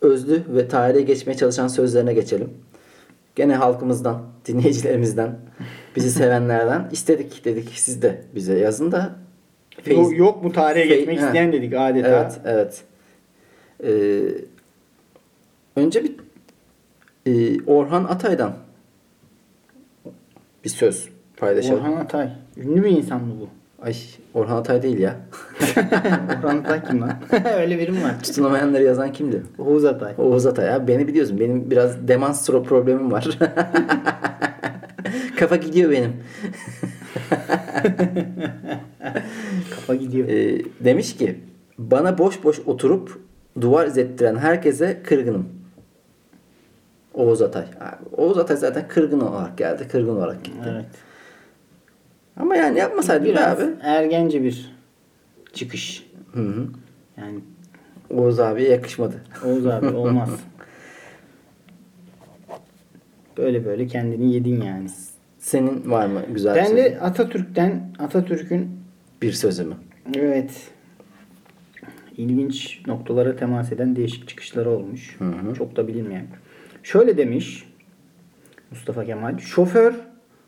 özlü 0.00 0.42
ve 0.48 0.68
tarihe 0.68 1.02
geçmeye 1.02 1.34
çalışan 1.34 1.68
sözlerine 1.68 2.14
geçelim. 2.14 2.50
Gene 3.36 3.54
halkımızdan, 3.54 4.22
dinleyicilerimizden, 4.46 5.38
bizi 5.96 6.10
sevenlerden 6.10 6.88
istedik 6.92 7.44
dedik 7.44 7.68
siz 7.74 8.02
de 8.02 8.22
bize 8.34 8.58
yazın 8.58 8.92
da 8.92 9.10
Yok, 9.86 10.18
yok 10.18 10.44
mu 10.44 10.52
tarihe 10.52 10.84
Fe- 10.84 10.88
geçmek 10.88 11.20
Ha. 11.20 11.26
isteyen 11.26 11.52
dedik 11.52 11.74
adeta. 11.74 12.08
Evet, 12.08 12.40
evet. 12.44 12.82
Ee, 13.84 14.20
önce 15.76 16.04
bir 16.04 16.12
e, 17.26 17.64
Orhan 17.66 18.04
Atay'dan 18.04 18.52
bir 20.64 20.68
söz 20.68 21.08
paylaşalım. 21.36 21.80
Orhan 21.80 21.92
Atay. 21.92 22.28
Ünlü 22.56 22.84
bir 22.84 22.90
insan 22.90 23.24
mı 23.24 23.32
bu? 23.40 23.48
Ay 23.84 23.94
Orhan 24.34 24.56
Atay 24.56 24.82
değil 24.82 24.98
ya. 24.98 25.16
Orhan 26.44 26.58
Atay 26.58 26.84
kim 26.84 27.00
lan? 27.00 27.12
Öyle 27.58 27.78
biri 27.78 27.92
mi 27.92 28.02
var? 28.04 28.22
Tutunamayanları 28.22 28.82
yazan 28.82 29.12
kimdi? 29.12 29.42
Oğuz 29.58 29.84
Atay. 29.84 30.14
Oğuz 30.18 30.46
Atay 30.46 30.66
ya. 30.66 30.88
Beni 30.88 31.08
biliyorsun. 31.08 31.40
Benim 31.40 31.70
biraz 31.70 32.08
demans 32.08 32.46
problemim 32.46 33.12
var. 33.12 33.38
Kafa 35.38 35.56
gidiyor 35.56 35.90
benim. 35.90 36.12
Kafa 39.74 39.94
gidiyor. 39.94 40.28
Ee, 40.28 40.62
demiş 40.80 41.16
ki 41.16 41.38
bana 41.78 42.18
boş 42.18 42.44
boş 42.44 42.58
oturup 42.66 43.20
duvar 43.60 43.86
izlettiren 43.86 44.36
herkese 44.36 45.02
kırgınım. 45.02 45.48
Oğuz 47.14 47.42
Atay. 47.42 47.64
Oğuz 48.16 48.38
Atay 48.38 48.56
zaten 48.56 48.88
kırgın 48.88 49.20
olarak 49.20 49.58
geldi. 49.58 49.88
Kırgın 49.88 50.16
olarak 50.16 50.44
gitti. 50.44 50.68
Evet. 50.72 50.86
Ama 52.36 52.56
yani 52.56 52.78
yapmasaydı 52.78 53.24
Biraz 53.24 53.60
abi. 53.60 53.70
ergence 53.82 54.42
bir 54.42 54.72
çıkış. 55.52 56.06
Hı 56.32 56.40
hı. 56.40 56.66
Yani 57.16 57.38
Oğuz 58.10 58.40
abiye 58.40 58.68
yakışmadı. 58.70 59.22
Oğuz 59.46 59.66
abi 59.66 59.86
olmaz. 59.96 60.30
Böyle 63.36 63.64
böyle 63.64 63.86
kendini 63.86 64.34
yedin 64.34 64.62
yani. 64.62 64.88
Senin 65.48 65.90
var 65.90 66.06
mı 66.06 66.22
güzel 66.34 66.54
bir 66.54 66.60
Ben 66.60 66.76
de 66.76 66.98
Atatürk'ten 67.00 67.92
Atatürk'ün 67.98 68.70
bir 69.22 69.32
sözü 69.32 69.64
mü? 69.64 69.74
evet 70.14 70.70
ilginç 72.16 72.80
noktalara 72.86 73.36
temas 73.36 73.72
eden 73.72 73.96
değişik 73.96 74.28
çıkışları 74.28 74.70
olmuş. 74.70 75.18
Çok 75.58 75.76
da 75.76 75.88
bilinmeyen. 75.88 76.26
Şöyle 76.82 77.16
demiş 77.16 77.68
Mustafa 78.70 79.04
Kemal. 79.04 79.38
Şoför 79.38 79.94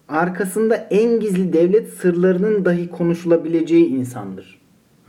arkasında 0.09 0.77
en 0.77 1.21
gizli 1.21 1.53
devlet 1.53 1.89
sırlarının 1.89 2.65
dahi 2.65 2.91
konuşulabileceği 2.91 3.87
insandır. 3.87 4.61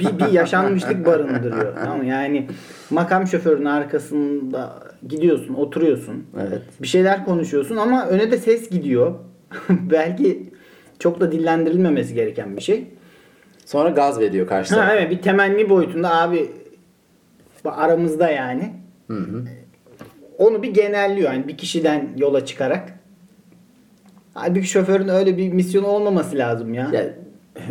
bir, 0.00 0.18
bir 0.18 0.32
yaşanmışlık 0.32 1.06
barındırıyor. 1.06 1.76
Tamam? 1.84 2.02
Yani 2.02 2.48
makam 2.90 3.26
şoförünün 3.26 3.64
arkasında 3.64 4.82
gidiyorsun, 5.08 5.54
oturuyorsun. 5.54 6.24
Evet. 6.40 6.62
Bir 6.82 6.86
şeyler 6.86 7.24
konuşuyorsun 7.24 7.76
ama 7.76 8.06
öne 8.06 8.30
de 8.30 8.38
ses 8.38 8.70
gidiyor. 8.70 9.14
Belki 9.68 10.52
çok 10.98 11.20
da 11.20 11.32
dillendirilmemesi 11.32 12.14
gereken 12.14 12.56
bir 12.56 12.62
şey. 12.62 12.86
Sonra 13.66 13.88
gaz 13.88 14.20
veriyor 14.20 14.46
karşı 14.46 14.74
Ha, 14.74 14.94
evet 14.94 15.10
bir 15.10 15.22
temenni 15.22 15.70
boyutunda 15.70 16.20
abi 16.20 16.50
aramızda 17.64 18.30
yani. 18.30 18.72
Onu 20.38 20.62
bir 20.62 20.74
genelliyor 20.74 21.32
yani 21.32 21.48
bir 21.48 21.56
kişiden 21.56 22.08
yola 22.16 22.46
çıkarak. 22.46 22.92
Halbuki 24.34 24.66
şoförün 24.66 25.08
öyle 25.08 25.36
bir 25.36 25.52
misyonu 25.52 25.86
olmaması 25.86 26.38
lazım 26.38 26.74
ya. 26.74 26.90
Ya, 26.92 27.14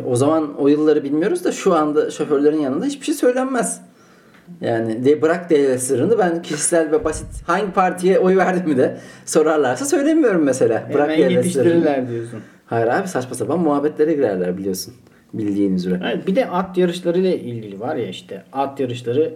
o 0.05 0.15
zaman 0.15 0.57
o 0.57 0.67
yılları 0.67 1.03
bilmiyoruz 1.03 1.43
da 1.43 1.51
şu 1.51 1.73
anda 1.73 2.11
şoförlerin 2.11 2.59
yanında 2.59 2.85
hiçbir 2.85 3.05
şey 3.05 3.15
söylenmez. 3.15 3.81
Yani 4.61 5.05
de 5.05 5.21
bırak 5.21 5.49
devlet 5.49 5.83
sırrını 5.83 6.17
ben 6.17 6.41
kişisel 6.41 6.91
ve 6.91 7.03
basit 7.03 7.27
hangi 7.47 7.71
partiye 7.71 8.19
oy 8.19 8.37
verdim 8.37 8.69
mi 8.69 8.77
de 8.77 8.97
sorarlarsa 9.25 9.85
söylemiyorum 9.85 10.43
mesela. 10.43 10.89
Bırak 10.93 11.09
Hemen 11.09 11.29
devlet 11.29 11.45
sırrını. 11.51 12.09
diyorsun. 12.09 12.39
Hayır 12.65 12.87
abi 12.87 13.07
saçma 13.07 13.35
sapan 13.35 13.59
muhabbetlere 13.59 14.13
girerler 14.13 14.57
biliyorsun. 14.57 14.93
Bildiğin 15.33 15.75
üzere. 15.75 15.99
Evet, 16.03 16.27
bir 16.27 16.35
de 16.35 16.49
at 16.49 16.77
yarışları 16.77 17.19
ile 17.19 17.39
ilgili 17.39 17.79
var 17.79 17.95
ya 17.95 18.07
işte. 18.07 18.43
At 18.53 18.79
yarışları 18.79 19.33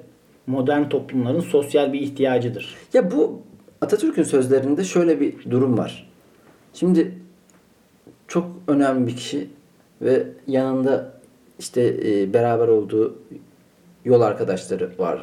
modern 0.47 0.89
toplumların 0.89 1.39
sosyal 1.39 1.93
bir 1.93 1.99
ihtiyacıdır. 1.99 2.75
Ya 2.93 3.11
bu 3.11 3.41
Atatürk'ün 3.81 4.23
sözlerinde 4.23 4.83
şöyle 4.83 5.19
bir 5.19 5.33
durum 5.51 5.77
var. 5.77 6.09
Şimdi 6.73 7.11
çok 8.27 8.51
önemli 8.67 9.07
bir 9.07 9.15
kişi 9.15 9.47
ve 10.01 10.23
yanında 10.47 11.13
işte 11.59 11.95
e, 12.05 12.33
beraber 12.33 12.67
olduğu 12.67 13.15
yol 14.07 14.21
arkadaşları 14.21 14.91
var. 14.97 15.21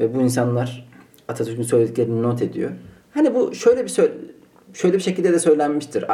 Ve 0.00 0.14
bu 0.14 0.20
insanlar 0.20 0.88
Atatürk'ün 1.28 1.62
söylediklerini 1.62 2.22
not 2.22 2.42
ediyor. 2.42 2.70
Hani 3.14 3.34
bu 3.34 3.54
şöyle 3.54 3.84
bir 3.84 3.88
şöyle 4.74 4.94
bir 4.96 5.02
şekilde 5.02 5.32
de 5.32 5.38
söylenmiştir. 5.38 6.04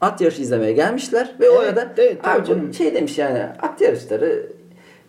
At 0.00 0.20
yarışı 0.20 0.42
izlemeye 0.42 0.72
gelmişler 0.72 1.34
ve 1.40 1.46
Evet, 1.46 1.58
orada 1.58 1.94
evet, 1.98 2.22
tabii 2.22 2.40
abi 2.40 2.48
canım. 2.48 2.74
şey 2.74 2.94
demiş 2.94 3.18
yani 3.18 3.42
at 3.62 3.80
yarışları 3.80 4.46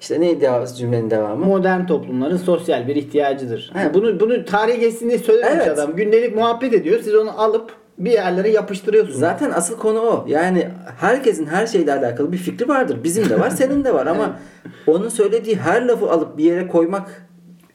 işte 0.02 0.22
neydi 0.22 0.50
cümlenin 0.78 1.10
devamı? 1.10 1.46
Modern 1.46 1.86
toplumların 1.86 2.38
sosyal 2.38 2.88
bir 2.88 2.96
ihtiyacıdır. 2.96 3.72
He. 3.74 3.93
Bunu 3.93 4.19
bunu 4.19 4.46
tarihi 4.46 4.80
geçsin 4.80 5.10
diye 5.10 5.19
söylememiş 5.19 5.65
Evet. 5.67 5.80
adam. 5.80 5.96
Gündelik 5.96 6.36
muhabbet 6.36 6.74
ediyor. 6.74 7.00
Siz 7.04 7.15
onu 7.15 7.41
alıp 7.41 7.72
bir 7.98 8.12
yerlere 8.12 8.50
yapıştırıyorsunuz. 8.50 9.20
Zaten 9.20 9.52
asıl 9.52 9.78
konu 9.78 10.00
o. 10.00 10.26
Yani 10.28 10.68
herkesin 11.00 11.46
her 11.46 11.68
şeyle 11.68 11.94
alakalı 11.94 12.32
bir 12.32 12.38
fikri 12.38 12.68
vardır. 12.68 12.98
Bizim 13.04 13.30
de 13.30 13.40
var, 13.40 13.50
senin 13.58 13.84
de 13.84 13.94
var 13.94 14.08
ama 14.08 14.40
onun 14.88 15.10
söylediği 15.10 15.56
her 15.56 15.86
lafı 15.88 16.12
alıp 16.12 16.38
bir 16.38 16.44
yere 16.44 16.68
koymak 16.68 17.26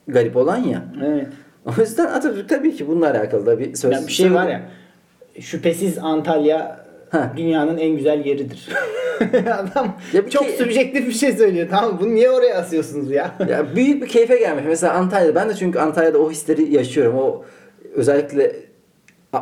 garip 0.07 0.37
olan 0.37 0.57
ya. 0.57 0.83
Evet. 1.05 1.27
O 1.65 1.81
yüzden 1.81 2.05
Atatürk 2.05 2.49
tabii 2.49 2.75
ki 2.75 2.87
bununla 2.87 3.09
alakalı 3.11 3.45
da 3.45 3.59
bir 3.59 3.75
söz. 3.75 3.91
Ya 3.91 4.07
bir 4.07 4.11
şey 4.11 4.33
var 4.33 4.47
ya. 4.47 4.61
Şüphesiz 5.39 5.97
Antalya 5.97 6.85
Ha. 7.11 7.33
dünyanın 7.37 7.77
en 7.77 7.97
güzel 7.97 8.25
yeridir. 8.25 8.69
Adam 9.53 9.97
Ya 10.13 10.25
bir 10.25 10.31
çok 10.31 10.43
şey- 10.45 10.57
subjektif 10.57 11.07
bir 11.07 11.11
şey 11.13 11.33
söylüyor. 11.33 11.67
Tamam 11.71 11.97
bunu 12.01 12.15
niye 12.15 12.29
oraya 12.29 12.57
asıyorsunuz 12.57 13.11
ya? 13.11 13.31
Ya 13.49 13.75
büyük 13.75 14.01
bir 14.03 14.07
keyfe 14.07 14.37
gelmiş. 14.37 14.63
Mesela 14.67 14.93
Antalya'da 14.93 15.35
ben 15.35 15.49
de 15.49 15.53
çünkü 15.55 15.79
Antalya'da 15.79 16.17
o 16.19 16.31
hisleri 16.31 16.73
yaşıyorum. 16.73 17.17
O 17.17 17.43
özellikle 17.95 18.55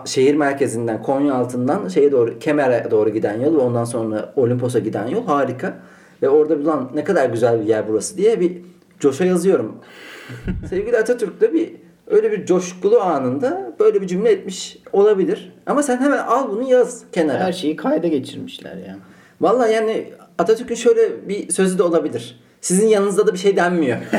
şehir 0.05 0.35
merkezinden 0.35 1.03
Konya 1.03 1.33
altından 1.33 1.87
şeye 1.87 2.11
doğru 2.11 2.39
Kemer'e 2.39 2.91
doğru 2.91 3.09
giden 3.09 3.41
yol 3.41 3.55
ve 3.55 3.59
ondan 3.59 3.85
sonra 3.85 4.33
Olimpos'a 4.35 4.79
giden 4.79 5.07
yol 5.07 5.25
harika. 5.25 5.77
Ve 6.21 6.29
orada 6.29 6.55
ulan 6.55 6.91
ne 6.95 7.03
kadar 7.03 7.29
güzel 7.29 7.61
bir 7.61 7.65
yer 7.65 7.87
burası 7.87 8.17
diye 8.17 8.39
bir 8.39 8.57
coşa 8.99 9.25
yazıyorum. 9.25 9.75
Sevgili 10.69 10.97
Atatürk 10.97 11.41
de 11.41 11.53
bir 11.53 11.71
öyle 12.07 12.31
bir 12.31 12.45
coşkulu 12.45 12.99
anında 13.01 13.71
böyle 13.79 14.01
bir 14.01 14.07
cümle 14.07 14.31
etmiş 14.31 14.77
olabilir. 14.93 15.53
Ama 15.65 15.83
sen 15.83 15.97
hemen 15.97 16.17
al 16.17 16.49
bunu 16.51 16.69
yaz 16.69 17.03
kenara. 17.11 17.39
Her 17.39 17.53
şeyi 17.53 17.75
kayda 17.75 18.07
geçirmişler 18.07 18.77
ya. 18.77 18.97
Vallahi 19.41 19.73
yani 19.73 20.13
Atatürk'ün 20.37 20.75
şöyle 20.75 21.29
bir 21.29 21.49
sözü 21.51 21.77
de 21.77 21.83
olabilir. 21.83 22.39
Sizin 22.61 22.87
yanınızda 22.87 23.27
da 23.27 23.33
bir 23.33 23.37
şey 23.37 23.55
denmiyor. 23.55 23.97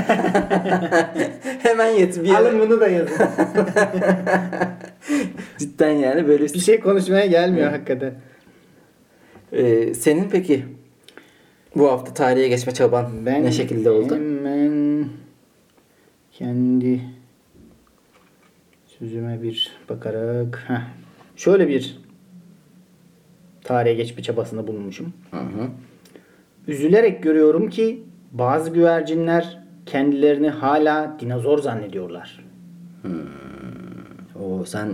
Hemen 1.62 1.90
yet 1.90 2.22
bir 2.22 2.28
yere. 2.28 2.36
Alın 2.36 2.60
bunu 2.60 2.80
da 2.80 2.88
yazın. 2.88 3.16
Cidden 5.58 5.90
yani 5.90 6.28
böyle 6.28 6.44
bir 6.44 6.58
şey 6.58 6.80
konuşmaya 6.80 7.26
gelmiyor 7.26 7.70
hakikaten. 7.70 8.14
Ee, 9.52 9.94
senin 9.94 10.30
peki 10.30 10.64
bu 11.76 11.90
hafta 11.90 12.14
tarihe 12.14 12.48
geçme 12.48 12.74
çaban 12.74 13.26
Ben 13.26 13.44
ne 13.44 13.52
şekilde 13.52 13.90
oldu? 13.90 14.14
Hemen 14.14 15.06
kendi 16.32 17.00
sözüme 18.86 19.42
bir 19.42 19.72
bakarak 19.88 20.64
heh, 20.68 20.80
şöyle 21.36 21.68
bir 21.68 21.98
tarihe 23.64 23.94
geçme 23.94 24.22
çabasında 24.22 24.66
bulunmuşum. 24.66 25.12
Hı 25.30 25.36
hı. 25.36 25.68
Üzülerek 26.68 27.22
görüyorum 27.22 27.70
ki 27.70 28.02
bazı 28.32 28.70
güvercinler 28.70 29.58
kendilerini 29.86 30.50
hala 30.50 31.16
dinozor 31.20 31.58
zannediyorlar. 31.58 32.44
O 34.42 34.64
sen 34.64 34.88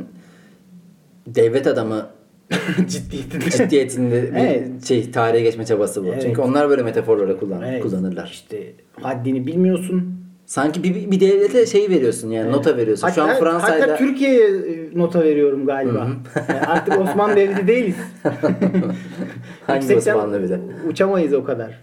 devlet 1.26 1.66
adamı 1.66 2.06
Ciddiydi. 2.88 3.50
ciddiyetinde 3.50 4.22
bir 4.22 4.28
Evet. 4.38 4.84
şey 4.86 5.10
tarihe 5.10 5.42
geçme 5.42 5.66
çabası 5.66 6.04
bu. 6.04 6.08
Evet. 6.08 6.22
Çünkü 6.22 6.40
onlar 6.40 6.68
böyle 6.68 6.82
metaforları 6.82 7.38
kullan, 7.38 7.62
Evet. 7.62 7.82
kullanırlar. 7.82 8.28
İşte 8.32 8.72
haddini 9.02 9.46
bilmiyorsun. 9.46 10.14
Sanki 10.46 10.82
bir, 10.82 11.10
bir 11.10 11.20
devlete 11.20 11.66
şey 11.66 11.90
veriyorsun 11.90 12.30
yani 12.30 12.52
nota 12.52 12.76
veriyorsun. 12.76 13.08
Şu 13.08 13.22
an 13.22 13.28
Hatta- 13.28 13.40
Fransa'yla 13.40 13.82
Hatta 13.86 13.96
Türkiye'ye 13.96 14.46
e, 14.48 14.98
nota 14.98 15.20
veriyorum 15.24 15.66
galiba. 15.66 16.08
Yani 16.48 16.60
artık 16.60 17.00
Osmanlı 17.00 17.36
devleti 17.36 17.66
değiliz. 17.66 17.96
hangi 19.66 19.96
Osmanlı 19.96 20.42
bir 20.42 20.48
de? 20.48 20.60
Uçamayız 20.88 21.32
o 21.34 21.44
kadar. 21.44 21.80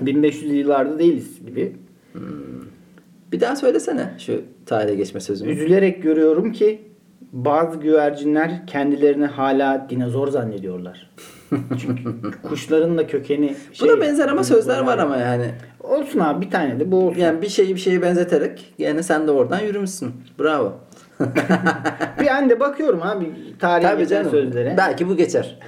1500 0.00 0.52
yıllarda 0.52 0.98
değiliz 0.98 1.46
gibi. 1.46 1.76
Bir 3.32 3.40
daha 3.40 3.56
söylesene 3.56 4.14
şu 4.18 4.42
tarihe 4.66 4.94
geçme 4.94 5.20
sözünü. 5.20 5.50
Üzülerek 5.50 6.02
görüyorum 6.02 6.52
ki 6.52 6.80
bazı 7.32 7.78
güvercinler 7.78 8.66
kendilerini 8.66 9.26
hala 9.26 9.86
dinozor 9.90 10.28
zannediyorlar. 10.28 11.10
Çünkü 11.80 12.02
kuşların 12.42 12.98
da 12.98 13.06
kökeni 13.06 13.54
şey, 13.72 13.88
Buna 13.88 14.00
benzer 14.00 14.28
ama 14.28 14.44
sözler 14.44 14.80
var 14.80 14.98
ama 14.98 15.16
yani. 15.16 15.50
Olsun 15.80 16.20
abi 16.20 16.46
bir 16.46 16.50
tane 16.50 16.80
de 16.80 16.92
bu 16.92 16.96
olsun. 16.96 17.20
Yani 17.20 17.42
bir 17.42 17.48
şeyi 17.48 17.74
bir 17.74 17.80
şeye 17.80 18.02
benzeterek 18.02 18.74
yani 18.78 19.02
sen 19.02 19.26
de 19.26 19.30
oradan 19.30 19.60
yürümüşsün. 19.60 20.12
Bravo. 20.40 20.74
Bir 22.20 22.26
an 22.26 22.50
de 22.50 22.60
bakıyorum 22.60 23.02
abi 23.02 23.32
tarihe 23.58 23.88
Tabii 23.88 24.02
geçen 24.02 24.16
canım. 24.16 24.30
sözlere. 24.30 24.74
Belki 24.76 25.08
bu 25.08 25.16
geçer. 25.16 25.58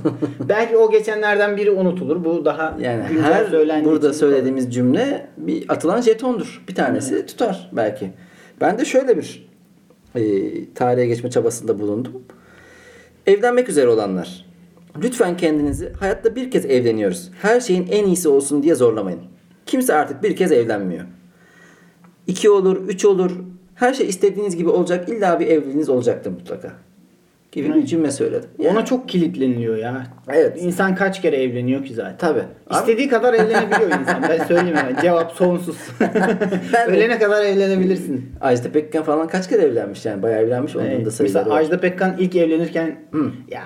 Belki 0.48 0.76
o 0.76 0.90
geçenlerden 0.90 1.56
biri 1.56 1.70
unutulur. 1.70 2.24
Bu 2.24 2.44
daha 2.44 2.76
Yani 2.80 3.02
her 3.22 3.52
burada 3.84 4.12
söylediğimiz 4.12 4.74
cümle 4.74 5.26
bir 5.36 5.64
atılan 5.68 6.00
jetondur. 6.00 6.64
Bir 6.68 6.74
tanesi 6.74 7.26
tutar 7.26 7.70
belki. 7.72 8.10
Ben 8.60 8.78
de 8.78 8.84
şöyle 8.84 9.16
bir 9.16 9.48
e, 10.14 10.22
tarihe 10.74 11.06
geçme 11.06 11.30
çabasında 11.30 11.78
bulundum. 11.78 12.22
Evlenmek 13.26 13.68
üzere 13.68 13.88
olanlar. 13.88 14.46
Lütfen 15.02 15.36
kendinizi 15.36 15.92
hayatta 16.00 16.36
bir 16.36 16.50
kez 16.50 16.64
evleniyoruz. 16.64 17.30
Her 17.42 17.60
şeyin 17.60 17.88
en 17.90 18.04
iyisi 18.04 18.28
olsun 18.28 18.62
diye 18.62 18.74
zorlamayın. 18.74 19.20
Kimse 19.66 19.94
artık 19.94 20.22
bir 20.22 20.36
kez 20.36 20.52
evlenmiyor. 20.52 21.04
İki 22.26 22.50
olur, 22.50 22.88
üç 22.88 23.04
olur. 23.04 23.30
Her 23.82 23.94
şey 23.94 24.08
istediğiniz 24.08 24.56
gibi 24.56 24.68
olacak. 24.68 25.08
İlla 25.08 25.40
bir 25.40 25.46
evliliğiniz 25.46 25.88
olacaktır 25.88 26.30
mutlaka. 26.30 26.72
Gibi 27.52 27.74
bir 27.74 27.86
cümle 27.86 28.10
söyledim. 28.10 28.50
Yani- 28.58 28.70
Ona 28.78 28.84
çok 28.84 29.08
kilitleniliyor 29.08 29.76
ya. 29.76 30.06
Evet. 30.28 30.62
İnsan 30.62 30.94
kaç 30.94 31.22
kere 31.22 31.42
evleniyor 31.42 31.84
ki 31.84 31.94
zaten. 31.94 32.16
Tabii. 32.18 32.42
İstediği 32.70 33.08
kadar 33.08 33.34
evlenebiliyor 33.34 34.00
insan. 34.00 34.22
Ben 34.28 34.44
söyleyeyim 34.44 34.76
hemen. 34.76 34.96
Cevap 35.02 35.32
sonsuz. 35.32 35.76
Ben 36.72 36.90
Ölene 36.90 37.18
kadar 37.18 37.44
evlenebilirsin. 37.44 38.30
Ajda 38.40 38.72
Pekkan 38.72 39.02
falan 39.02 39.28
kaç 39.28 39.48
kere 39.48 39.62
evlenmiş 39.62 40.06
yani 40.06 40.22
bayağı 40.22 40.42
evlenmiş 40.42 40.76
onun 40.76 40.84
Evet. 40.86 41.06
da 41.06 41.10
sayıları 41.10 41.38
Mesela 41.44 41.56
var. 41.56 41.60
Ajda 41.60 41.80
Pekkan 41.80 42.16
ilk 42.18 42.36
evlenirken 42.36 42.96
ya 43.50 43.62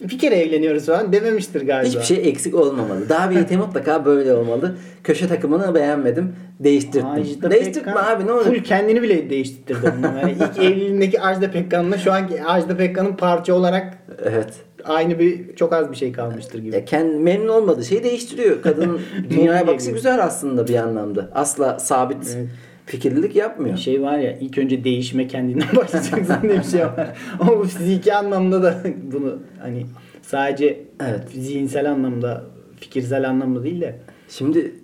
bir 0.00 0.18
kere 0.18 0.34
evleniyoruz 0.34 0.86
falan 0.86 1.12
dememiştir 1.12 1.66
galiba. 1.66 1.88
Hiçbir 1.88 2.02
şey 2.16 2.28
eksik 2.28 2.54
olmamalı. 2.54 3.08
Daha 3.08 3.30
bir 3.30 3.36
yeteneği 3.36 3.66
mutlaka 3.66 4.04
böyle 4.04 4.34
olmalı. 4.34 4.76
Köşe 5.04 5.28
takımını 5.28 5.74
beğenmedim. 5.74 6.36
Değiştirttim. 6.60 7.06
Ajda 7.06 7.50
Değiştirtme 7.50 7.92
Pekkan 7.94 8.14
abi 8.16 8.26
ne 8.26 8.32
olur. 8.32 8.44
Full 8.44 8.62
kendini 8.62 9.02
bile 9.02 9.30
değiştirdi 9.30 9.78
onun. 9.84 10.02
Yani 10.18 10.32
ilk 10.32 10.58
evliliğindeki 10.64 11.20
Ajda 11.20 11.50
Pekkan'la 11.50 11.98
şu 11.98 12.12
anki 12.12 12.44
Ajda 12.44 12.76
Pekkan'ın 12.76 13.16
parça 13.16 13.54
olarak 13.54 13.98
Evet. 14.24 14.52
aynı 14.84 15.18
bir 15.18 15.56
çok 15.56 15.72
az 15.72 15.90
bir 15.90 15.96
şey 15.96 16.12
kalmıştır 16.12 16.58
gibi. 16.58 16.74
Ya 16.74 16.84
kendi 16.84 17.16
memnun 17.16 17.48
olmadığı 17.48 17.84
şeyi 17.84 18.04
değiştiriyor. 18.04 18.62
Kadının 18.62 19.00
dünyaya 19.30 19.66
bakışı 19.66 19.90
güzel 19.90 20.24
aslında 20.24 20.68
bir 20.68 20.74
anlamda. 20.74 21.30
Asla 21.34 21.78
sabit 21.78 22.36
Evet. 22.36 22.48
Fikirlilik 22.88 23.36
yapmıyor. 23.36 23.76
şey 23.76 24.02
var 24.02 24.18
ya 24.18 24.38
ilk 24.38 24.58
önce 24.58 24.84
değişme 24.84 25.28
kendinden 25.28 25.68
başlayacaksın 25.76 26.42
diye 26.42 26.58
bir 26.58 26.62
şey 26.64 26.80
var. 26.80 27.16
Ama 27.40 27.58
bu 27.58 27.64
fiziki 27.64 28.14
anlamda 28.14 28.62
da 28.62 28.82
bunu 29.12 29.38
hani 29.60 29.86
sadece 30.22 30.84
Evet. 31.00 31.30
zihinsel 31.30 31.90
anlamda 31.90 32.44
fikirsel 32.80 33.28
anlamda 33.28 33.64
değil 33.64 33.80
de 33.80 33.98
Şimdi 34.28 34.74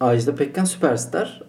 Ajda 0.00 0.34
Pekkan 0.34 0.64
süperstar. 0.64 1.42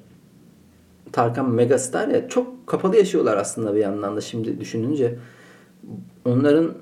Tarkan 1.12 1.50
megastar 1.52 2.08
ya 2.08 2.30
çok 2.30 2.68
kapalı 2.68 2.98
yaşıyorlar 2.98 3.38
aslında 3.38 3.76
bir 3.76 3.80
yandan 3.80 4.16
da 4.16 4.22
şimdi 4.22 4.60
düşününce. 4.60 5.16
Onların 6.26 6.74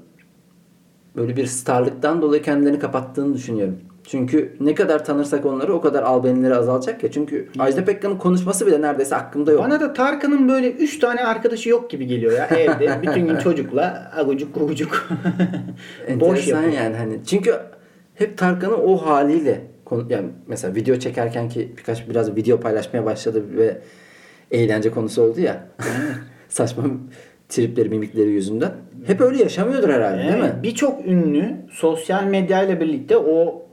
böyle 1.15 1.37
bir 1.37 1.45
starlıktan 1.45 2.21
dolayı 2.21 2.41
kendilerini 2.41 2.79
kapattığını 2.79 3.33
düşünüyorum. 3.33 3.75
Çünkü 4.03 4.55
ne 4.59 4.75
kadar 4.75 5.05
tanırsak 5.05 5.45
onları 5.45 5.73
o 5.73 5.81
kadar 5.81 6.03
albenileri 6.03 6.55
azalacak 6.55 7.03
ya. 7.03 7.11
Çünkü 7.11 7.49
Ajda 7.59 7.85
Pekkan'ın 7.85 8.17
konuşması 8.17 8.67
bile 8.67 8.81
neredeyse 8.81 9.15
aklımda 9.15 9.51
yok. 9.51 9.63
bana 9.63 9.79
da 9.79 9.93
Tarkan'ın 9.93 10.49
böyle 10.49 10.71
3 10.71 10.99
tane 10.99 11.25
arkadaşı 11.25 11.69
yok 11.69 11.89
gibi 11.89 12.07
geliyor 12.07 12.31
ya 12.31 12.45
evde 12.47 13.01
bütün 13.01 13.27
gün 13.27 13.37
çocukla 13.37 14.11
agucuk 14.15 14.55
gugucuk 14.55 15.09
boş 16.19 16.47
yapıyor. 16.47 16.73
yani 16.73 16.95
hani. 16.97 17.13
Çünkü 17.25 17.55
hep 18.15 18.37
Tarkan'ı 18.37 18.75
o 18.75 18.97
haliyle 18.97 19.61
konu- 19.85 20.05
yani 20.09 20.27
mesela 20.47 20.75
video 20.75 20.95
çekerken 20.95 21.49
ki 21.49 21.71
birkaç 21.77 22.09
biraz 22.09 22.35
video 22.35 22.59
paylaşmaya 22.59 23.05
başladı 23.05 23.43
ve 23.57 23.77
eğlence 24.51 24.91
konusu 24.91 25.21
oldu 25.21 25.39
ya. 25.41 25.67
Saçma 26.49 26.83
tripleri, 27.49 27.89
mimikleri 27.89 28.29
yüzünden. 28.29 28.71
Hep 29.07 29.21
öyle 29.21 29.43
yaşamıyordur 29.43 29.89
herhalde 29.89 30.17
değil 30.17 30.29
mi? 30.33 30.39
Evet, 30.53 30.63
Birçok 30.63 31.05
ünlü 31.07 31.55
sosyal 31.71 32.23
medyayla 32.23 32.79
birlikte 32.79 33.17
o 33.17 33.65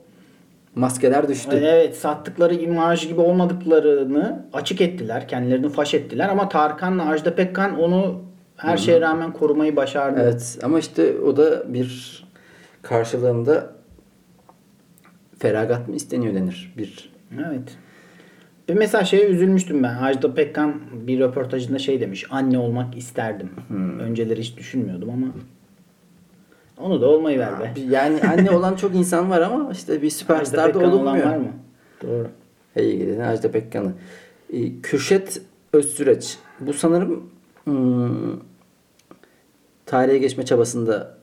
Maskeler 0.76 1.28
düştü. 1.28 1.56
evet 1.56 1.96
sattıkları 1.96 2.54
imaj 2.54 3.08
gibi 3.08 3.20
olmadıklarını 3.20 4.46
açık 4.52 4.80
ettiler. 4.80 5.28
Kendilerini 5.28 5.68
faş 5.68 5.94
ettiler 5.94 6.28
ama 6.28 6.48
Tarkan'la 6.48 7.08
Ajda 7.08 7.34
Pekkan 7.34 7.78
onu 7.78 8.22
her 8.56 8.76
şeye 8.76 9.00
rağmen 9.00 9.32
korumayı 9.32 9.76
başardı. 9.76 10.20
Evet 10.22 10.58
ama 10.62 10.78
işte 10.78 11.18
o 11.20 11.36
da 11.36 11.72
bir 11.74 12.22
karşılığında 12.82 13.70
feragat 15.38 15.88
mı 15.88 15.96
isteniyor 15.96 16.34
denir. 16.34 16.74
Bir 16.78 17.10
Evet. 17.48 17.76
Bir 18.68 18.74
mesela 18.74 19.04
şeye 19.04 19.26
üzülmüştüm 19.26 19.82
ben. 19.82 19.96
Ajda 19.96 20.34
Pekkan 20.34 20.80
bir 20.92 21.20
röportajında 21.20 21.78
şey 21.78 22.00
demiş. 22.00 22.26
Anne 22.30 22.58
olmak 22.58 22.96
isterdim. 22.96 23.50
Önceleri 24.00 24.40
hiç 24.40 24.56
düşünmüyordum 24.56 25.10
ama 25.10 25.26
onu 26.80 27.00
da 27.00 27.08
olmayı 27.08 27.38
ver 27.38 27.60
be. 27.60 27.72
yani 27.90 28.20
anne 28.22 28.50
olan 28.50 28.76
çok 28.76 28.94
insan 28.94 29.30
var 29.30 29.40
ama 29.40 29.72
işte 29.72 30.02
bir 30.02 30.10
süperstar 30.20 30.74
da 30.74 30.78
olunmuyor. 30.78 31.26
var 31.26 31.36
mı? 31.36 31.52
Doğru. 32.02 32.28
Hey 32.74 32.98
gidi 32.98 33.24
Ajda 33.24 33.50
Pekkan'ı. 33.50 33.92
Ee, 34.52 34.80
Kürşet 34.82 35.42
Özsüreç. 35.72 36.38
Bu 36.60 36.72
sanırım 36.72 37.30
hmm, 37.64 38.40
tarihe 39.86 40.18
geçme 40.18 40.44
çabasında 40.44 41.18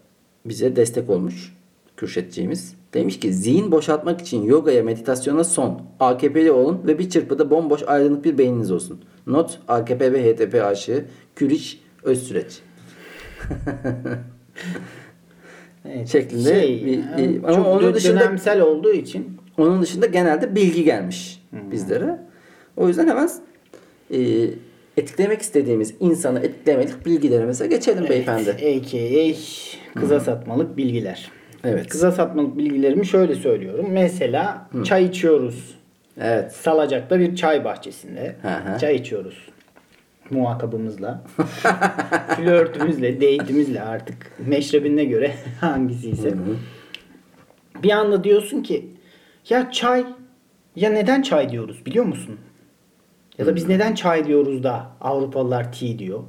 bize 0.45 0.76
destek 0.76 1.10
olmuş. 1.10 1.54
Kürşetciğimiz. 1.97 2.76
Demiş 2.93 3.20
ki 3.20 3.34
zihin 3.34 3.72
boşaltmak 3.72 4.22
için 4.22 4.43
yogaya 4.43 4.84
meditasyona 4.84 5.43
son. 5.43 5.82
AKP'li 5.99 6.51
olun 6.51 6.82
ve 6.88 6.99
bir 6.99 7.10
çırpıda 7.10 7.49
bomboş 7.49 7.84
aydınlık 7.88 8.26
bir 8.26 8.38
beyniniz 8.38 8.72
olsun. 8.72 9.01
Not 9.28 9.60
AKP 9.68 10.14
ve 10.14 10.24
HDP 10.24 10.64
aşığı 10.66 11.06
Kürüş 11.36 11.80
Özsüreç. 12.04 12.60
Evet. 15.89 16.07
Şeklinde 16.07 16.61
Şey, 16.61 16.86
bir- 16.86 17.17
bir- 17.17 17.43
ama 17.43 17.53
çok 17.55 17.67
onun 17.67 17.93
dışında- 17.93 18.19
dönemsel 18.19 18.61
olduğu 18.61 18.93
için 18.93 19.38
Onun 19.57 19.81
dışında 19.81 20.05
genelde 20.05 20.55
bilgi 20.55 20.84
gelmiş 20.84 21.41
bizlere. 21.71 22.19
O 22.77 22.88
yüzden 22.88 23.07
hemen 23.07 23.29
e, 24.13 24.19
etkilemek 24.97 25.41
istediğimiz 25.41 25.93
insanı 25.99 26.39
etkilemelik 26.39 27.05
bilgilerimize 27.05 27.67
geçelim 27.67 28.09
beyefendi. 28.09 28.49
AKA 28.49 29.38
kıza 29.99 30.19
satmalık 30.19 30.77
bilgiler. 30.77 31.31
Evet. 31.63 31.88
Kıza 31.88 32.11
satmalık 32.11 32.57
bilgilerimi 32.57 33.05
şöyle 33.05 33.36
söylüyorum. 33.36 33.86
Mesela 33.91 34.69
çay 34.84 35.05
içiyoruz. 35.05 35.75
Evet. 36.21 36.51
Salacak'ta 36.51 37.19
bir 37.19 37.36
çay 37.36 37.65
bahçesinde. 37.65 38.36
Hı. 38.41 38.79
Çay 38.79 38.95
içiyoruz. 38.95 39.38
Muhatabımızla. 40.30 41.24
Flörtümüzle, 42.36 43.15
date'imizle 43.15 43.82
artık 43.82 44.32
meşrebine 44.47 45.05
göre 45.05 45.32
hangisi 45.61 46.09
ise. 46.09 46.34
Bir 47.84 47.91
anda 47.91 48.24
diyorsun 48.24 48.63
ki 48.63 48.89
ya 49.49 49.71
çay 49.71 50.05
ya 50.76 50.89
neden 50.89 51.21
çay 51.21 51.49
diyoruz 51.49 51.86
biliyor 51.86 52.05
musun? 52.05 52.39
Ya 53.38 53.45
da 53.45 53.55
biz 53.55 53.67
neden 53.67 53.95
çay 53.95 54.26
diyoruz 54.26 54.63
da 54.63 54.88
Avrupalılar 55.01 55.71
tea 55.74 55.99
diyor. 55.99 56.19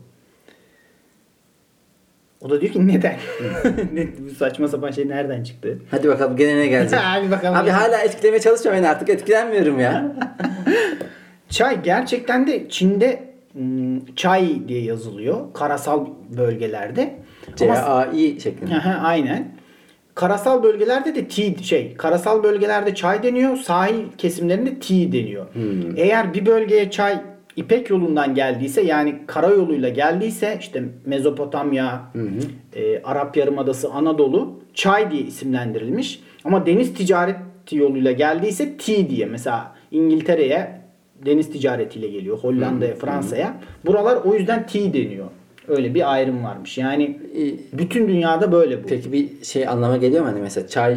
O 2.41 2.51
da 2.51 2.61
diyor 2.61 2.73
ki 2.73 2.87
neden? 2.87 3.17
Ne- 3.93 4.09
Bu 4.31 4.35
saçma 4.35 4.69
sapan 4.69 4.91
şey 4.91 5.09
nereden 5.09 5.43
çıktı? 5.43 5.79
Hadi 5.91 6.09
bakalım 6.09 6.37
gene 6.37 6.57
ne 6.59 6.67
gelecek? 6.67 6.99
Hadi 7.03 7.31
bakalım. 7.31 7.57
Abi 7.57 7.71
hala 7.71 7.99
etkilemeye 7.99 8.41
çalışma 8.41 8.73
beni 8.73 8.89
artık 8.89 9.09
etkilenmiyorum 9.09 9.81
ya. 9.81 10.13
Çay 11.49 11.83
gerçekten 11.83 12.47
de 12.47 12.69
Çin'de 12.69 13.24
çay 14.17 14.69
diye 14.69 14.83
yazılıyor. 14.83 15.53
Karasal 15.55 16.07
bölgelerde. 16.37 17.17
C-A-I 17.57 18.41
şeklinde. 18.41 18.75
Aha, 18.75 19.07
aynen. 19.07 19.55
Karasal 20.15 20.63
bölgelerde 20.63 21.15
de 21.15 21.29
tea 21.29 21.63
şey, 21.63 21.95
karasal 21.95 22.43
bölgelerde 22.43 22.95
çay 22.95 23.23
deniyor, 23.23 23.57
sahil 23.57 24.05
kesimlerinde 24.19 24.79
tea 24.79 25.13
deniyor. 25.13 25.47
Eğer 25.97 26.35
bir 26.35 26.47
bölgeye 26.47 26.91
çay 26.91 27.21
İpek 27.57 27.91
yolundan 27.91 28.35
geldiyse 28.35 28.83
yani 28.83 29.19
karayoluyla 29.27 29.89
geldiyse 29.89 30.57
işte 30.61 30.85
Mezopotamya, 31.07 32.03
e, 32.77 33.03
Arap 33.03 33.37
Yarımadası, 33.37 33.91
Anadolu 33.91 34.61
çay 34.75 35.11
diye 35.11 35.23
isimlendirilmiş. 35.23 36.21
Ama 36.45 36.67
deniz 36.67 36.95
ticaret 36.95 37.37
yoluyla 37.73 38.13
geldiyse 38.13 38.77
tea 38.77 39.09
diye 39.09 39.27
mesela 39.27 39.75
İngiltere'ye 39.91 40.81
deniz 41.27 41.51
ticaretiyle 41.53 42.09
geliyor. 42.09 42.39
Hollanda'ya, 42.39 42.95
Fransa'ya. 42.95 43.55
Buralar 43.87 44.17
o 44.25 44.35
yüzden 44.35 44.67
tea 44.67 44.93
deniyor. 44.93 45.27
Öyle 45.69 45.95
bir 45.95 46.13
ayrım 46.13 46.45
varmış. 46.45 46.79
Yani 46.79 47.19
Ee, 47.39 47.79
bütün 47.79 48.09
dünyada 48.09 48.53
böyle 48.53 48.85
bu. 48.85 48.87
Peki 48.87 49.13
bir 49.13 49.45
şey 49.45 49.69
anlama 49.69 49.97
geliyor 49.97 50.23
mu? 50.23 50.29
Hani 50.29 50.41
mesela 50.41 50.67
çay 50.69 50.97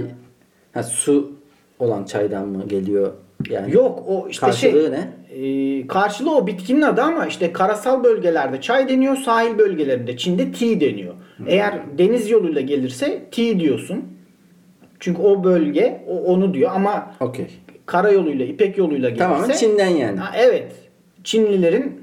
ha, 0.73 0.83
su 0.83 1.31
olan 1.79 2.03
çaydan 2.03 2.47
mı 2.47 2.67
geliyor? 2.67 3.11
Yani 3.49 3.73
Yok 3.75 4.03
o 4.07 4.27
işte 4.29 4.45
Karşılığı 4.45 4.81
şey. 4.81 4.91
ne? 4.91 5.07
e, 5.81 5.87
karşılığı 5.87 6.35
o 6.35 6.47
bitkinin 6.47 6.81
adı 6.81 7.01
ama 7.01 7.25
işte 7.27 7.53
karasal 7.53 8.03
bölgelerde 8.03 8.61
çay 8.61 8.89
deniyor, 8.89 9.15
sahil 9.17 9.57
bölgelerinde 9.57 10.17
Çin'de 10.17 10.51
tea 10.51 10.79
deniyor. 10.79 11.13
Eğer 11.47 11.73
deniz 11.97 12.29
yoluyla 12.29 12.61
gelirse 12.61 13.21
tea 13.31 13.59
diyorsun. 13.59 14.03
Çünkü 14.99 15.21
o 15.21 15.43
bölge 15.43 16.01
o, 16.07 16.17
onu 16.23 16.53
diyor 16.53 16.71
ama 16.75 17.11
Okey. 17.19 17.47
Karayoluyla, 17.87 18.45
İpek 18.45 18.77
yoluyla 18.77 19.09
gelirse 19.09 19.23
Tamamen 19.23 19.55
Çin'den 19.55 19.89
yani. 19.89 20.19
Ha, 20.19 20.31
evet. 20.37 20.71
Çinlilerin 21.23 22.01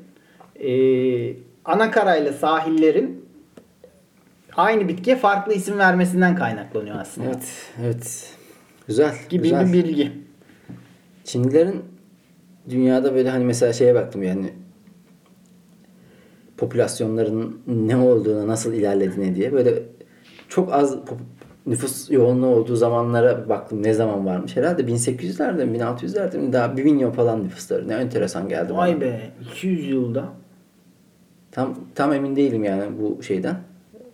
e, 0.61 0.72
ana 1.64 1.91
karayla 1.91 2.32
sahillerin 2.32 3.24
aynı 4.57 4.89
bitkiye 4.89 5.16
farklı 5.16 5.55
isim 5.55 5.78
vermesinden 5.78 6.37
kaynaklanıyor 6.37 6.97
aslında. 6.99 7.28
Evet, 7.28 7.72
evet. 7.82 8.30
Güzel. 8.87 9.14
Gibi 9.28 9.43
güzel. 9.43 9.66
bir 9.66 9.72
bilgi. 9.72 10.12
Çinlilerin 11.24 11.82
dünyada 12.70 13.14
böyle 13.14 13.30
hani 13.30 13.45
mesela 13.45 13.72
şeye 13.72 13.95
baktım 13.95 14.22
yani 14.22 14.53
popülasyonların 16.57 17.61
ne 17.66 17.97
olduğuna 17.97 18.47
nasıl 18.47 18.72
ilerlediğine 18.72 19.35
diye 19.35 19.53
böyle 19.53 19.82
çok 20.49 20.72
az 20.72 20.99
nüfus 21.67 22.11
yoğunluğu 22.11 22.47
olduğu 22.47 22.77
zamanlara 22.77 23.49
baktım 23.49 23.83
ne 23.83 23.95
zaman 23.95 24.27
varmış. 24.27 24.57
Herhalde 24.57 24.83
1800'lerde 24.83 25.65
mi 25.65 25.79
1600'lerde 25.79 26.39
mi 26.39 26.53
daha 26.53 26.77
1 26.77 26.85
milyon 26.85 27.11
falan 27.11 27.45
nüfusları. 27.45 27.89
Ne 27.89 27.95
enteresan 27.95 28.49
geldi 28.49 28.71
bana. 28.71 28.79
Vay 28.79 29.01
be 29.01 29.31
200 29.53 29.89
yılda. 29.89 30.25
Tam 31.53 31.75
tam 31.95 32.12
emin 32.12 32.37
değilim 32.37 32.65
yani 32.65 32.85
bu 33.01 33.23
şeyden. 33.23 33.57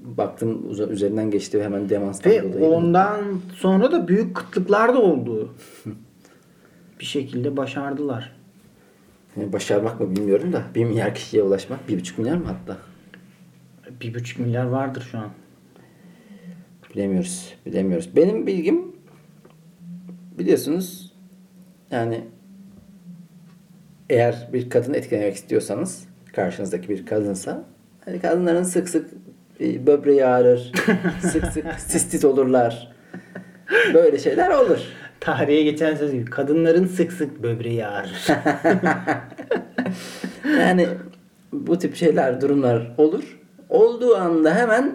Baktım 0.00 0.70
üzerinden 0.90 1.30
geçti 1.30 1.62
hemen 1.62 1.88
demanstan 1.88 2.32
Ve 2.32 2.42
dolayı. 2.52 2.64
ondan 2.64 3.20
sonra 3.54 3.92
da 3.92 4.08
büyük 4.08 4.36
kıtlıklar 4.36 4.94
da 4.94 4.98
oldu. 4.98 5.54
bir 7.00 7.04
şekilde 7.04 7.56
başardılar. 7.56 8.32
Yani 9.36 9.52
başarmak 9.52 10.00
mı 10.00 10.16
bilmiyorum 10.16 10.52
da 10.52 10.62
1 10.74 10.84
milyar 10.84 11.14
kişiye 11.14 11.42
ulaşmak 11.42 11.80
1,5 11.88 12.20
milyar 12.20 12.36
mı 12.36 12.44
hatta? 12.46 12.76
Bir 14.00 14.14
buçuk 14.14 14.38
milyar 14.38 14.64
vardır 14.64 15.08
şu 15.12 15.18
an. 15.18 15.28
Bilemiyoruz. 16.94 17.54
Bilemiyoruz. 17.66 18.16
Benim 18.16 18.46
bilgim 18.46 18.96
biliyorsunuz 20.38 21.12
yani 21.90 22.24
eğer 24.10 24.48
bir 24.52 24.70
kadını 24.70 24.96
etkilemek 24.96 25.34
istiyorsanız 25.34 26.04
karşınızdaki 26.32 26.88
bir 26.88 27.06
kadınsa 27.06 27.64
hani 28.04 28.20
kadınların 28.20 28.62
sık 28.62 28.88
sık 28.88 29.10
böbreği 29.60 30.26
ağrır. 30.26 30.72
sık 31.20 31.46
sık 31.46 31.80
sistit 31.86 32.24
olurlar. 32.24 32.92
Böyle 33.94 34.18
şeyler 34.18 34.50
olur. 34.50 34.80
Tarihe 35.20 35.62
geçen 35.62 35.94
söz 35.94 36.12
gibi. 36.12 36.24
Kadınların 36.24 36.86
sık 36.86 37.12
sık 37.12 37.42
böbreği 37.42 37.86
ağrır. 37.86 38.26
Yani 40.58 40.88
bu 41.52 41.78
tip 41.78 41.96
şeyler, 41.96 42.40
durumlar 42.40 42.94
olur. 42.98 43.38
Olduğu 43.68 44.16
anda 44.16 44.54
hemen 44.54 44.94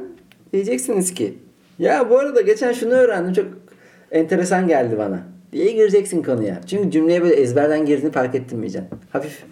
diyeceksiniz 0.53 1.13
ki 1.13 1.37
ya 1.79 2.09
bu 2.09 2.19
arada 2.19 2.41
geçen 2.41 2.73
şunu 2.73 2.93
öğrendim 2.93 3.33
çok 3.33 3.45
enteresan 4.11 4.67
geldi 4.67 4.97
bana 4.97 5.23
diye 5.51 5.71
gireceksin 5.71 6.23
konuya. 6.23 6.61
Çünkü 6.67 6.91
cümleye 6.91 7.21
böyle 7.21 7.35
ezberden 7.35 7.85
girdiğini 7.85 8.11
fark 8.11 8.35
ettirmeyeceksin. 8.35 8.89
Hafif 9.09 9.43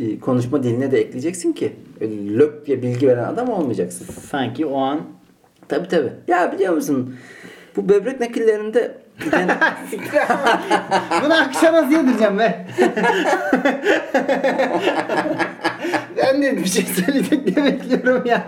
e, 0.00 0.18
konuşma 0.18 0.62
diline 0.62 0.92
de 0.92 1.00
ekleyeceksin 1.00 1.52
ki 1.52 1.72
öyle 2.00 2.38
lök 2.38 2.66
diye 2.66 2.82
bilgi 2.82 3.08
veren 3.08 3.24
adam 3.24 3.48
olmayacaksın. 3.48 4.06
Sanki 4.30 4.66
o 4.66 4.78
an 4.78 5.00
Tabi 5.68 5.88
tabi. 5.88 6.12
Ya 6.28 6.52
biliyor 6.52 6.74
musun 6.74 7.16
bu 7.76 7.88
böbrek 7.88 8.20
nakillerinde 8.20 8.94
Bunu 11.24 11.34
akşam 11.34 11.74
nasıl 11.74 11.92
yedireceğim 11.92 12.38
ben? 12.38 12.66
ben 16.22 16.42
de 16.42 16.56
bir 16.56 16.64
şey 16.64 16.84
söyleyecek 16.84 17.46
diye 17.46 17.66
bekliyorum 17.66 18.26
ya. 18.26 18.46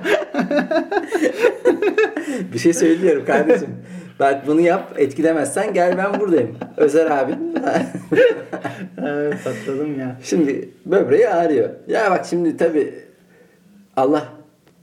bir 2.52 2.58
şey 2.58 2.72
söylüyorum 2.72 3.24
kardeşim. 3.26 3.68
Bak 4.20 4.46
bunu 4.46 4.60
yap 4.60 4.92
etkilemezsen 4.96 5.74
gel 5.74 5.98
ben 5.98 6.20
buradayım. 6.20 6.56
Özer. 6.76 7.28
Evet, 9.06 9.34
patladım 9.44 10.00
ya. 10.00 10.16
Şimdi 10.22 10.68
böbreği 10.86 11.28
ağrıyor. 11.28 11.70
Ya 11.88 12.10
bak 12.10 12.26
şimdi 12.30 12.56
tabi 12.56 12.94
Allah 13.96 14.35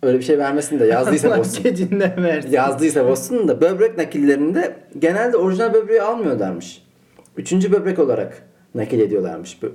öyle 0.03 0.17
bir 0.19 0.23
şey 0.23 0.37
vermesin 0.39 0.79
de 0.79 0.85
yazdıysa 0.85 1.37
bozsun. 1.37 1.63
gecinden 1.63 2.23
versin. 2.23 2.51
yazdıysa 2.51 3.07
bozsun 3.07 3.47
da 3.47 3.61
böbrek 3.61 3.97
nakillerinde 3.97 4.75
genelde 4.99 5.37
orijinal 5.37 5.73
böbreği 5.73 6.01
almıyorlarmış. 6.01 6.83
Üçüncü 7.37 7.71
böbrek 7.71 7.99
olarak 7.99 8.41
nakil 8.75 8.99
ediyorlarmış. 8.99 9.61
Bu- 9.63 9.71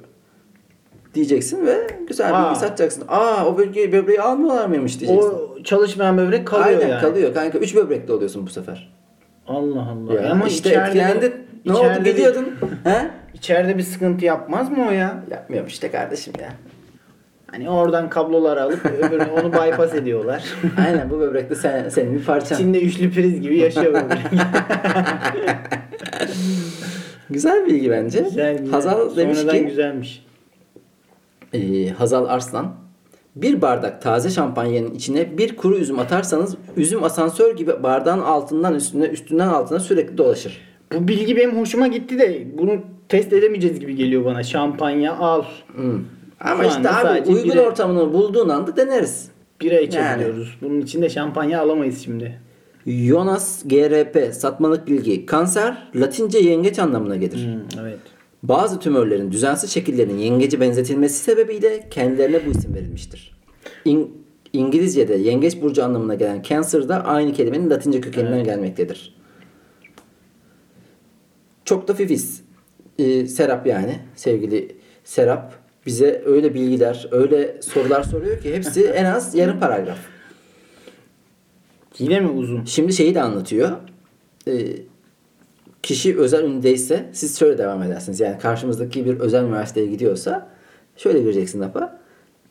Diyeceksin 1.15 1.67
ve 1.67 1.87
güzel 2.09 2.35
Aa. 2.35 2.49
bilgi 2.51 2.61
satacaksın. 2.61 3.05
Aa 3.09 3.47
o 3.47 3.59
bölgeyi 3.59 3.93
böbreği 3.93 4.21
almıyorlar 4.21 4.67
mıymış 4.67 5.01
diyeceksin. 5.01 5.31
O 5.31 5.63
çalışmayan 5.65 6.19
böbrek 6.19 6.47
kalıyor 6.47 6.67
Aynen 6.81 6.89
yani. 6.89 7.01
kalıyor 7.01 7.35
kanka. 7.35 7.59
Üç 7.59 7.75
böbrekli 7.77 8.13
oluyorsun 8.13 8.47
bu 8.47 8.51
sefer. 8.51 8.93
Allah 9.47 9.83
Allah. 9.91 10.15
Ya, 10.23 10.31
Ama 10.31 10.47
işte 10.47 10.69
etkilendin. 10.71 11.33
Ne 11.67 11.73
oldu 11.73 11.81
içeride 12.01 12.17
bir-. 12.17 12.91
He? 12.91 13.11
İçeride 13.35 13.79
bir 13.79 13.83
sıkıntı 13.83 14.25
yapmaz 14.25 14.71
mı 14.71 14.87
o 14.89 14.93
ya? 14.93 15.25
Yapmıyorum 15.31 15.69
işte 15.69 15.91
kardeşim 15.91 16.33
ya. 16.41 16.49
Hani 17.51 17.71
oradan 17.71 18.11
kabloları 18.11 18.63
alıp 18.63 18.87
öbürünü 18.87 19.31
onu 19.31 19.53
bypass 19.53 19.95
ediyorlar. 19.95 20.45
Aynen 20.87 21.11
bu 21.11 21.21
böbrek 21.21 21.51
de 21.51 21.55
sen, 21.55 21.89
senin 21.89 22.15
bir 22.15 22.25
parçan. 22.25 22.57
İçinde 22.59 22.81
üçlü 22.83 23.11
priz 23.13 23.41
gibi 23.41 23.59
yaşıyor 23.59 23.95
böbrek. 23.95 24.19
Güzel 27.31 27.67
bilgi 27.67 27.91
bence. 27.91 28.19
güzel 28.21 28.59
güzel. 28.59 28.73
Hazal 28.73 29.17
demiş 29.17 29.39
Sonradan 29.39 29.59
ki 29.59 29.65
güzelmiş. 29.67 30.25
e, 31.53 31.89
Hazal 31.89 32.25
Arslan 32.27 32.75
bir 33.37 33.63
bardak 33.63 34.03
taze 34.03 34.31
şampanyanın 34.31 34.95
içine 34.95 35.39
bir 35.39 35.57
kuru 35.57 35.77
üzüm 35.77 35.99
atarsanız 35.99 36.57
üzüm 36.77 37.05
asansör 37.05 37.57
gibi 37.57 37.83
bardağın 37.83 38.21
altından 38.21 38.75
üstüne 38.75 39.05
üstünden 39.07 39.49
altına 39.49 39.81
sürekli 39.81 40.19
dolaşır. 40.19 40.61
Bu 40.95 41.09
bilgi 41.09 41.37
benim 41.37 41.59
hoşuma 41.61 41.87
gitti 41.87 42.19
de 42.19 42.47
bunu 42.59 42.73
test 43.09 43.33
edemeyeceğiz 43.33 43.81
gibi 43.81 43.97
geliyor 43.97 44.25
bana. 44.25 44.43
Şampanya 44.43 45.17
al. 45.17 45.43
Hmm. 45.75 46.05
Ama 46.41 46.63
Şu 46.65 46.69
işte 46.71 46.91
abi 46.91 47.29
uygun 47.31 47.51
bire- 47.51 47.61
ortamını 47.61 48.13
bulduğun 48.13 48.49
anda 48.49 48.77
deneriz. 48.77 49.29
Bira 49.61 49.81
içebiliyoruz. 49.81 50.59
Bunun 50.63 50.81
için 50.81 51.03
de 51.03 51.09
şampanya 51.09 51.61
alamayız 51.63 52.05
şimdi. 52.05 52.41
Jonas 52.87 53.63
GRP 53.65 54.35
satmalık 54.35 54.87
bilgi. 54.87 55.27
Kanser 55.27 55.89
Latince 55.95 56.39
yengeç 56.39 56.79
anlamına 56.79 57.17
gelir. 57.17 57.47
Hmm, 57.47 57.81
evet. 57.83 57.99
Bazı 58.43 58.81
tümörlerin 58.81 59.33
düzensiz 59.33 59.71
şekillerinin 59.71 60.19
yengece 60.19 60.61
benzetilmesi 60.61 61.17
sebebiyle 61.25 61.89
kendilerine 61.91 62.47
bu 62.47 62.51
isim 62.51 62.75
verilmiştir. 62.75 63.37
İng- 63.87 64.09
İngilizce'de 64.53 65.15
yengeç 65.15 65.63
burcu 65.63 65.85
anlamına 65.85 66.15
gelen 66.15 66.43
cancer 66.43 66.89
da 66.89 67.05
aynı 67.05 67.33
kelimenin 67.33 67.71
Latince 67.71 68.01
kökeninden 68.01 68.45
gelmektedir. 68.45 69.15
Çok 71.65 71.89
da 71.89 71.95
fifis. 71.95 72.41
Ee, 72.99 73.27
Serap 73.27 73.67
yani 73.67 73.99
sevgili 74.17 74.77
Serap 75.05 75.55
bize 75.87 76.23
öyle 76.27 76.55
bilgiler, 76.55 77.09
öyle 77.11 77.63
sorular 77.63 78.03
soruyor 78.03 78.41
ki 78.41 78.55
hepsi 78.55 78.87
en 78.87 79.05
az 79.05 79.35
yarım 79.35 79.61
paragraf. 79.61 79.99
Yine 81.99 82.21
mi 82.21 82.29
uzun? 82.29 82.65
Şimdi 82.65 82.93
şeyi 82.93 83.15
de 83.15 83.23
anlatıyor. 83.23 83.71
Ee, 84.49 84.53
kişi 85.83 86.19
özel 86.19 86.45
üniteyse 86.45 87.07
siz 87.13 87.39
şöyle 87.39 87.59
devam 87.59 87.83
edersiniz. 87.83 88.21
Yani 88.21 88.39
karşımızdaki 88.39 89.07
bir 89.07 89.21
özel 89.21 89.45
üniversiteye 89.45 89.87
gidiyorsa 89.87 90.49
şöyle 90.97 91.21
gireceksin 91.21 91.61
lafa. 91.61 91.99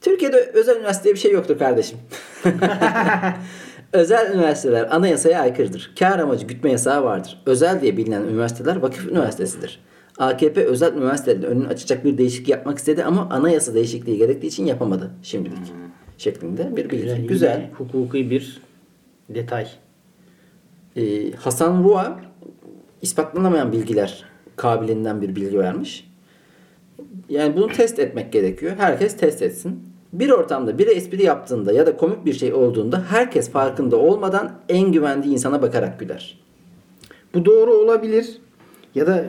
Türkiye'de 0.01 0.51
özel 0.53 0.75
üniversite 0.77 1.03
diye 1.03 1.13
bir 1.13 1.19
şey 1.19 1.31
yoktur 1.31 1.57
kardeşim. 1.57 1.97
özel 3.93 4.33
üniversiteler 4.33 4.95
anayasaya 4.95 5.41
aykırıdır. 5.41 5.93
Kar 5.99 6.19
amacı 6.19 6.47
gütme 6.47 6.71
yasağı 6.71 7.03
vardır. 7.03 7.41
Özel 7.45 7.81
diye 7.81 7.97
bilinen 7.97 8.21
üniversiteler 8.21 8.75
vakıf 8.75 9.05
üniversitesidir. 9.05 9.79
AKP 10.17 10.65
özel 10.65 10.93
üniversitelerin 10.93 11.43
önünü 11.43 11.67
açacak 11.67 12.05
bir 12.05 12.17
değişiklik 12.17 12.49
yapmak 12.49 12.77
istedi 12.77 13.03
ama 13.03 13.29
anayasa 13.29 13.73
değişikliği 13.73 14.17
gerektiği 14.17 14.47
için 14.47 14.65
yapamadı 14.65 15.11
şimdilik. 15.23 15.57
Şeklinde 16.17 16.75
bir 16.75 16.89
bilgi. 16.89 16.97
Güzel. 16.97 17.25
Güzel. 17.25 17.69
Hukuki 17.77 18.29
bir 18.29 18.61
detay. 19.29 19.67
Ee, 20.95 21.31
Hasan 21.31 21.83
Rua 21.83 22.19
ispatlanamayan 23.01 23.71
bilgiler 23.71 24.23
kabiliğinden 24.55 25.21
bir 25.21 25.35
bilgi 25.35 25.59
vermiş. 25.59 26.11
Yani 27.29 27.55
bunu 27.55 27.67
test 27.67 27.99
etmek 27.99 28.33
gerekiyor. 28.33 28.71
Herkes 28.77 29.17
test 29.17 29.41
etsin. 29.41 29.83
Bir 30.13 30.29
ortamda 30.29 30.77
biri 30.77 30.89
espri 30.89 31.23
yaptığında 31.23 31.73
ya 31.73 31.85
da 31.85 31.97
komik 31.97 32.25
bir 32.25 32.33
şey 32.33 32.53
olduğunda 32.53 33.03
herkes 33.09 33.49
farkında 33.49 33.97
olmadan 33.97 34.51
en 34.69 34.91
güvendiği 34.91 35.33
insana 35.33 35.61
bakarak 35.61 35.99
güler. 35.99 36.39
Bu 37.33 37.45
doğru 37.45 37.73
olabilir. 37.73 38.37
Ya 38.97 39.07
da 39.07 39.17
e, 39.19 39.25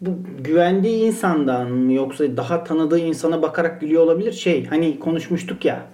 bu 0.00 0.10
güvendiği 0.44 1.02
insandan 1.04 1.72
mı 1.72 1.92
yoksa 1.92 2.36
daha 2.36 2.64
tanıdığı 2.64 2.98
insana 2.98 3.42
bakarak 3.42 3.80
gülüyor 3.80 4.02
olabilir. 4.02 4.32
Şey 4.32 4.66
hani 4.66 4.98
konuşmuştuk 4.98 5.64
ya 5.64 5.86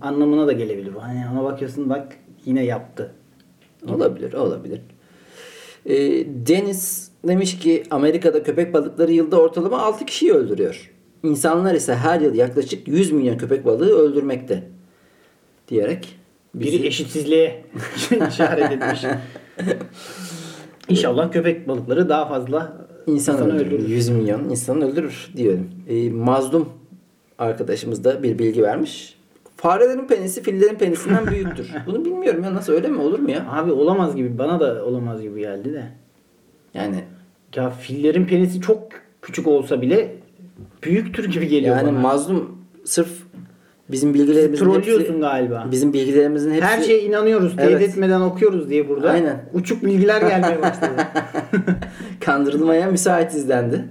anlamına 0.00 0.46
da 0.46 0.52
gelebilir. 0.52 0.92
Hani 1.00 1.24
ona 1.32 1.44
bakıyorsun 1.44 1.90
bak 1.90 2.16
yine 2.44 2.64
yaptı. 2.64 3.12
Olabilir, 3.88 4.32
olabilir. 4.32 4.80
Ee, 5.86 5.96
Deniz 6.46 7.10
demiş 7.28 7.58
ki 7.58 7.82
Amerika'da 7.90 8.42
köpek 8.42 8.74
balıkları 8.74 9.12
yılda 9.12 9.40
ortalama 9.40 9.78
6 9.82 10.04
kişiyi 10.04 10.32
öldürüyor. 10.32 10.90
İnsanlar 11.22 11.74
ise 11.74 11.94
her 11.94 12.20
yıl 12.20 12.34
yaklaşık 12.34 12.88
100 12.88 13.12
milyon 13.12 13.36
köpek 13.38 13.64
balığı 13.66 13.98
öldürmekte. 13.98 14.62
Diyerek 15.68 16.16
bizi- 16.54 16.72
Biri 16.78 16.86
eşitsizliğe 16.86 17.64
işaret 18.30 18.72
etmiş. 18.72 19.04
İnşallah 20.90 21.32
köpek 21.32 21.68
balıkları 21.68 22.08
daha 22.08 22.28
fazla 22.28 22.72
İnsan 23.06 23.34
insanı 23.34 23.54
öldürür. 23.54 23.66
öldürür. 23.72 23.88
100 23.88 24.08
milyon 24.08 24.44
insan 24.48 24.82
öldürür 24.82 25.30
diyelim. 25.36 25.70
Ee, 25.88 26.10
mazlum 26.10 26.68
arkadaşımız 27.38 28.04
da 28.04 28.22
bir 28.22 28.38
bilgi 28.38 28.62
vermiş. 28.62 29.16
Farelerin 29.56 30.06
penisi 30.06 30.42
fillerin 30.42 30.74
penisinden 30.74 31.26
büyüktür. 31.30 31.70
Bunu 31.86 32.04
bilmiyorum 32.04 32.44
ya 32.44 32.54
nasıl 32.54 32.72
öyle 32.72 32.88
mi 32.88 33.00
olur 33.00 33.18
mu 33.18 33.30
ya? 33.30 33.46
Abi 33.50 33.72
olamaz 33.72 34.16
gibi 34.16 34.38
bana 34.38 34.60
da 34.60 34.84
olamaz 34.84 35.22
gibi 35.22 35.40
geldi 35.40 35.72
de. 35.72 35.84
Yani 36.74 37.04
Ya 37.56 37.70
fillerin 37.70 38.24
penisi 38.26 38.60
çok 38.60 38.82
küçük 39.22 39.46
olsa 39.46 39.82
bile 39.82 40.16
büyüktür 40.82 41.32
gibi 41.32 41.48
geliyor 41.48 41.76
yani 41.76 41.88
bana. 41.88 41.98
mazlum 41.98 42.58
sırf 42.84 43.10
bizim 43.92 44.14
bilgilerimizin 44.14 44.64
Trollüyorsun 44.64 45.00
hepsi, 45.08 45.20
galiba. 45.20 45.66
bizim 45.70 45.92
bilgilerimizin 45.92 46.50
hepsi 46.50 46.64
Her 46.66 46.82
şeye 46.82 47.02
inanıyoruz. 47.02 47.56
Teyit 47.56 47.70
Evet. 47.72 47.88
etmeden 47.88 48.20
okuyoruz 48.20 48.68
diye 48.70 48.88
burada. 48.88 49.10
Aynen. 49.10 49.44
Uçuk 49.54 49.84
bilgiler 49.84 50.20
gelmeye 50.20 50.62
başladı. 50.62 50.92
kandırılmaya 52.20 52.86
müsait 52.90 53.34
izlendi. 53.34 53.84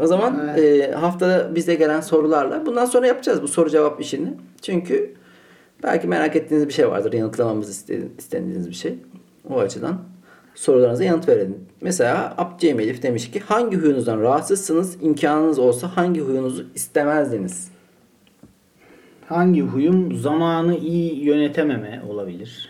O 0.00 0.06
zaman 0.06 0.48
e, 0.58 0.90
haftada 0.92 1.54
bize 1.54 1.74
gelen 1.74 2.00
sorularla 2.00 2.66
bundan 2.66 2.84
sonra 2.84 3.06
yapacağız 3.06 3.42
bu 3.42 3.48
soru 3.48 3.70
cevap 3.70 4.00
işini. 4.00 4.34
Çünkü 4.62 5.14
belki 5.82 6.06
merak 6.08 6.36
ettiğiniz 6.36 6.68
bir 6.68 6.72
şey 6.72 6.88
vardır. 6.88 7.12
Yanıtlamamızı 7.12 7.72
iste- 7.72 8.08
istediğiniz 8.18 8.68
bir 8.68 8.74
şey. 8.74 8.94
O 9.50 9.58
açıdan 9.58 9.98
sorularınıza 10.54 11.04
yanıt 11.04 11.28
verelim. 11.28 11.56
Mesela 11.80 12.34
Abcem 12.38 12.80
Elif 12.80 13.02
demiş 13.02 13.30
ki 13.30 13.40
hangi 13.40 13.76
huyunuzdan 13.76 14.20
rahatsızsınız? 14.20 14.96
İmkanınız 15.02 15.58
olsa 15.58 15.96
hangi 15.96 16.20
huyunuzu 16.20 16.64
istemezdiniz? 16.74 17.68
Hangi 19.28 19.62
huyum 19.62 20.16
zamanı 20.16 20.76
iyi 20.76 21.24
yönetememe 21.24 22.02
olabilir. 22.08 22.68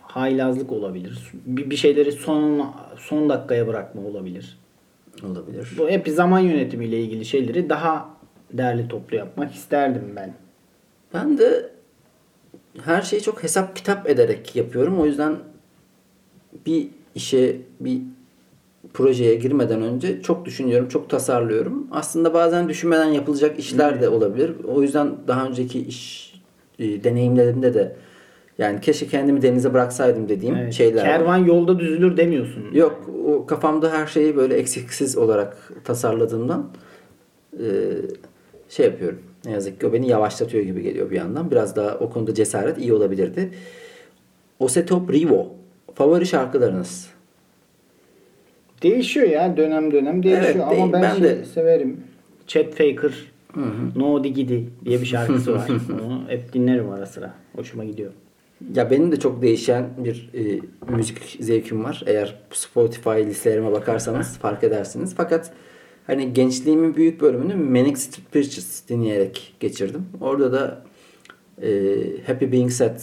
Haylazlık 0.00 0.72
olabilir. 0.72 1.32
Bir, 1.46 1.70
bir 1.70 1.76
şeyleri 1.76 2.12
son 2.12 2.74
son 2.96 3.28
dakikaya 3.28 3.66
bırakma 3.66 4.02
olabilir. 4.02 4.58
Olabilir. 5.22 5.68
Bu 5.78 5.88
hep 5.88 6.08
zaman 6.08 6.38
yönetimiyle 6.38 7.00
ilgili 7.00 7.24
şeyleri 7.24 7.70
daha 7.70 8.10
derli 8.52 8.88
toplu 8.88 9.16
yapmak 9.16 9.54
isterdim 9.54 10.12
ben. 10.16 10.34
Ben 11.14 11.38
de 11.38 11.70
her 12.82 13.02
şeyi 13.02 13.22
çok 13.22 13.42
hesap 13.42 13.76
kitap 13.76 14.08
ederek 14.08 14.56
yapıyorum. 14.56 15.00
O 15.00 15.06
yüzden 15.06 15.36
bir 16.66 16.88
işe, 17.14 17.56
bir 17.80 18.02
projeye 18.94 19.34
girmeden 19.34 19.82
önce 19.82 20.22
çok 20.22 20.44
düşünüyorum, 20.44 20.88
çok 20.88 21.10
tasarlıyorum. 21.10 21.86
Aslında 21.90 22.34
bazen 22.34 22.68
düşünmeden 22.68 23.04
yapılacak 23.08 23.58
işler 23.58 24.00
de 24.00 24.08
olabilir. 24.08 24.52
O 24.74 24.82
yüzden 24.82 25.10
daha 25.28 25.46
önceki 25.46 25.80
iş 25.80 26.34
e, 26.78 27.04
deneyimlerimde 27.04 27.74
de 27.74 27.96
yani 28.58 28.80
keşke 28.80 29.06
kendimi 29.06 29.42
denize 29.42 29.72
bıraksaydım 29.74 30.28
dediğim 30.28 30.56
Evet. 30.56 30.72
şeyler 30.72 31.02
var. 31.02 31.18
Kervan 31.18 31.36
yolda 31.36 31.78
düzülür 31.78 32.16
demiyorsun. 32.16 32.64
Yok 32.72 33.10
o 33.26 33.46
kafamda 33.46 33.92
her 33.92 34.06
şeyi 34.06 34.36
böyle 34.36 34.54
eksiksiz 34.54 35.16
olarak 35.18 35.72
tasarladığımdan 35.84 36.70
e, 37.52 37.66
şey 38.68 38.86
yapıyorum. 38.86 39.18
Ne 39.44 39.50
yazık 39.52 39.80
ki 39.80 39.86
o 39.86 39.92
beni 39.92 40.08
yavaşlatıyor 40.08 40.64
gibi 40.64 40.82
geliyor 40.82 41.10
bir 41.10 41.16
yandan. 41.16 41.50
Biraz 41.50 41.76
daha 41.76 41.94
o 41.98 42.10
konuda 42.10 42.34
cesaret 42.34 42.78
iyi 42.78 42.92
olabilirdi. 42.92 43.50
Osetop 44.58 45.12
Rivo. 45.12 45.48
Favori 45.94 46.26
şarkılarınız. 46.26 47.06
Değişiyor 48.82 49.26
ya 49.28 49.56
dönem 49.56 49.92
dönem 49.92 50.22
değişiyor 50.22 50.44
Evet, 50.44 50.62
ama 50.82 50.92
ben, 50.92 51.02
Ben 51.02 51.14
şey 51.14 51.22
de- 51.22 51.44
severim. 51.44 52.00
Chet 52.46 52.74
Faker 52.74 53.12
No 53.96 54.24
Diggity 54.24 54.58
diye 54.84 55.00
bir 55.00 55.06
şarkısı 55.06 55.52
var. 55.54 55.68
Onu 56.06 56.22
hep 56.28 56.52
dinlerim 56.52 56.90
ara 56.90 57.06
sıra. 57.06 57.34
Hoşuma 57.56 57.84
gidiyor. 57.84 58.12
Ya 58.74 58.90
benim 58.90 59.12
de 59.12 59.16
çok 59.18 59.42
değişen 59.42 59.88
bir 60.04 60.30
e, 60.34 60.60
müzik 60.96 61.36
zevkim 61.40 61.84
var. 61.84 62.02
Eğer 62.06 62.38
Spotify 62.52 63.10
listelerime 63.10 63.72
bakarsanız 63.72 64.38
fark 64.38 64.64
edersiniz. 64.64 65.14
Fakat 65.16 65.52
hani 66.06 66.32
gençliğimin 66.32 66.96
büyük 66.96 67.20
bölümünü 67.20 67.54
Manic 67.56 67.96
Street 67.96 68.32
Preachers 68.32 68.88
dinleyerek 68.88 69.54
geçirdim. 69.60 70.04
Orada 70.20 70.52
da 70.52 70.82
e, 71.62 71.68
Happy 72.26 72.52
Being 72.52 72.70
Sad 72.70 72.98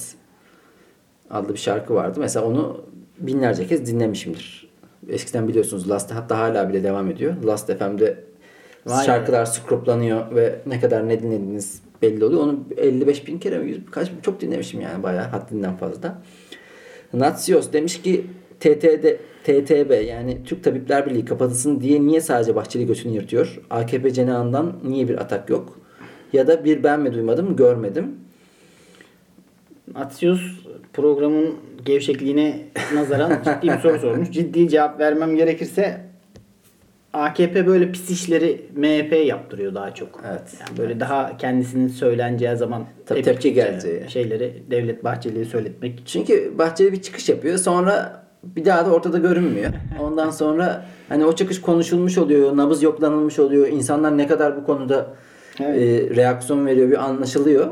adlı 1.29 1.53
bir 1.53 1.59
şarkı 1.59 1.93
vardı. 1.93 2.19
Mesela 2.19 2.45
onu 2.45 2.85
binlerce 3.19 3.67
kez 3.67 3.85
dinlemişimdir. 3.93 4.66
Eskiden 5.09 5.47
biliyorsunuz 5.47 5.89
Last 5.89 6.11
hatta 6.11 6.39
hala 6.39 6.69
bile 6.69 6.83
devam 6.83 7.11
ediyor. 7.11 7.43
Last 7.43 7.77
FM'de 7.77 8.23
Vay 8.85 9.05
şarkılar 9.05 9.45
scroplanıyor 9.45 10.35
ve 10.35 10.59
ne 10.65 10.79
kadar 10.79 11.09
ne 11.09 11.23
dinlediğiniz 11.23 11.81
belli 12.01 12.25
oluyor. 12.25 12.41
Onu 12.41 12.59
55 12.77 13.27
bin 13.27 13.39
kere 13.39 13.57
mi 13.57 13.85
kaç 13.91 14.11
çok 14.21 14.41
dinlemişim 14.41 14.81
yani 14.81 15.03
bayağı 15.03 15.25
haddinden 15.25 15.77
fazla. 15.77 16.21
Natsios 17.13 17.73
demiş 17.73 18.01
ki 18.01 18.25
TTD, 18.59 19.05
TTB 19.43 20.07
yani 20.07 20.43
Türk 20.45 20.63
Tabipler 20.63 21.05
Birliği 21.05 21.25
kapatılsın 21.25 21.81
diye 21.81 22.01
niye 22.01 22.21
sadece 22.21 22.55
Bahçeli 22.55 22.85
götünü 22.85 23.13
yırtıyor? 23.13 23.61
AKP 23.69 24.11
cenahından 24.11 24.73
niye 24.83 25.07
bir 25.07 25.17
atak 25.21 25.49
yok? 25.49 25.79
Ya 26.33 26.47
da 26.47 26.65
bir 26.65 26.83
ben 26.83 26.99
mi 26.99 27.13
duymadım 27.13 27.55
görmedim. 27.55 28.15
Atsios 29.95 30.41
programın 30.93 31.55
gevşekliğine 31.85 32.59
nazaran 32.93 33.29
ciddi 33.45 33.73
bir 33.73 33.79
soru 33.79 33.99
sormuş. 33.99 34.31
Ciddi 34.31 34.69
cevap 34.69 34.99
vermem 34.99 35.35
gerekirse 35.35 36.01
AKP 37.13 37.67
böyle 37.67 37.91
pis 37.91 38.09
işleri 38.11 38.65
MHP 38.75 39.27
yaptırıyor 39.27 39.75
daha 39.75 39.93
çok. 39.93 40.21
Evet. 40.31 40.57
Yani 40.59 40.77
böyle 40.77 40.99
daha 40.99 41.37
kendisinin 41.37 41.87
söyleneceği 41.87 42.55
zaman 42.55 42.85
Tabii 43.05 43.21
tepki 43.21 43.53
geleceği. 43.53 44.09
şeyleri 44.09 44.63
Devlet 44.71 45.03
Bahçeli'ye 45.03 45.45
söyletmek 45.45 46.01
Çünkü 46.05 46.57
Bahçeli 46.57 46.91
bir 46.93 47.01
çıkış 47.01 47.29
yapıyor. 47.29 47.57
Sonra 47.57 48.23
bir 48.43 48.65
daha 48.65 48.85
da 48.85 48.89
ortada 48.91 49.17
görünmüyor. 49.17 49.71
Ondan 50.01 50.29
sonra 50.29 50.85
hani 51.09 51.25
o 51.25 51.35
çıkış 51.35 51.61
konuşulmuş 51.61 52.17
oluyor. 52.17 52.57
Nabız 52.57 52.83
yoklanılmış 52.83 53.39
oluyor. 53.39 53.67
İnsanlar 53.67 54.17
ne 54.17 54.27
kadar 54.27 54.57
bu 54.57 54.63
konuda 54.63 55.07
Evet. 55.59 55.81
e, 56.11 56.15
reaksiyon 56.15 56.65
veriyor 56.65 56.91
bir 56.91 57.03
anlaşılıyor. 57.03 57.67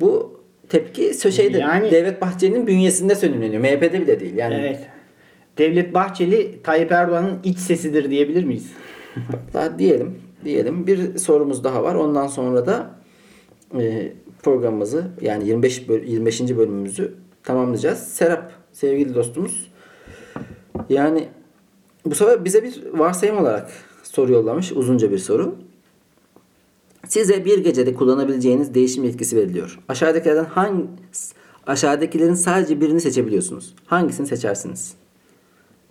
Bu 0.00 0.29
tepki 0.70 1.32
şeyde 1.32 1.58
Yani- 1.58 1.90
Devlet 1.90 2.20
Bahçeli'nin 2.20 2.66
bünyesinde 2.66 3.14
sönümleniyor. 3.14 3.62
MHP'de 3.62 4.00
bile 4.00 4.20
değil. 4.20 4.36
Yani 4.36 4.54
Evet. 4.54 4.86
Devlet 5.58 5.94
Bahçeli 5.94 6.62
Tayyip 6.62 6.92
Erdoğan'ın 6.92 7.38
iç 7.44 7.58
sesidir 7.58 8.10
diyebilir 8.10 8.44
miyiz? 8.44 8.72
Daha 9.54 9.78
diyelim, 9.78 10.18
diyelim. 10.44 10.86
Bir 10.86 11.18
sorumuz 11.18 11.64
daha 11.64 11.82
var. 11.82 11.94
Ondan 11.94 12.26
sonra 12.26 12.66
da 12.66 12.90
e, 13.80 14.12
programımızı 14.42 15.04
yani 15.20 15.48
25 15.48 15.88
böl- 15.88 16.04
25. 16.06 16.40
bölümümüzü 16.56 17.14
tamamlayacağız. 17.42 17.98
Serap 17.98 18.52
sevgili 18.72 19.14
dostumuz. 19.14 19.70
Yani 20.88 21.28
bu 22.06 22.14
sefer 22.14 22.44
bize 22.44 22.62
bir 22.62 22.82
varsayım 22.92 23.38
olarak 23.38 23.70
soru 24.02 24.32
yollamış. 24.32 24.72
Uzunca 24.72 25.10
bir 25.12 25.18
soru. 25.18 25.54
Size 27.10 27.44
bir 27.44 27.58
gecede 27.58 27.94
kullanabileceğiniz 27.94 28.74
değişim 28.74 29.04
yetkisi 29.04 29.36
veriliyor. 29.36 29.78
Aşağıdakilerden 29.88 30.44
hangi 30.44 30.84
aşağıdakilerin 31.66 32.34
sadece 32.34 32.80
birini 32.80 33.00
seçebiliyorsunuz. 33.00 33.74
Hangisini 33.86 34.26
seçersiniz? 34.26 34.94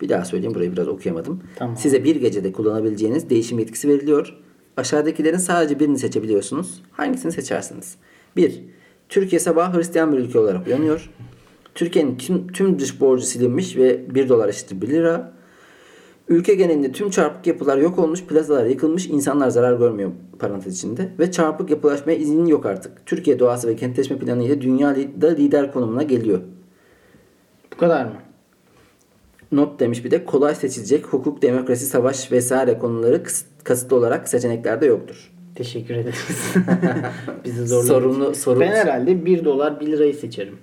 Bir 0.01 0.09
daha 0.09 0.25
söyleyeyim 0.25 0.55
burayı 0.55 0.71
biraz 0.71 0.87
okuyamadım. 0.87 1.43
Tamam. 1.55 1.77
Size 1.77 2.03
bir 2.03 2.15
gecede 2.15 2.51
kullanabileceğiniz 2.51 3.29
değişim 3.29 3.59
yetkisi 3.59 3.87
veriliyor. 3.87 4.37
Aşağıdakilerin 4.77 5.37
sadece 5.37 5.79
birini 5.79 5.99
seçebiliyorsunuz. 5.99 6.81
Hangisini 6.91 7.31
seçersiniz? 7.31 7.95
1. 8.35 8.61
Türkiye 9.09 9.39
sabah 9.39 9.73
Hristiyan 9.73 10.13
bir 10.13 10.17
ülke 10.17 10.39
olarak 10.39 10.67
uyanıyor. 10.67 11.09
Türkiye'nin 11.75 12.17
tüm, 12.17 12.47
tüm 12.47 12.79
dış 12.79 13.01
borcu 13.01 13.25
silinmiş 13.25 13.77
ve 13.77 14.15
1 14.15 14.29
dolar 14.29 14.49
eşittir 14.49 14.81
1 14.81 14.87
lira. 14.87 15.38
Ülke 16.29 16.55
genelinde 16.55 16.91
tüm 16.91 17.09
çarpık 17.09 17.47
yapılar 17.47 17.77
yok 17.77 17.99
olmuş, 17.99 18.23
plazalar 18.23 18.65
yıkılmış, 18.65 19.07
insanlar 19.07 19.49
zarar 19.49 19.73
görmüyor 19.77 20.11
parantez 20.39 20.77
içinde. 20.77 21.09
Ve 21.19 21.31
çarpık 21.31 21.69
yapılaşmaya 21.69 22.17
izin 22.17 22.45
yok 22.45 22.65
artık. 22.65 23.05
Türkiye 23.05 23.39
doğası 23.39 23.67
ve 23.67 23.75
kentleşme 23.75 24.17
planı 24.17 24.43
ile 24.43 24.61
dünyada 24.61 25.27
lider 25.27 25.73
konumuna 25.73 26.03
geliyor. 26.03 26.39
Bu 27.73 27.77
kadar 27.77 28.05
mı? 28.05 28.13
Not 29.51 29.79
demiş 29.79 30.05
bir 30.05 30.11
de 30.11 30.25
kolay 30.25 30.55
seçilecek 30.55 31.05
hukuk, 31.05 31.41
demokrasi, 31.41 31.85
savaş 31.85 32.31
vesaire 32.31 32.79
konuları 32.79 33.23
kasıtlı 33.63 33.95
olarak 33.97 34.29
seçeneklerde 34.29 34.85
yoktur. 34.85 35.31
Teşekkür 35.55 35.95
ederiz. 35.95 36.25
Bizi 37.45 37.67
zorladığınız 37.67 37.89
Sorumlu- 37.89 38.35
sorumlu- 38.35 38.59
Ben 38.61 38.71
herhalde 38.71 39.25
1 39.25 39.45
dolar 39.45 39.79
1 39.79 39.87
lirayı 39.87 40.13
seçerim. 40.13 40.55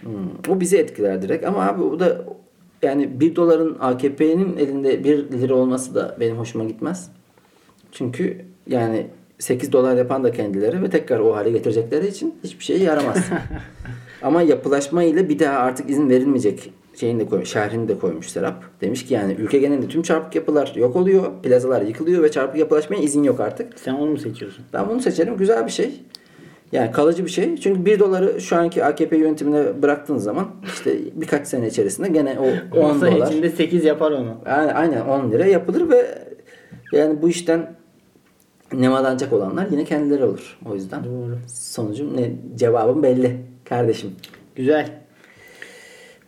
Hmm, 0.00 0.12
O 0.48 0.60
bizi 0.60 0.76
etkiler 0.76 1.22
direkt 1.22 1.46
ama 1.46 1.66
abi 1.66 1.82
o 1.82 2.00
da 2.00 2.24
yani 2.82 3.20
1 3.20 3.36
doların 3.36 3.76
AKP'nin 3.80 4.56
elinde 4.56 5.04
1 5.04 5.32
lira 5.32 5.54
olması 5.54 5.94
da 5.94 6.16
benim 6.20 6.36
hoşuma 6.36 6.64
gitmez. 6.64 7.10
Çünkü 7.92 8.44
yani 8.66 9.06
8 9.38 9.72
dolar 9.72 9.96
yapan 9.96 10.24
da 10.24 10.32
kendileri 10.32 10.82
ve 10.82 10.90
tekrar 10.90 11.18
o 11.18 11.36
hale 11.36 11.50
getirecekleri 11.50 12.06
için 12.06 12.34
hiçbir 12.44 12.64
şeye 12.64 12.78
yaramaz. 12.78 13.16
Ama 14.22 14.42
yapılaşma 14.42 15.02
ile 15.02 15.28
bir 15.28 15.38
daha 15.38 15.58
artık 15.58 15.90
izin 15.90 16.10
verilmeyecek 16.10 16.72
şeyini 16.94 17.20
de 17.20 17.26
koymuş, 17.26 17.48
şerhini 17.48 17.88
de 17.88 17.98
koymuş 17.98 18.28
Serap. 18.28 18.64
Demiş 18.80 19.06
ki 19.06 19.14
yani 19.14 19.32
ülke 19.38 19.58
genelinde 19.58 19.88
tüm 19.88 20.02
çarpık 20.02 20.34
yapılar 20.34 20.72
yok 20.76 20.96
oluyor, 20.96 21.42
plazalar 21.42 21.82
yıkılıyor 21.82 22.22
ve 22.22 22.30
çarpık 22.30 22.58
yapılaşmaya 22.58 23.02
izin 23.02 23.22
yok 23.22 23.40
artık. 23.40 23.78
Sen 23.78 23.94
onu 23.94 24.10
mu 24.10 24.18
seçiyorsun? 24.18 24.64
Ben 24.72 24.88
bunu 24.88 25.00
seçerim. 25.00 25.36
Güzel 25.36 25.66
bir 25.66 25.70
şey. 25.70 26.00
Yani 26.72 26.92
kalıcı 26.92 27.24
bir 27.24 27.30
şey. 27.30 27.56
Çünkü 27.56 27.84
1 27.84 27.98
doları 27.98 28.40
şu 28.40 28.56
anki 28.56 28.84
AKP 28.84 29.16
yönetimine 29.16 29.82
bıraktığın 29.82 30.16
zaman 30.16 30.50
işte 30.74 30.98
birkaç 31.14 31.46
sene 31.46 31.66
içerisinde 31.66 32.08
gene 32.08 32.38
o 32.40 32.78
10 32.80 32.88
Masa 32.94 33.12
dolar. 33.12 33.26
içinde 33.26 33.50
8 33.50 33.84
yapar 33.84 34.10
onu. 34.10 34.34
Yani 34.46 34.72
aynen 34.72 35.00
10 35.00 35.30
lira 35.30 35.46
yapılır 35.46 35.90
ve 35.90 36.18
yani 36.92 37.22
bu 37.22 37.28
işten 37.28 37.74
nemalanacak 38.72 39.32
olanlar 39.32 39.66
yine 39.70 39.84
kendileri 39.84 40.24
olur. 40.24 40.58
O 40.70 40.74
yüzden 40.74 41.04
Doğru. 41.04 41.38
sonucum 41.54 42.16
ne 42.16 42.30
cevabım 42.56 43.02
belli 43.02 43.36
kardeşim. 43.64 44.10
Güzel. 44.56 44.88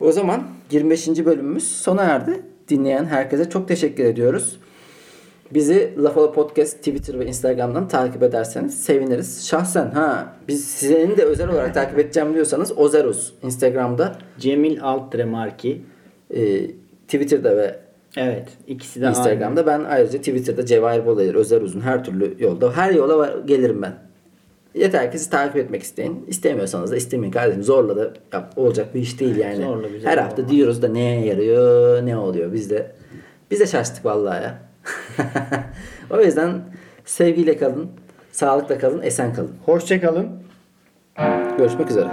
O 0.00 0.12
zaman 0.12 0.42
25. 0.70 1.08
bölümümüz 1.24 1.66
sona 1.72 2.02
erdi. 2.02 2.40
Dinleyen 2.68 3.04
herkese 3.04 3.50
çok 3.50 3.68
teşekkür 3.68 4.04
ediyoruz. 4.04 4.60
Bizi 5.50 5.90
Lafala 5.98 6.32
Podcast 6.32 6.78
Twitter 6.78 7.18
ve 7.20 7.26
Instagram'dan 7.26 7.88
takip 7.88 8.22
ederseniz 8.22 8.82
seviniriz. 8.84 9.46
Şahsen 9.48 9.90
ha 9.90 10.32
biz 10.48 10.64
sizin 10.64 11.16
de 11.16 11.24
özel 11.24 11.48
olarak 11.48 11.74
takip 11.74 11.98
edeceğim 11.98 12.34
diyorsanız 12.34 12.78
Ozerus 12.78 13.32
Instagram'da, 13.42 14.12
Cemil 14.38 14.82
Alttremarki. 14.82 15.82
e, 16.34 16.66
Twitter'da 17.06 17.56
ve 17.56 17.76
Evet. 18.16 18.48
ikisi 18.66 19.00
de 19.00 19.06
aynı. 19.06 19.16
Instagram'da 19.18 19.66
ben 19.66 19.84
ayrıca 19.84 20.18
Twitter'da 20.18 20.66
Cevahir 20.66 21.06
Bolayır, 21.06 21.34
Özer 21.34 21.60
Uzun 21.60 21.80
her 21.80 22.04
türlü 22.04 22.34
yolda 22.38 22.76
her 22.76 22.90
yola 22.92 23.18
var- 23.18 23.34
gelirim 23.46 23.82
ben. 23.82 23.94
Yeter 24.74 25.12
ki 25.12 25.18
siz 25.18 25.30
takip 25.30 25.56
etmek 25.56 25.82
isteyin. 25.82 26.24
İstemiyorsanız 26.28 26.90
da 26.92 26.96
istemeyin 26.96 27.32
kardeşim. 27.32 27.62
Zorla 27.62 27.96
da 27.96 28.12
yap, 28.32 28.52
olacak 28.56 28.94
bir 28.94 29.00
iş 29.00 29.20
değil 29.20 29.36
yani. 29.36 29.56
Zorla 29.64 29.92
bize 29.94 30.08
her 30.08 30.18
hafta 30.18 30.42
olmaz. 30.42 30.52
diyoruz 30.56 30.82
da 30.82 30.88
neye 30.88 31.26
yarıyor, 31.26 32.06
ne 32.06 32.16
oluyor 32.16 32.52
biz 32.52 32.70
de. 32.70 32.92
Biz 33.50 33.60
de 33.60 33.66
şaştık 33.66 34.04
vallahi 34.04 34.42
ya. 34.44 34.58
o 36.10 36.20
yüzden 36.20 36.60
sevgiyle 37.04 37.58
kalın, 37.58 37.90
sağlıkla 38.32 38.78
kalın, 38.78 39.02
esen 39.02 39.34
kalın. 39.34 39.52
Hoşçakalın. 39.64 40.28
Görüşmek 41.58 41.90
üzere. 41.90 42.08